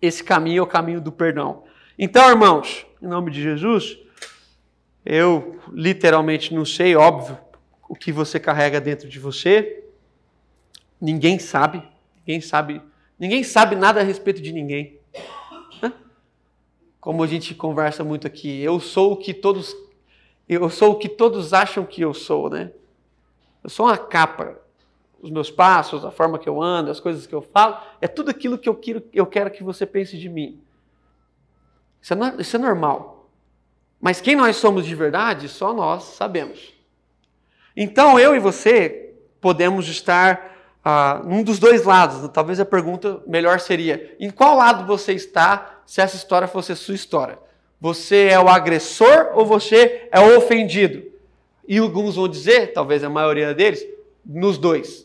esse 0.01 0.25
caminho 0.25 0.61
é 0.61 0.63
o 0.63 0.67
caminho 0.67 1.01
do 1.01 1.13
perdão. 1.13 1.65
Então, 1.99 2.29
irmãos, 2.31 2.87
em 3.03 3.07
nome 3.07 3.31
de 3.31 3.43
Jesus, 3.43 3.99
eu 5.05 5.61
literalmente 5.71 6.55
não 6.55 6.65
sei, 6.65 6.97
óbvio, 6.97 7.39
o 7.89 7.95
que 7.95 8.11
você 8.11 8.41
carrega 8.41 8.81
dentro 8.81 9.09
de 9.09 9.19
você. 9.21 9.85
Ninguém 11.01 11.39
sabe, 11.39 11.83
ninguém 12.17 12.41
sabe, 12.41 12.81
ninguém 13.19 13.43
sabe 13.43 13.77
nada 13.77 14.01
a 14.01 14.03
respeito 14.03 14.41
de 14.41 14.53
ninguém. 14.53 14.99
Como 16.99 17.23
a 17.23 17.27
gente 17.27 17.55
conversa 17.55 18.03
muito 18.03 18.27
aqui, 18.27 18.63
eu 18.63 18.81
sou 18.81 19.13
o 19.13 19.17
que 19.17 19.35
todos 19.35 19.77
eu 20.49 20.69
sou 20.69 20.93
o 20.93 20.99
que 20.99 21.09
todos 21.09 21.53
acham 21.53 21.87
que 21.87 22.03
eu 22.03 22.13
sou, 22.13 22.51
né? 22.51 22.71
Eu 23.63 23.71
sou 23.71 23.87
uma 23.87 23.97
capa. 23.97 24.61
Os 25.25 25.31
meus 25.31 25.51
passos, 25.51 26.05
a 26.05 26.11
forma 26.11 26.39
que 26.39 26.47
eu 26.47 26.63
ando, 26.63 26.91
as 26.91 27.01
coisas 27.01 27.27
que 27.27 27.35
eu 27.35 27.41
falo, 27.41 27.79
é 27.99 28.07
tudo 28.07 28.31
aquilo 28.31 28.59
que 28.59 28.69
eu 28.69 28.75
quero, 28.75 29.03
eu 29.11 29.25
quero 29.25 29.51
que 29.51 29.65
você 29.65 29.87
pense 29.87 30.19
de 30.19 30.29
mim. 30.29 30.61
Isso 32.03 32.13
é, 32.13 32.35
isso 32.39 32.57
é 32.57 32.59
normal. 32.59 33.31
Mas 33.99 34.21
quem 34.21 34.37
nós 34.37 34.57
somos 34.57 34.85
de 34.85 34.95
verdade, 34.95 35.49
só 35.49 35.73
nós 35.73 36.03
sabemos. 36.03 36.75
Então 37.75 38.19
eu 38.21 38.37
e 38.37 38.39
você 38.39 39.15
podemos 39.41 39.89
estar 39.89 40.55
ah, 40.85 41.23
num 41.25 41.43
dos 41.43 41.59
dois 41.59 41.85
lados. 41.85 42.29
Talvez 42.29 42.61
a 42.61 42.67
pergunta 42.67 43.23
melhor 43.27 43.59
seria: 43.61 44.15
em 44.21 44.29
qual 44.29 44.59
lado 44.59 44.87
você 44.87 45.15
está 45.15 45.81
se 45.87 46.03
essa 46.03 46.17
história 46.17 46.47
fosse 46.47 46.77
sua 46.77 46.95
história? 46.95 47.39
Você 47.81 48.27
é 48.27 48.39
o 48.39 48.51
agressor 48.51 49.31
ou 49.33 49.47
você 49.47 50.07
é 50.13 50.21
o 50.21 50.37
ofendido? 50.37 51.03
E 51.67 51.79
alguns 51.79 52.17
vão 52.17 52.29
dizer, 52.29 52.75
talvez 52.75 53.03
a 53.03 53.09
maioria 53.09 53.55
deles, 53.55 53.83
nos 54.25 54.59
dois. 54.59 55.04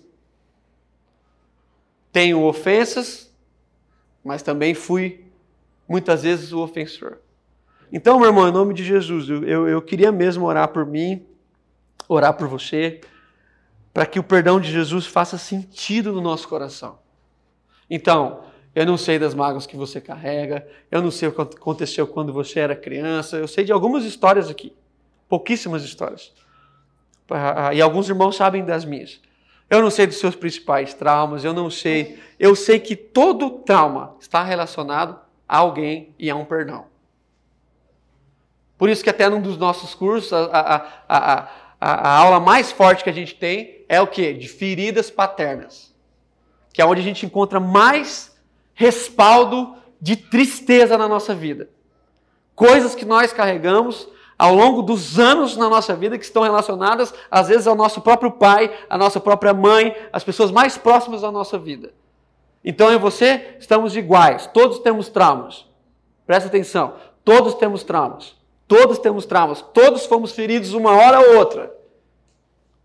Tenho 2.11 2.43
ofensas, 2.43 3.31
mas 4.23 4.41
também 4.41 4.73
fui 4.73 5.25
muitas 5.87 6.23
vezes 6.23 6.51
o 6.51 6.59
ofensor. 6.59 7.17
Então, 7.91 8.19
meu 8.19 8.29
irmão, 8.29 8.47
em 8.47 8.51
nome 8.51 8.73
de 8.73 8.83
Jesus, 8.83 9.29
eu, 9.29 9.67
eu 9.67 9.81
queria 9.81 10.11
mesmo 10.11 10.45
orar 10.45 10.67
por 10.67 10.85
mim, 10.85 11.25
orar 12.07 12.33
por 12.33 12.47
você, 12.47 13.01
para 13.93 14.05
que 14.05 14.19
o 14.19 14.23
perdão 14.23 14.59
de 14.59 14.71
Jesus 14.71 15.05
faça 15.05 15.37
sentido 15.37 16.11
no 16.11 16.21
nosso 16.21 16.47
coração. 16.47 16.99
Então, 17.89 18.43
eu 18.75 18.85
não 18.85 18.97
sei 18.97 19.17
das 19.17 19.33
mágoas 19.33 19.65
que 19.65 19.75
você 19.75 19.99
carrega, 19.99 20.67
eu 20.91 21.01
não 21.01 21.09
sei 21.09 21.27
o 21.27 21.31
que 21.31 21.41
aconteceu 21.41 22.05
quando 22.05 22.31
você 22.31 22.59
era 22.59 22.75
criança, 22.75 23.37
eu 23.37 23.47
sei 23.47 23.63
de 23.63 23.71
algumas 23.71 24.05
histórias 24.05 24.49
aqui, 24.49 24.73
pouquíssimas 25.27 25.83
histórias. 25.83 26.31
E 27.73 27.81
alguns 27.81 28.07
irmãos 28.07 28.35
sabem 28.35 28.63
das 28.63 28.85
minhas. 28.85 29.19
Eu 29.69 29.81
não 29.81 29.91
sei 29.91 30.07
dos 30.07 30.17
seus 30.17 30.35
principais 30.35 30.93
traumas, 30.93 31.43
eu 31.43 31.53
não 31.53 31.69
sei. 31.69 32.19
Eu 32.39 32.55
sei 32.55 32.79
que 32.79 32.95
todo 32.95 33.59
trauma 33.59 34.15
está 34.19 34.43
relacionado 34.43 35.19
a 35.47 35.57
alguém 35.57 36.13
e 36.17 36.29
a 36.29 36.35
um 36.35 36.45
perdão. 36.45 36.85
Por 38.77 38.89
isso 38.89 39.03
que 39.03 39.09
até 39.09 39.29
num 39.29 39.41
dos 39.41 39.57
nossos 39.57 39.93
cursos, 39.93 40.31
a, 40.31 40.45
a, 40.45 40.75
a, 41.07 41.49
a, 41.81 42.17
aula 42.17 42.39
mais 42.39 42.71
forte 42.71 43.03
que 43.03 43.09
a 43.09 43.13
gente 43.13 43.35
tem 43.35 43.85
é 43.89 44.01
o 44.01 44.07
que? 44.07 44.33
De 44.33 44.47
feridas 44.47 45.11
paternas. 45.11 45.93
Que 46.73 46.81
é 46.81 46.85
onde 46.85 47.01
a 47.01 47.03
gente 47.03 47.25
encontra 47.25 47.59
mais 47.59 48.35
respaldo 48.73 49.75
de 50.01 50.15
tristeza 50.15 50.97
na 50.97 51.07
nossa 51.07 51.35
vida. 51.35 51.69
Coisas 52.55 52.95
que 52.95 53.05
nós 53.05 53.33
carregamos 53.33 54.07
ao 54.39 54.55
longo 54.55 54.81
dos 54.81 55.19
anos 55.19 55.57
na 55.57 55.69
nossa 55.69 55.93
vida 55.93 56.17
que 56.17 56.23
estão 56.23 56.43
relacionadas, 56.43 57.13
às 57.29 57.49
vezes, 57.49 57.67
ao 57.67 57.75
nosso 57.75 57.99
próprio 57.99 58.31
pai, 58.31 58.73
à 58.89 58.97
nossa 58.97 59.19
própria 59.19 59.53
mãe, 59.53 59.93
às 60.13 60.23
pessoas 60.23 60.49
mais 60.49 60.77
próximas 60.77 61.21
da 61.21 61.31
nossa 61.31 61.57
vida. 61.57 61.93
Então, 62.63 62.87
eu 62.87 62.95
e 62.95 62.97
você 62.97 63.57
estamos 63.59 63.97
iguais, 63.97 64.47
todos 64.47 64.79
temos 64.79 65.09
traumas. 65.09 65.65
Presta 66.25 66.47
atenção, 66.47 66.93
todos 67.25 67.53
temos 67.55 67.83
traumas. 67.83 68.39
Todos 68.69 68.99
temos 68.99 69.25
traumas, 69.25 69.63
todos 69.73 70.05
fomos 70.05 70.31
feridos 70.31 70.73
uma 70.73 70.91
hora 70.91 71.19
ou 71.19 71.37
outra. 71.37 71.75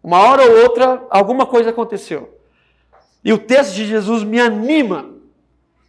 Uma 0.02 0.18
hora 0.18 0.42
ou 0.42 0.62
outra, 0.62 1.06
alguma 1.10 1.44
coisa 1.44 1.68
aconteceu. 1.68 2.38
E 3.22 3.30
o 3.34 3.38
texto 3.38 3.74
de 3.74 3.84
Jesus 3.84 4.24
me 4.24 4.40
anima, 4.40 5.10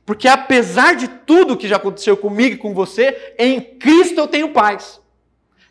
porque 0.05 0.27
apesar 0.27 0.97
de 0.97 1.07
tudo 1.07 1.55
que 1.55 1.65
já 1.65 1.77
aconteceu 1.77 2.17
comigo 2.17 2.55
e 2.55 2.57
com 2.57 2.73
você, 2.73 3.35
em 3.39 3.61
Cristo 3.61 4.19
eu 4.19 4.27
tenho 4.27 4.51
paz. 4.51 4.99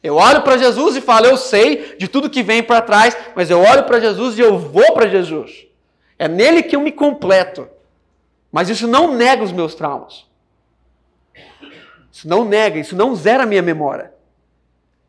Eu 0.05 0.17
olho 0.17 0.43
para 0.43 0.59
Jesus 0.59 0.97
e 0.97 1.01
falo, 1.01 1.25
eu 1.25 1.39
sei 1.39 1.97
de 1.97 2.07
tudo 2.07 2.29
que 2.29 2.43
vem 2.43 2.63
para 2.63 2.83
trás, 2.83 3.17
mas 3.35 3.49
eu 3.49 3.59
olho 3.59 3.85
para 3.85 3.99
Jesus 3.99 4.37
e 4.37 4.43
eu 4.43 4.59
vou 4.59 4.93
para 4.93 5.09
Jesus. 5.09 5.67
É 6.19 6.29
nele 6.29 6.63
que 6.63 6.77
eu 6.77 6.81
me 6.83 6.93
completo. 6.93 7.67
Mas 8.53 8.69
isso 8.69 8.87
não 8.87 9.17
nega 9.17 9.43
os 9.43 9.51
meus 9.51 9.75
traumas. 9.75 10.27
Isso 12.13 12.29
não 12.29 12.45
nega, 12.45 12.79
isso 12.79 12.95
não 12.95 13.17
zera 13.17 13.45
a 13.45 13.47
minha 13.47 13.63
memória. 13.63 14.13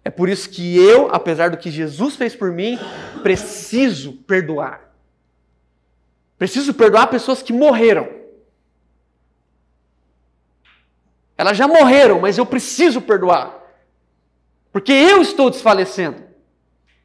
É 0.01 0.09
por 0.09 0.29
isso 0.29 0.49
que 0.49 0.77
eu, 0.77 1.09
apesar 1.11 1.49
do 1.49 1.57
que 1.57 1.69
Jesus 1.69 2.15
fez 2.15 2.33
por 2.33 2.53
mim, 2.53 2.79
preciso 3.21 4.13
perdoar. 4.13 4.79
Preciso 6.37 6.73
perdoar 6.73 7.07
pessoas 7.07 7.41
que 7.41 7.51
morreram. 7.51 8.07
Elas 11.37 11.57
já 11.57 11.67
morreram, 11.67 12.21
mas 12.21 12.37
eu 12.37 12.45
preciso 12.45 13.01
perdoar. 13.01 13.64
Porque 14.75 14.91
eu 14.91 15.21
estou 15.21 15.49
desfalecendo. 15.49 16.21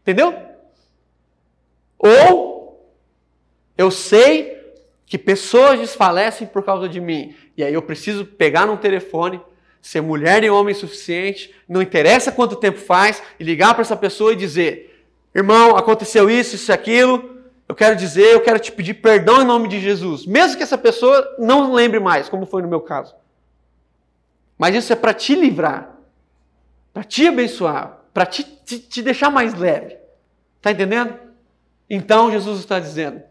Entendeu? 0.00 0.34
Ou 1.96 2.92
eu 3.78 3.92
sei 3.92 4.74
que 5.06 5.16
pessoas 5.16 5.78
desfalecem 5.78 6.48
por 6.48 6.64
causa 6.64 6.88
de 6.88 7.00
mim. 7.00 7.32
E 7.56 7.62
aí 7.62 7.72
eu 7.72 7.80
preciso 7.80 8.24
pegar 8.24 8.66
num 8.66 8.76
telefone, 8.76 9.40
ser 9.80 10.00
mulher 10.00 10.42
e 10.42 10.50
homem 10.50 10.74
suficiente, 10.74 11.54
não 11.68 11.80
interessa 11.80 12.32
quanto 12.32 12.56
tempo 12.56 12.80
faz, 12.80 13.22
e 13.38 13.44
ligar 13.44 13.72
para 13.72 13.82
essa 13.82 13.96
pessoa 13.96 14.32
e 14.32 14.36
dizer: 14.36 15.06
Irmão, 15.32 15.76
aconteceu 15.76 16.28
isso, 16.28 16.56
isso 16.56 16.72
e 16.72 16.74
aquilo. 16.74 17.38
Eu 17.68 17.76
quero 17.76 17.94
dizer, 17.94 18.34
eu 18.34 18.40
quero 18.40 18.58
te 18.58 18.72
pedir 18.72 18.94
perdão 18.94 19.42
em 19.42 19.46
nome 19.46 19.68
de 19.68 19.78
Jesus. 19.78 20.26
Mesmo 20.26 20.56
que 20.56 20.64
essa 20.64 20.76
pessoa 20.76 21.36
não 21.38 21.72
lembre 21.72 22.00
mais, 22.00 22.28
como 22.28 22.46
foi 22.46 22.62
no 22.62 22.68
meu 22.68 22.80
caso. 22.80 23.14
Mas 24.58 24.74
isso 24.74 24.92
é 24.92 24.96
para 24.96 25.14
te 25.14 25.36
livrar, 25.36 25.99
para 26.92 27.04
te 27.04 27.26
abençoar, 27.26 28.00
para 28.12 28.26
te, 28.26 28.44
te, 28.44 28.78
te 28.78 29.02
deixar 29.02 29.30
mais 29.30 29.54
leve. 29.54 29.96
Está 30.56 30.72
entendendo? 30.72 31.18
Então 31.88 32.30
Jesus 32.30 32.60
está 32.60 32.78
dizendo: 32.78 33.22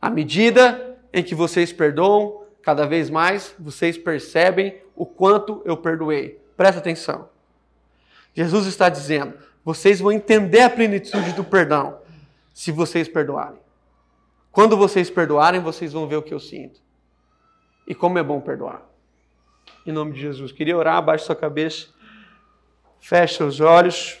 à 0.00 0.10
medida 0.10 0.98
em 1.12 1.22
que 1.22 1.34
vocês 1.34 1.72
perdoam, 1.72 2.44
cada 2.62 2.86
vez 2.86 3.08
mais 3.10 3.54
vocês 3.58 3.96
percebem 3.96 4.80
o 4.94 5.06
quanto 5.06 5.62
eu 5.64 5.76
perdoei. 5.76 6.40
Presta 6.56 6.80
atenção. 6.80 7.28
Jesus 8.34 8.66
está 8.66 8.88
dizendo: 8.88 9.34
vocês 9.64 10.00
vão 10.00 10.12
entender 10.12 10.60
a 10.60 10.70
plenitude 10.70 11.32
do 11.32 11.44
perdão 11.44 11.98
se 12.54 12.70
vocês 12.72 13.08
perdoarem. 13.08 13.60
Quando 14.50 14.76
vocês 14.76 15.10
perdoarem, 15.10 15.60
vocês 15.60 15.92
vão 15.92 16.08
ver 16.08 16.16
o 16.16 16.22
que 16.22 16.34
eu 16.34 16.40
sinto. 16.40 16.80
E 17.86 17.94
como 17.94 18.18
é 18.18 18.22
bom 18.22 18.40
perdoar. 18.40 18.82
Em 19.86 19.92
nome 19.92 20.12
de 20.12 20.20
Jesus. 20.20 20.52
Queria 20.52 20.76
orar, 20.76 20.96
abaixe 20.96 21.24
sua 21.24 21.36
cabeça, 21.36 21.88
feche 23.00 23.36
seus 23.36 23.60
olhos. 23.60 24.18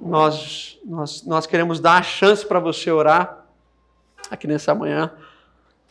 Nós, 0.00 0.78
nós, 0.84 1.24
nós 1.24 1.46
queremos 1.46 1.80
dar 1.80 1.98
a 1.98 2.02
chance 2.02 2.44
para 2.44 2.58
você 2.58 2.90
orar 2.90 3.44
aqui 4.30 4.46
nessa 4.46 4.74
manhã. 4.74 5.12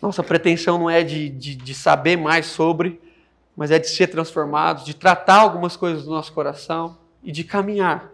Nossa 0.01 0.23
pretensão 0.23 0.77
não 0.77 0.89
é 0.89 1.03
de, 1.03 1.29
de, 1.29 1.55
de 1.55 1.73
saber 1.73 2.17
mais 2.17 2.45
sobre, 2.45 2.99
mas 3.55 3.69
é 3.71 3.77
de 3.77 3.89
ser 3.89 4.07
transformados, 4.07 4.85
de 4.85 4.93
tratar 4.93 5.41
algumas 5.41 5.75
coisas 5.75 6.05
do 6.05 6.11
nosso 6.11 6.31
coração 6.31 6.97
e 7.23 7.31
de 7.31 7.43
caminhar. 7.43 8.09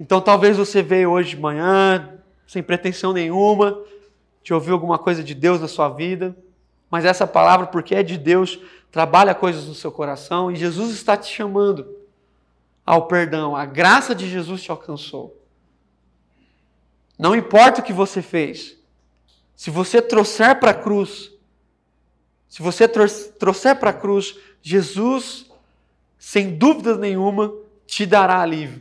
Então 0.00 0.20
talvez 0.20 0.56
você 0.56 0.82
veio 0.82 1.10
hoje 1.10 1.30
de 1.30 1.40
manhã, 1.40 2.14
sem 2.46 2.62
pretensão 2.62 3.12
nenhuma, 3.12 3.78
de 4.42 4.54
ouvir 4.54 4.72
alguma 4.72 4.98
coisa 4.98 5.22
de 5.22 5.34
Deus 5.34 5.60
na 5.60 5.68
sua 5.68 5.90
vida, 5.90 6.34
mas 6.90 7.04
essa 7.04 7.26
palavra, 7.26 7.66
porque 7.66 7.94
é 7.94 8.02
de 8.02 8.16
Deus, 8.16 8.58
trabalha 8.90 9.34
coisas 9.34 9.66
no 9.66 9.74
seu 9.74 9.92
coração 9.92 10.50
e 10.50 10.56
Jesus 10.56 10.92
está 10.92 11.16
te 11.16 11.30
chamando 11.30 11.97
ao 12.88 13.06
perdão. 13.06 13.54
A 13.54 13.66
graça 13.66 14.14
de 14.14 14.26
Jesus 14.26 14.62
te 14.62 14.70
alcançou. 14.70 15.38
Não 17.18 17.36
importa 17.36 17.82
o 17.82 17.84
que 17.84 17.92
você 17.92 18.22
fez, 18.22 18.78
se 19.54 19.68
você 19.70 20.00
trouxer 20.00 20.58
para 20.58 20.70
a 20.70 20.74
cruz, 20.74 21.30
se 22.48 22.62
você 22.62 22.88
trouxer 22.88 23.76
para 23.76 23.90
a 23.90 23.92
cruz, 23.92 24.38
Jesus, 24.62 25.50
sem 26.18 26.56
dúvida 26.56 26.96
nenhuma, 26.96 27.52
te 27.86 28.06
dará 28.06 28.40
alívio. 28.40 28.80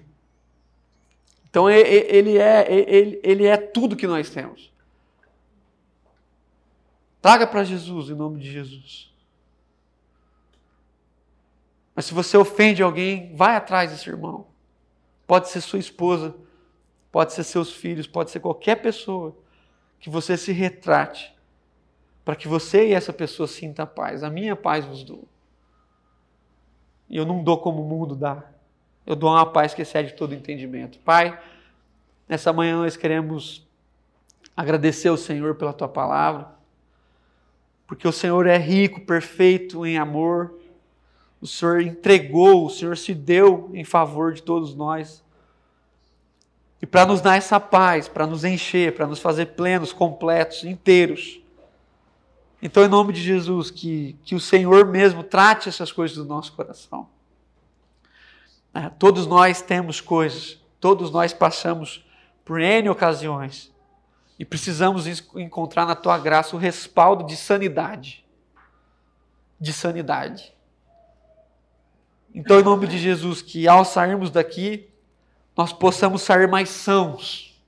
Então 1.49 1.70
ele 1.70 2.38
é, 2.38 2.66
ele, 2.72 3.20
ele 3.22 3.45
é 3.45 3.58
tudo 3.58 3.97
que 3.97 4.08
nós 4.08 4.30
temos. 4.30 4.72
Traga 7.22 7.45
para 7.45 7.66
Jesus 7.66 8.10
em 8.10 8.16
nome 8.16 8.39
de 8.39 8.49
Jesus. 8.49 9.07
Mas 11.97 12.05
se 12.05 12.13
você 12.13 12.37
ofende 12.37 12.83
alguém, 12.83 13.33
vai 13.33 13.55
atrás 13.55 13.89
desse 13.89 14.07
irmão. 14.07 14.45
Pode 15.25 15.49
ser 15.49 15.61
sua 15.61 15.79
esposa, 15.79 16.35
pode 17.11 17.33
ser 17.33 17.43
seus 17.43 17.73
filhos, 17.73 18.05
pode 18.05 18.29
ser 18.29 18.39
qualquer 18.39 18.75
pessoa 18.75 19.35
que 19.99 20.07
você 20.07 20.37
se 20.37 20.51
retrate, 20.51 21.35
para 22.23 22.35
que 22.35 22.47
você 22.47 22.89
e 22.89 22.93
essa 22.93 23.11
pessoa 23.11 23.47
sinta 23.47 23.83
paz. 23.83 24.23
A 24.23 24.29
minha 24.29 24.55
paz 24.55 24.85
vos 24.85 25.03
dou. 25.03 25.27
E 27.09 27.17
eu 27.17 27.25
não 27.25 27.43
dou 27.43 27.57
como 27.57 27.81
o 27.81 27.89
mundo 27.89 28.15
dá. 28.15 28.43
Eu 29.03 29.15
dou 29.15 29.31
uma 29.31 29.51
paz 29.51 29.73
que 29.73 29.81
excede 29.81 30.13
todo 30.13 30.35
entendimento. 30.35 30.99
Pai, 30.99 31.41
nessa 32.29 32.53
manhã 32.53 32.77
nós 32.77 32.95
queremos 32.95 33.67
agradecer 34.55 35.07
ao 35.07 35.17
Senhor 35.17 35.55
pela 35.55 35.73
tua 35.73 35.89
palavra, 35.89 36.47
porque 37.87 38.07
o 38.07 38.11
Senhor 38.11 38.45
é 38.45 38.57
rico, 38.59 39.01
perfeito 39.01 39.83
em 39.83 39.97
amor. 39.97 40.59
O 41.41 41.47
Senhor 41.47 41.81
entregou, 41.81 42.65
o 42.65 42.69
Senhor 42.69 42.97
se 42.97 43.13
deu 43.13 43.69
em 43.73 43.83
favor 43.83 44.33
de 44.33 44.41
todos 44.41 44.73
nós. 44.75 45.23
E 46.81 46.85
para 46.85 47.05
nos 47.05 47.21
dar 47.21 47.35
essa 47.35 47.59
paz, 47.59 48.07
para 48.07 48.27
nos 48.27 48.43
encher, 48.43 48.95
para 48.95 49.07
nos 49.07 49.19
fazer 49.19 49.47
plenos, 49.47 49.93
completos, 49.93 50.63
inteiros. 50.63 51.39
Então, 52.61 52.83
em 52.83 52.88
nome 52.88 53.13
de 53.13 53.21
Jesus, 53.21 53.69
que, 53.69 54.15
que 54.23 54.35
o 54.35 54.39
Senhor 54.39 54.85
mesmo 54.85 55.23
trate 55.23 55.69
essas 55.69 55.91
coisas 55.91 56.17
do 56.17 56.25
nosso 56.25 56.53
coração. 56.53 57.07
É, 58.73 58.89
todos 58.89 59.25
nós 59.25 59.61
temos 59.61 60.01
coisas, 60.01 60.59
todos 60.79 61.11
nós 61.11 61.33
passamos 61.33 62.05
por 62.43 62.59
N 62.59 62.89
ocasiões 62.89 63.73
e 64.39 64.45
precisamos 64.45 65.07
encontrar 65.35 65.85
na 65.85 65.95
tua 65.95 66.17
graça 66.17 66.55
o 66.55 66.59
respaldo 66.59 67.25
de 67.25 67.35
sanidade. 67.35 68.23
De 69.59 69.73
sanidade. 69.73 70.53
Então, 72.34 72.59
em 72.59 72.63
nome 72.63 72.88
de 72.88 72.97
Jesus, 72.97 73.41
que 73.41 73.67
ao 73.67 73.84
sairmos 73.84 74.30
daqui, 74.30 74.88
nós 75.55 75.73
possamos 75.73 76.21
sair 76.21 76.47
mais 76.47 76.69
sãos, 76.69 77.59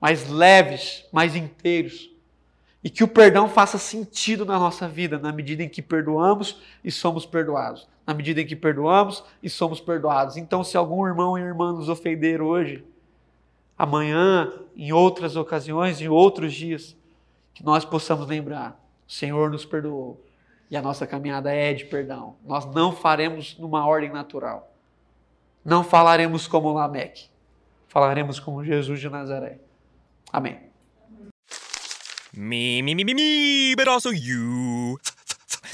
mais 0.00 0.28
leves, 0.28 1.04
mais 1.12 1.36
inteiros. 1.36 2.10
E 2.82 2.90
que 2.90 3.04
o 3.04 3.08
perdão 3.08 3.48
faça 3.48 3.78
sentido 3.78 4.44
na 4.44 4.58
nossa 4.58 4.88
vida, 4.88 5.18
na 5.18 5.32
medida 5.32 5.62
em 5.62 5.68
que 5.68 5.82
perdoamos 5.82 6.60
e 6.82 6.90
somos 6.90 7.26
perdoados. 7.26 7.86
Na 8.06 8.14
medida 8.14 8.40
em 8.40 8.46
que 8.46 8.56
perdoamos 8.56 9.22
e 9.42 9.50
somos 9.50 9.80
perdoados. 9.80 10.36
Então, 10.36 10.64
se 10.64 10.76
algum 10.76 11.06
irmão 11.06 11.36
e 11.36 11.42
irmã 11.42 11.72
nos 11.72 11.88
ofender 11.88 12.40
hoje, 12.40 12.84
amanhã, 13.76 14.52
em 14.76 14.92
outras 14.92 15.36
ocasiões, 15.36 16.00
em 16.00 16.08
outros 16.08 16.54
dias, 16.54 16.96
que 17.52 17.64
nós 17.64 17.84
possamos 17.84 18.26
lembrar: 18.26 18.80
o 19.06 19.12
Senhor 19.12 19.50
nos 19.50 19.64
perdoou 19.64 20.20
e 20.70 20.76
a 20.76 20.82
nossa 20.82 21.06
caminhada 21.06 21.52
é 21.52 21.72
de 21.72 21.84
perdão. 21.84 22.36
Nós 22.44 22.64
não 22.66 22.94
faremos 22.94 23.56
numa 23.58 23.86
ordem 23.86 24.10
natural. 24.10 24.74
Não 25.64 25.82
falaremos 25.82 26.46
como 26.46 26.72
Lameque, 26.72 27.28
falaremos 27.88 28.38
como 28.40 28.64
Jesus 28.64 29.00
de 29.00 29.08
Nazaré. 29.08 29.58
Amém. 30.32 30.58
Me, 32.34 32.82
me, 32.82 32.94
me, 32.94 33.04
me, 33.04 33.14
me, 33.14 33.74
but 33.74 33.88
also 33.88 34.10
you. 34.10 34.98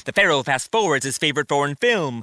The 0.04 0.12
Pharaoh 0.12 0.42
fast 0.42 0.70
forwards 0.70 1.04
his 1.04 1.18
favorite 1.18 1.48
foreign 1.48 1.74
film, 1.74 2.22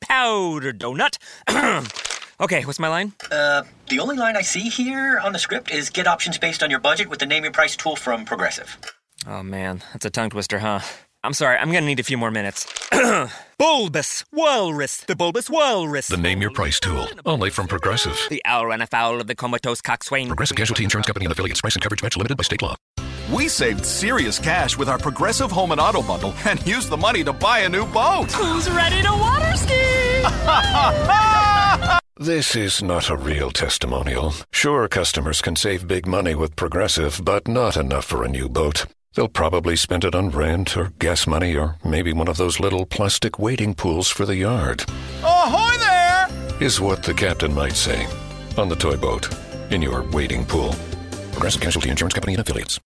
Powder 0.00 0.72
Donut. 0.72 1.18
okay, 2.40 2.64
what's 2.64 2.78
my 2.78 2.88
line? 2.88 3.12
Uh, 3.30 3.62
the 3.88 4.00
only 4.00 4.16
line 4.16 4.36
I 4.36 4.42
see 4.42 4.68
here 4.68 5.18
on 5.18 5.32
the 5.32 5.38
script 5.38 5.70
is 5.70 5.90
get 5.90 6.06
options 6.06 6.38
based 6.38 6.62
on 6.62 6.70
your 6.70 6.80
budget 6.80 7.08
with 7.08 7.20
the 7.20 7.26
name 7.26 7.44
your 7.44 7.52
price 7.52 7.76
tool 7.76 7.96
from 7.96 8.24
Progressive. 8.24 8.76
Oh 9.26 9.42
man, 9.42 9.82
that's 9.92 10.04
a 10.04 10.10
tongue 10.10 10.30
twister, 10.30 10.58
huh? 10.58 10.80
I'm 11.24 11.32
sorry, 11.32 11.56
I'm 11.56 11.72
gonna 11.72 11.86
need 11.86 12.00
a 12.00 12.02
few 12.02 12.18
more 12.18 12.30
minutes. 12.30 12.66
bulbous 13.58 14.26
Walrus, 14.30 14.98
the 14.98 15.16
Bulbous 15.16 15.48
Walrus. 15.48 16.08
The 16.08 16.18
name 16.18 16.42
your 16.42 16.50
price 16.50 16.78
tool, 16.78 17.08
only 17.24 17.48
from 17.48 17.66
Progressive. 17.66 18.18
The 18.28 18.42
owl 18.44 18.66
ran 18.66 18.82
afoul 18.82 19.22
of 19.22 19.26
the 19.26 19.34
comatose 19.34 19.80
coxswain. 19.80 20.26
Progressive 20.26 20.58
Casualty 20.58 20.84
Insurance 20.84 21.06
Company 21.06 21.24
and 21.24 21.32
affiliates. 21.32 21.62
Price 21.62 21.76
and 21.76 21.82
coverage 21.82 22.02
match 22.02 22.18
limited 22.18 22.36
by 22.36 22.42
state 22.42 22.60
law. 22.60 22.76
We 23.32 23.48
saved 23.48 23.86
serious 23.86 24.38
cash 24.38 24.76
with 24.76 24.86
our 24.90 24.98
Progressive 24.98 25.50
Home 25.50 25.72
and 25.72 25.80
Auto 25.80 26.02
bundle 26.02 26.34
and 26.44 26.64
used 26.66 26.90
the 26.90 26.98
money 26.98 27.24
to 27.24 27.32
buy 27.32 27.60
a 27.60 27.70
new 27.70 27.86
boat. 27.86 28.30
Who's 28.32 28.68
ready 28.68 29.00
to 29.00 29.10
water 29.10 29.56
ski? 29.56 29.80
This 32.16 32.54
is 32.54 32.80
not 32.80 33.10
a 33.10 33.16
real 33.16 33.50
testimonial. 33.50 34.34
Sure, 34.52 34.86
customers 34.86 35.42
can 35.42 35.56
save 35.56 35.88
big 35.88 36.06
money 36.06 36.36
with 36.36 36.54
Progressive, 36.54 37.20
but 37.24 37.48
not 37.48 37.76
enough 37.76 38.04
for 38.04 38.22
a 38.22 38.28
new 38.28 38.48
boat. 38.48 38.86
They'll 39.14 39.28
probably 39.28 39.76
spend 39.76 40.04
it 40.04 40.14
on 40.14 40.30
rent 40.30 40.76
or 40.76 40.92
gas 40.98 41.26
money 41.26 41.56
or 41.56 41.76
maybe 41.84 42.12
one 42.12 42.26
of 42.26 42.36
those 42.36 42.58
little 42.58 42.84
plastic 42.84 43.38
wading 43.38 43.74
pools 43.76 44.08
for 44.08 44.26
the 44.26 44.36
yard. 44.36 44.84
Ahoy 45.22 45.76
there! 45.78 46.28
Is 46.60 46.80
what 46.80 47.04
the 47.04 47.14
captain 47.14 47.54
might 47.54 47.76
say 47.76 48.06
on 48.58 48.68
the 48.68 48.76
toy 48.76 48.96
boat 48.96 49.28
in 49.70 49.82
your 49.82 50.02
wading 50.10 50.46
pool. 50.46 50.74
Progressive 51.32 51.60
Casualty 51.60 51.90
Insurance 51.90 52.14
Company 52.14 52.34
and 52.34 52.40
affiliates. 52.40 52.80